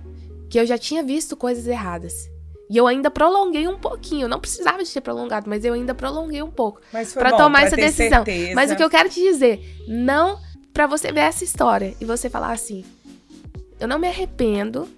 que 0.48 0.58
eu 0.58 0.66
já 0.66 0.78
tinha 0.78 1.02
visto 1.02 1.36
coisas 1.36 1.66
erradas. 1.66 2.30
E 2.68 2.76
eu 2.76 2.86
ainda 2.86 3.10
prolonguei 3.10 3.66
um 3.66 3.78
pouquinho. 3.78 4.28
Não 4.28 4.38
precisava 4.38 4.82
de 4.82 4.92
ter 4.92 5.00
prolongado, 5.00 5.50
mas 5.50 5.64
eu 5.64 5.74
ainda 5.74 5.92
prolonguei 5.92 6.40
um 6.42 6.50
pouco 6.50 6.80
para 7.14 7.32
tomar 7.32 7.60
pra 7.60 7.66
essa 7.66 7.76
decisão. 7.76 8.24
Certeza. 8.24 8.54
Mas 8.54 8.70
o 8.70 8.76
que 8.76 8.82
eu 8.82 8.90
quero 8.90 9.08
te 9.08 9.20
dizer, 9.20 9.60
não 9.88 10.38
para 10.72 10.86
você 10.86 11.10
ver 11.10 11.20
essa 11.20 11.42
história 11.42 11.94
e 12.00 12.04
você 12.04 12.30
falar 12.30 12.52
assim: 12.52 12.84
eu 13.80 13.88
não 13.88 13.98
me 13.98 14.06
arrependo 14.06 14.88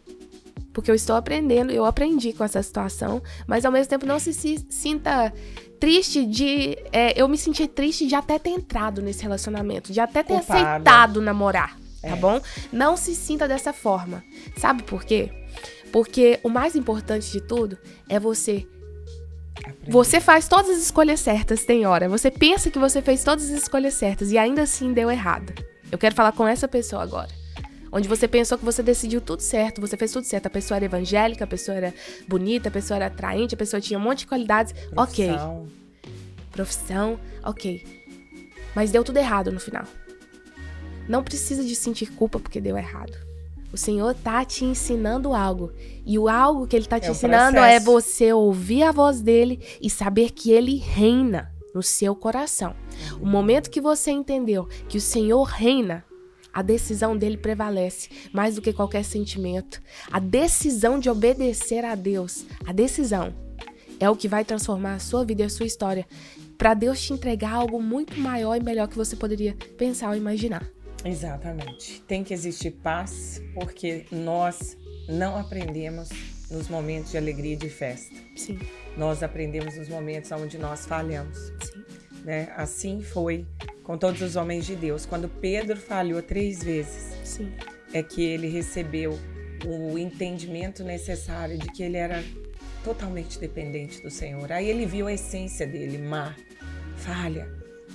porque 0.73 0.91
eu 0.91 0.95
estou 0.95 1.17
aprendendo, 1.17 1.71
eu 1.71 1.85
aprendi 1.85 2.33
com 2.33 2.45
essa 2.45 2.63
situação, 2.63 3.23
mas 3.47 3.65
ao 3.65 3.73
mesmo 3.73 3.91
tempo 3.91 4.07
não 4.07 4.19
se, 4.19 4.33
se 4.33 4.65
sinta 4.69 5.33
triste 5.79 6.25
de. 6.25 6.77
É, 6.93 7.21
eu 7.21 7.29
me 7.29 7.37
senti 7.37 7.67
triste 7.67 8.07
de 8.07 8.15
até 8.15 8.39
ter 8.39 8.51
entrado 8.51 9.03
nesse 9.03 9.23
relacionamento, 9.23 9.93
de 9.93 10.01
até 10.01 10.23
ter 10.23 10.37
aceitado 10.37 11.21
namorar, 11.21 11.77
tá 12.01 12.09
é. 12.09 12.17
bom? 12.17 12.41
Não 12.73 12.97
se 12.97 13.15
sinta 13.15 13.47
dessa 13.47 13.73
forma. 13.73 14.23
Sabe 14.57 14.83
por 14.83 15.05
quê? 15.05 15.31
Porque 15.93 16.41
o 16.43 16.49
mais 16.49 16.75
importante 16.75 17.31
de 17.31 17.41
tudo 17.41 17.77
é 18.09 18.19
você. 18.19 18.67
Você 19.87 20.21
faz 20.21 20.49
todas 20.49 20.71
as 20.71 20.79
escolhas 20.79 21.21
certas, 21.21 21.65
tem 21.65 21.85
hora. 21.85 22.09
Você 22.09 22.31
pensa 22.31 22.71
que 22.71 22.79
você 22.79 23.03
fez 23.03 23.23
todas 23.23 23.45
as 23.45 23.63
escolhas 23.63 23.95
certas 23.95 24.33
e 24.33 24.39
ainda 24.39 24.63
assim 24.63 24.93
deu 24.93 25.11
errado. 25.11 25.53
Eu 25.91 25.99
quero 25.99 26.15
falar 26.15 26.33
com 26.33 26.49
essa 26.49 26.67
pessoa 26.67 27.03
agora 27.03 27.42
onde 27.93 28.09
você 28.09 28.27
pensou 28.27 28.57
que 28.57 28.65
você 28.65 28.83
decidiu 28.83 29.21
tudo 29.21 29.41
certo, 29.41 29.81
você 29.81 29.97
fez 29.97 30.11
tudo 30.11 30.25
certo. 30.25 30.47
A 30.47 30.51
pessoa 30.51 30.77
era 30.77 30.87
evangélica, 30.87 31.45
a 31.45 31.47
pessoa 31.47 31.77
era 31.77 31.95
bonita, 32.27 32.71
a 32.71 32.73
pessoa 32.73 32.97
era 32.97 33.07
atraente, 33.07 33.55
a 33.55 33.59
pessoa 33.59 33.81
tinha 33.81 33.99
um 33.99 34.03
monte 34.03 34.21
de 34.21 34.27
qualidades. 34.27 34.73
Profissão. 34.73 35.63
Ok. 35.63 35.73
Profissão, 36.51 37.21
ok. 37.45 37.85
Mas 38.75 38.91
deu 38.91 39.05
tudo 39.05 39.19
errado 39.19 39.53
no 39.53 39.61
final. 39.61 39.85
Não 41.09 41.23
precisa 41.23 41.63
de 41.63 41.77
sentir 41.77 42.07
culpa 42.13 42.41
porque 42.41 42.61
deu 42.61 42.77
errado. 42.77 43.13
O 43.73 43.77
Senhor 43.77 44.15
tá 44.15 44.45
te 44.45 44.65
ensinando 44.65 45.33
algo. 45.33 45.73
E 46.05 46.19
o 46.19 46.29
algo 46.29 46.67
que 46.67 46.77
ele 46.77 46.85
tá 46.85 47.01
te 47.01 47.09
é 47.09 47.11
ensinando 47.11 47.59
é 47.59 47.81
você 47.81 48.33
ouvir 48.33 48.83
a 48.83 48.93
voz 48.93 49.21
dele 49.21 49.61
e 49.81 49.89
saber 49.89 50.31
que 50.31 50.51
ele 50.51 50.77
reina 50.77 51.51
no 51.75 51.83
seu 51.83 52.15
coração. 52.15 52.75
O 53.21 53.27
momento 53.27 53.71
que 53.71 53.81
você 53.81 54.11
entendeu 54.11 54.69
que 54.89 54.99
o 54.99 55.01
Senhor 55.01 55.45
reina, 55.45 56.05
a 56.53 56.63
decisão 56.63 57.17
dele 57.17 57.37
prevalece 57.37 58.09
mais 58.33 58.55
do 58.55 58.63
que 58.63 58.73
qualquer 58.73 59.05
sentimento. 59.05 59.81
A 60.11 60.19
decisão 60.19 60.99
de 60.99 61.09
obedecer 61.09 61.85
a 61.85 61.95
Deus, 61.95 62.45
a 62.67 62.73
decisão 62.73 63.35
é 63.99 64.11
o 64.11 64.17
que 64.17 64.29
vai 64.29 64.45
transformar 64.45 64.95
a 64.95 64.99
sua 64.99 65.25
vida 65.25 65.43
e 65.43 65.45
a 65.47 65.51
sua 65.51 65.67
história 65.67 66.07
para 66.59 66.75
Deus 66.75 67.01
te 67.01 67.13
entregar 67.13 67.53
algo 67.55 67.83
muito 67.83 68.21
maior 68.21 68.55
e 68.57 68.63
melhor 68.63 68.87
que 68.87 68.97
você 68.97 69.17
poderia 69.17 69.57
pensar 69.77 70.11
ou 70.11 70.17
imaginar. 70.17 70.65
Exatamente. 71.05 72.01
Tem 72.03 72.23
que 72.23 72.33
existir 72.33 72.71
paz, 72.71 73.43
porque 73.55 74.07
nós 74.13 74.77
não 75.09 75.37
aprendemos 75.37 76.09
nos 76.51 76.69
momentos 76.69 77.11
de 77.11 77.19
alegria 77.19 77.55
e 77.55 77.57
de 77.57 77.69
festa. 77.69 78.15
Sim. 78.37 78.61
Nós 78.97 79.23
aprendemos 79.23 79.77
nos 79.77 79.89
momentos 79.89 80.31
onde 80.31 80.59
nós 80.59 80.87
falhamos. 80.87 81.37
Sim. 81.37 81.85
Né? 82.25 82.53
Assim 82.57 83.03
foi 83.03 83.45
com 83.83 83.99
todos 83.99 84.21
os 84.23 84.37
homens 84.37 84.67
de 84.67 84.77
Deus. 84.77 85.07
Quando 85.07 85.29
Pedro 85.29 85.77
falhou 85.77 86.23
três 86.23 86.63
vezes, 86.63 87.17
Sim. 87.25 87.53
é 87.93 88.03
que 88.03 88.23
ele 88.23 88.49
recebeu 88.49 89.19
o 89.65 89.99
entendimento 89.99 90.83
necessário 90.83 91.59
de 91.59 91.69
que 91.69 91.83
ele 91.83 91.97
era 91.97 92.23
totalmente 92.85 93.39
dependente 93.39 94.03
do 94.03 94.11
Senhor. 94.11 94.51
Aí 94.51 94.69
ele 94.69 94.87
viu 94.87 95.07
a 95.07 95.13
essência 95.13 95.67
dele, 95.67 95.99
má, 95.99 96.35
falha, 96.97 97.49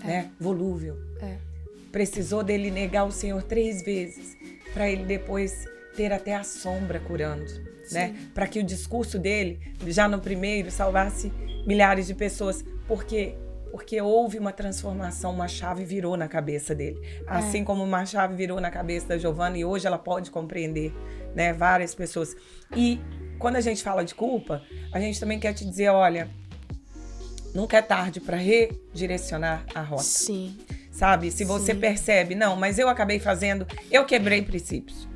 é. 0.04 0.08
né? 0.08 0.32
volúvel. 0.40 0.98
É. 1.22 1.38
Precisou 1.92 2.44
dele 2.44 2.72
negar 2.72 3.06
o 3.06 3.12
Senhor 3.12 3.42
três 3.44 3.82
vezes 3.82 4.38
para 4.74 4.90
ele 4.90 5.04
depois 5.04 5.68
ter 5.96 6.14
até 6.14 6.36
a 6.36 6.44
sombra 6.44 7.00
curando, 7.00 7.46
né? 7.92 8.16
Para 8.34 8.46
que 8.46 8.60
o 8.60 8.64
discurso 8.64 9.18
dele, 9.18 9.60
já 9.88 10.08
no 10.08 10.20
primeiro, 10.20 10.70
salvasse 10.70 11.32
milhares 11.66 12.06
de 12.06 12.14
pessoas, 12.14 12.64
porque 12.88 13.36
porque 13.72 14.00
houve 14.02 14.38
uma 14.40 14.52
transformação, 14.52 15.32
uma 15.32 15.48
chave 15.48 15.84
virou 15.84 16.18
na 16.18 16.28
cabeça 16.28 16.74
dele. 16.74 17.00
É. 17.04 17.24
Assim 17.28 17.64
como 17.64 17.84
uma 17.84 18.06
chave 18.06 18.36
virou 18.36 18.60
na 18.60 18.72
cabeça 18.72 19.08
da 19.08 19.18
Giovana 19.18 19.58
e 19.58 19.66
hoje 19.66 19.88
ela 19.88 19.98
pode 19.98 20.32
compreender, 20.32 20.94
né, 21.36 21.54
várias 21.54 21.94
pessoas. 21.94 22.36
E 22.76 23.00
quando 23.40 23.58
a 23.58 23.62
gente 23.62 23.84
fala 23.84 24.04
de 24.04 24.16
culpa, 24.16 24.62
a 24.92 25.00
gente 25.00 25.20
também 25.20 25.40
quer 25.40 25.54
te 25.54 25.66
dizer, 25.66 25.90
olha, 25.90 26.30
nunca 27.54 27.78
é 27.78 27.82
tarde 27.82 28.20
para 28.20 28.38
redirecionar 28.38 29.66
a 29.74 29.82
rota. 29.82 30.04
Sim. 30.04 30.58
Sabe? 30.92 31.30
Se 31.30 31.44
você 31.44 31.74
Sim. 31.74 31.80
percebe, 31.80 32.34
não, 32.34 32.56
mas 32.56 32.80
eu 32.80 32.90
acabei 32.90 33.20
fazendo, 33.20 33.68
eu 33.92 34.06
quebrei 34.06 34.42
princípios. 34.42 35.08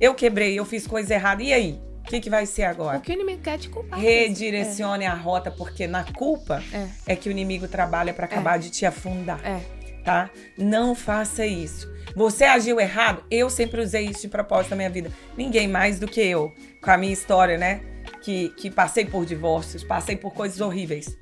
Eu 0.00 0.14
quebrei, 0.14 0.58
eu 0.58 0.64
fiz 0.64 0.86
coisa 0.86 1.14
errada. 1.14 1.42
E 1.42 1.52
aí? 1.52 1.80
O 2.04 2.06
que, 2.06 2.20
que 2.20 2.28
vai 2.28 2.44
ser 2.44 2.64
agora? 2.64 2.98
O 2.98 3.00
que 3.00 3.10
o 3.10 3.14
inimigo 3.14 3.40
quer 3.40 3.58
te 3.58 3.70
culpar. 3.70 3.98
Redirecione 3.98 5.04
é. 5.04 5.08
a 5.08 5.14
rota, 5.14 5.50
porque 5.50 5.86
na 5.86 6.04
culpa 6.04 6.62
é, 6.70 7.14
é 7.14 7.16
que 7.16 7.28
o 7.28 7.32
inimigo 7.32 7.66
trabalha 7.66 8.12
para 8.12 8.26
acabar 8.26 8.56
é. 8.56 8.58
de 8.58 8.70
te 8.70 8.84
afundar. 8.84 9.40
É. 9.44 9.60
Tá? 10.04 10.28
Não 10.56 10.94
faça 10.94 11.46
isso. 11.46 11.90
Você 12.14 12.44
agiu 12.44 12.78
errado? 12.78 13.24
Eu 13.30 13.48
sempre 13.48 13.80
usei 13.80 14.04
isso 14.04 14.20
de 14.20 14.28
propósito 14.28 14.70
na 14.72 14.76
minha 14.76 14.90
vida. 14.90 15.10
Ninguém 15.34 15.66
mais 15.66 15.98
do 15.98 16.06
que 16.06 16.20
eu, 16.20 16.52
com 16.82 16.90
a 16.90 16.98
minha 16.98 17.12
história, 17.12 17.56
né? 17.56 17.80
Que, 18.22 18.50
que 18.50 18.70
passei 18.70 19.06
por 19.06 19.24
divórcios, 19.24 19.82
passei 19.82 20.14
por 20.14 20.34
coisas 20.34 20.60
horríveis. 20.60 21.16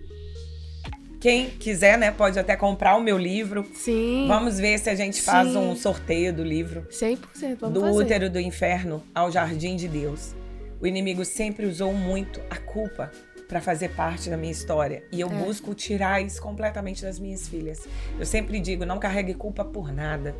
Quem 1.20 1.50
quiser, 1.50 1.96
né, 1.96 2.10
pode 2.10 2.36
até 2.36 2.56
comprar 2.56 2.96
o 2.96 3.00
meu 3.00 3.16
livro. 3.16 3.64
Sim. 3.74 4.24
Vamos 4.26 4.58
ver 4.58 4.76
se 4.80 4.90
a 4.90 4.94
gente 4.96 5.18
Sim. 5.18 5.22
faz 5.22 5.54
um 5.54 5.76
sorteio 5.76 6.32
do 6.32 6.42
livro. 6.42 6.84
100%, 6.90 7.58
vamos 7.60 7.74
Do 7.74 7.80
fazer. 7.82 7.96
útero 7.96 8.30
do 8.30 8.40
inferno 8.40 9.04
ao 9.14 9.30
jardim 9.30 9.76
de 9.76 9.86
Deus. 9.86 10.34
O 10.82 10.86
inimigo 10.86 11.24
sempre 11.24 11.64
usou 11.64 11.94
muito 11.94 12.40
a 12.50 12.56
culpa 12.56 13.12
para 13.48 13.60
fazer 13.60 13.90
parte 13.90 14.28
da 14.28 14.36
minha 14.36 14.50
história. 14.50 15.04
E 15.12 15.20
eu 15.20 15.28
é. 15.28 15.30
busco 15.30 15.74
tirar 15.74 16.20
isso 16.20 16.42
completamente 16.42 17.02
das 17.02 17.20
minhas 17.20 17.46
filhas. 17.46 17.86
Eu 18.18 18.26
sempre 18.26 18.58
digo: 18.58 18.84
não 18.84 18.98
carregue 18.98 19.32
culpa 19.32 19.64
por 19.64 19.92
nada. 19.92 20.34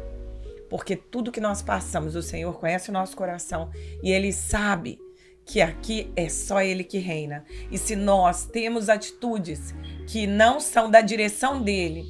Porque 0.68 0.96
tudo 0.96 1.30
que 1.30 1.40
nós 1.40 1.62
passamos, 1.62 2.16
o 2.16 2.22
Senhor 2.22 2.58
conhece 2.58 2.90
o 2.90 2.92
nosso 2.92 3.16
coração 3.16 3.70
e 4.02 4.10
Ele 4.10 4.32
sabe 4.32 4.98
que 5.44 5.60
aqui 5.60 6.10
é 6.16 6.28
só 6.28 6.60
Ele 6.60 6.82
que 6.82 6.98
reina. 6.98 7.44
E 7.70 7.78
se 7.78 7.94
nós 7.94 8.46
temos 8.46 8.88
atitudes 8.88 9.74
que 10.08 10.26
não 10.26 10.58
são 10.58 10.90
da 10.90 11.02
direção 11.02 11.62
dele, 11.62 12.04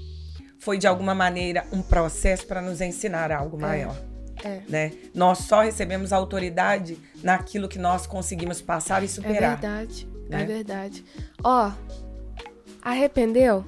foi 0.58 0.78
de 0.78 0.86
alguma 0.86 1.14
maneira 1.14 1.66
um 1.72 1.82
processo 1.82 2.46
para 2.46 2.62
nos 2.62 2.80
ensinar 2.80 3.32
algo 3.32 3.58
é. 3.58 3.60
maior. 3.60 3.96
É. 4.08 4.11
É. 4.44 4.62
Né? 4.68 4.92
Nós 5.14 5.38
só 5.38 5.62
recebemos 5.62 6.12
autoridade 6.12 6.98
naquilo 7.22 7.68
que 7.68 7.78
nós 7.78 8.06
conseguimos 8.06 8.60
passar 8.60 9.02
e 9.02 9.08
superar. 9.08 9.58
É 9.58 9.60
verdade. 9.60 10.08
Né? 10.28 10.42
É 10.42 10.44
verdade. 10.44 11.04
Ó, 11.42 11.72
arrependeu? 12.82 13.64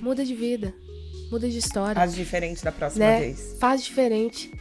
Muda 0.00 0.24
de 0.24 0.34
vida. 0.34 0.74
Muda 1.30 1.48
de 1.48 1.58
história. 1.58 1.94
Faz 1.94 2.14
diferente 2.14 2.62
da 2.64 2.70
próxima 2.70 3.04
né? 3.04 3.20
vez. 3.20 3.56
Faz 3.58 3.82
diferente. 3.82 4.52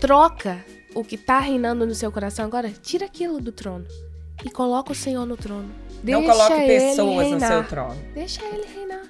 Troca 0.00 0.64
o 0.94 1.04
que 1.04 1.16
tá 1.16 1.38
reinando 1.38 1.86
no 1.86 1.94
seu 1.94 2.10
coração 2.10 2.44
agora. 2.44 2.70
Tira 2.70 3.06
aquilo 3.06 3.40
do 3.40 3.52
trono. 3.52 3.86
E 4.44 4.50
coloca 4.50 4.90
o 4.92 4.94
Senhor 4.94 5.24
no 5.24 5.36
trono. 5.36 5.72
Deixa 6.02 6.20
Não 6.20 6.28
coloque 6.28 6.66
pessoas 6.66 7.30
no 7.30 7.40
seu 7.40 7.64
trono. 7.68 8.02
Deixa 8.12 8.44
ele 8.44 8.66
reinar. 8.66 9.02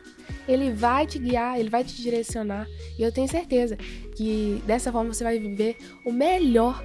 Ele 0.49 0.73
vai 0.73 1.07
te 1.07 1.19
guiar, 1.19 1.59
ele 1.59 1.71
vai 1.71 1.85
te 1.85 1.95
direcionar. 1.95 2.67
E 2.99 3.03
eu 3.03 3.13
tenho 3.13 3.29
certeza 3.29 3.77
que 4.17 4.63
dessa 4.67 4.91
forma 4.91 5.13
você 5.13 5.25
vai 5.25 5.39
viver 5.39 5.77
o 6.05 6.13
melhor 6.13 6.85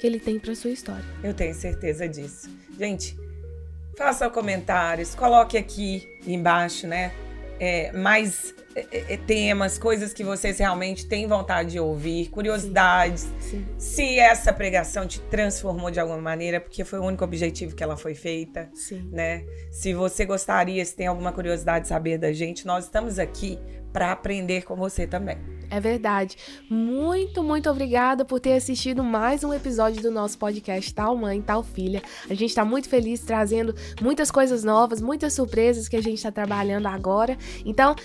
que 0.00 0.06
ele 0.06 0.20
tem 0.20 0.38
para 0.38 0.54
sua 0.54 0.70
história. 0.70 1.04
Eu 1.22 1.34
tenho 1.34 1.54
certeza 1.54 2.08
disso. 2.08 2.50
Gente, 2.78 3.16
faça 3.96 4.28
comentários, 4.28 5.14
coloque 5.14 5.56
aqui 5.56 6.06
embaixo, 6.26 6.86
né? 6.86 7.12
É, 7.58 7.92
mais 7.92 8.54
temas, 9.26 9.78
coisas 9.78 10.12
que 10.12 10.22
vocês 10.22 10.58
realmente 10.58 11.06
têm 11.06 11.26
vontade 11.26 11.72
de 11.72 11.80
ouvir, 11.80 12.28
curiosidades. 12.28 13.22
Sim, 13.40 13.50
sim. 13.50 13.66
Se 13.78 14.18
essa 14.18 14.52
pregação 14.52 15.06
te 15.06 15.20
transformou 15.20 15.90
de 15.90 15.98
alguma 15.98 16.20
maneira, 16.20 16.60
porque 16.60 16.84
foi 16.84 16.98
o 16.98 17.04
único 17.04 17.24
objetivo 17.24 17.74
que 17.74 17.82
ela 17.82 17.96
foi 17.96 18.14
feita, 18.14 18.68
sim. 18.74 19.08
né? 19.10 19.44
Se 19.70 19.94
você 19.94 20.24
gostaria, 20.24 20.84
se 20.84 20.94
tem 20.94 21.06
alguma 21.06 21.32
curiosidade 21.32 21.84
de 21.84 21.88
saber 21.88 22.18
da 22.18 22.32
gente, 22.32 22.66
nós 22.66 22.84
estamos 22.84 23.18
aqui 23.18 23.58
para 23.92 24.12
aprender 24.12 24.62
com 24.64 24.76
você 24.76 25.06
também. 25.06 25.38
É 25.70 25.80
verdade. 25.80 26.36
Muito, 26.68 27.42
muito 27.42 27.70
obrigada 27.70 28.26
por 28.26 28.38
ter 28.38 28.52
assistido 28.52 29.02
mais 29.02 29.42
um 29.42 29.54
episódio 29.54 30.02
do 30.02 30.10
nosso 30.10 30.38
podcast 30.38 30.92
Tal 30.94 31.16
Mãe, 31.16 31.40
Tal 31.40 31.62
Filha. 31.62 32.02
A 32.28 32.34
gente 32.34 32.50
está 32.50 32.64
muito 32.64 32.90
feliz 32.90 33.20
trazendo 33.20 33.74
muitas 34.00 34.30
coisas 34.30 34.62
novas, 34.62 35.00
muitas 35.00 35.32
surpresas 35.32 35.88
que 35.88 35.96
a 35.96 36.02
gente 36.02 36.18
está 36.18 36.30
trabalhando 36.30 36.86
agora. 36.86 37.38
Então, 37.64 37.96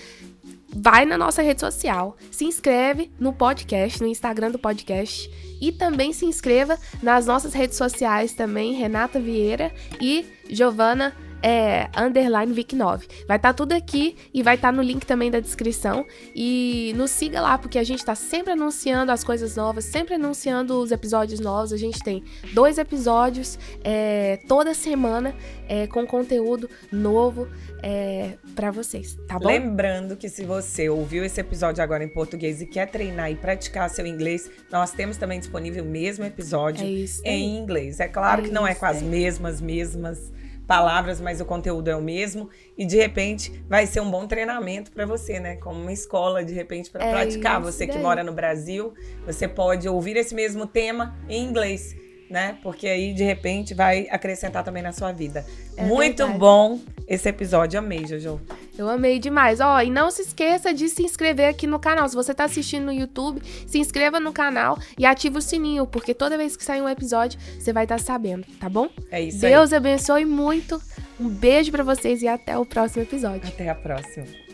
vai 0.74 1.04
na 1.04 1.18
nossa 1.18 1.42
rede 1.42 1.60
social, 1.60 2.16
se 2.30 2.44
inscreve 2.44 3.10
no 3.18 3.32
podcast, 3.32 4.00
no 4.00 4.06
Instagram 4.06 4.50
do 4.50 4.58
podcast 4.58 5.30
e 5.60 5.70
também 5.70 6.12
se 6.12 6.24
inscreva 6.24 6.78
nas 7.02 7.26
nossas 7.26 7.52
redes 7.52 7.76
sociais 7.76 8.32
também, 8.32 8.74
Renata 8.74 9.20
Vieira 9.20 9.72
e 10.00 10.26
Giovana 10.48 11.14
é, 11.42 11.88
underline 11.96 12.54
Vic9. 12.54 13.02
Vai 13.26 13.36
estar 13.36 13.38
tá 13.38 13.52
tudo 13.52 13.72
aqui 13.72 14.16
e 14.32 14.42
vai 14.42 14.54
estar 14.54 14.68
tá 14.68 14.72
no 14.72 14.82
link 14.82 15.04
também 15.04 15.30
da 15.30 15.40
descrição. 15.40 16.06
E 16.34 16.92
nos 16.96 17.10
siga 17.10 17.40
lá, 17.40 17.58
porque 17.58 17.78
a 17.78 17.84
gente 17.84 17.98
está 17.98 18.14
sempre 18.14 18.52
anunciando 18.52 19.10
as 19.10 19.24
coisas 19.24 19.56
novas, 19.56 19.84
sempre 19.84 20.14
anunciando 20.14 20.80
os 20.80 20.92
episódios 20.92 21.40
novos. 21.40 21.72
A 21.72 21.76
gente 21.76 22.02
tem 22.02 22.22
dois 22.52 22.78
episódios 22.78 23.58
é, 23.82 24.38
toda 24.46 24.72
semana 24.74 25.34
é, 25.68 25.86
com 25.86 26.06
conteúdo 26.06 26.70
novo 26.90 27.48
é, 27.82 28.34
para 28.54 28.70
vocês, 28.70 29.18
tá 29.26 29.38
bom? 29.38 29.48
Lembrando 29.48 30.16
que 30.16 30.28
se 30.28 30.44
você 30.44 30.88
ouviu 30.88 31.24
esse 31.24 31.40
episódio 31.40 31.82
agora 31.82 32.04
em 32.04 32.08
português 32.08 32.62
e 32.62 32.66
quer 32.66 32.86
treinar 32.86 33.30
e 33.30 33.34
praticar 33.34 33.90
seu 33.90 34.06
inglês, 34.06 34.50
nós 34.70 34.92
temos 34.92 35.16
também 35.16 35.40
disponível 35.40 35.82
o 35.82 35.86
mesmo 35.86 36.24
episódio 36.24 36.86
é 37.24 37.32
em 37.34 37.58
inglês. 37.58 37.98
É 37.98 38.06
claro 38.06 38.42
é 38.42 38.44
que 38.44 38.50
não 38.50 38.66
é 38.66 38.74
com 38.74 38.86
as 38.86 39.02
mesmas, 39.02 39.60
mesmas 39.60 40.32
palavras, 40.66 41.20
mas 41.20 41.40
o 41.40 41.44
conteúdo 41.44 41.88
é 41.88 41.96
o 41.96 42.02
mesmo 42.02 42.48
e 42.76 42.84
de 42.84 42.96
repente 42.96 43.64
vai 43.68 43.86
ser 43.86 44.00
um 44.00 44.10
bom 44.10 44.26
treinamento 44.26 44.92
para 44.92 45.04
você, 45.04 45.38
né? 45.40 45.56
Como 45.56 45.80
uma 45.80 45.92
escola 45.92 46.44
de 46.44 46.54
repente 46.54 46.90
para 46.90 47.04
é 47.04 47.10
praticar. 47.10 47.60
Você 47.60 47.86
que 47.86 47.98
mora 47.98 48.22
no 48.22 48.32
Brasil, 48.32 48.94
você 49.26 49.48
pode 49.48 49.88
ouvir 49.88 50.16
esse 50.16 50.34
mesmo 50.34 50.66
tema 50.66 51.16
em 51.28 51.44
inglês 51.44 51.94
né? 52.32 52.56
Porque 52.62 52.88
aí, 52.88 53.12
de 53.12 53.22
repente, 53.22 53.74
vai 53.74 54.08
acrescentar 54.10 54.64
também 54.64 54.82
na 54.82 54.90
sua 54.90 55.12
vida. 55.12 55.44
É 55.76 55.84
Muito 55.84 56.18
verdade. 56.18 56.38
bom 56.38 56.80
esse 57.06 57.28
episódio. 57.28 57.78
Amei, 57.78 58.06
Jojo. 58.06 58.40
Eu 58.76 58.88
amei 58.88 59.18
demais. 59.18 59.60
Ó, 59.60 59.80
e 59.82 59.90
não 59.90 60.10
se 60.10 60.22
esqueça 60.22 60.72
de 60.72 60.88
se 60.88 61.02
inscrever 61.02 61.48
aqui 61.48 61.66
no 61.66 61.78
canal. 61.78 62.08
Se 62.08 62.14
você 62.14 62.32
tá 62.32 62.44
assistindo 62.44 62.86
no 62.86 62.92
YouTube, 62.92 63.42
se 63.66 63.78
inscreva 63.78 64.18
no 64.18 64.32
canal 64.32 64.78
e 64.98 65.04
ative 65.04 65.36
o 65.36 65.42
sininho, 65.42 65.86
porque 65.86 66.14
toda 66.14 66.38
vez 66.38 66.56
que 66.56 66.64
sair 66.64 66.80
um 66.80 66.88
episódio, 66.88 67.38
você 67.58 67.70
vai 67.70 67.84
estar 67.84 67.98
tá 67.98 68.02
sabendo, 68.02 68.46
tá 68.58 68.68
bom? 68.68 68.88
É 69.10 69.20
isso 69.20 69.40
Deus 69.40 69.72
aí. 69.72 69.76
abençoe 69.76 70.24
muito. 70.24 70.80
Um 71.20 71.28
beijo 71.28 71.70
para 71.70 71.84
vocês 71.84 72.22
e 72.22 72.28
até 72.28 72.56
o 72.56 72.64
próximo 72.64 73.02
episódio. 73.02 73.46
Até 73.46 73.68
a 73.68 73.74
próxima. 73.74 74.51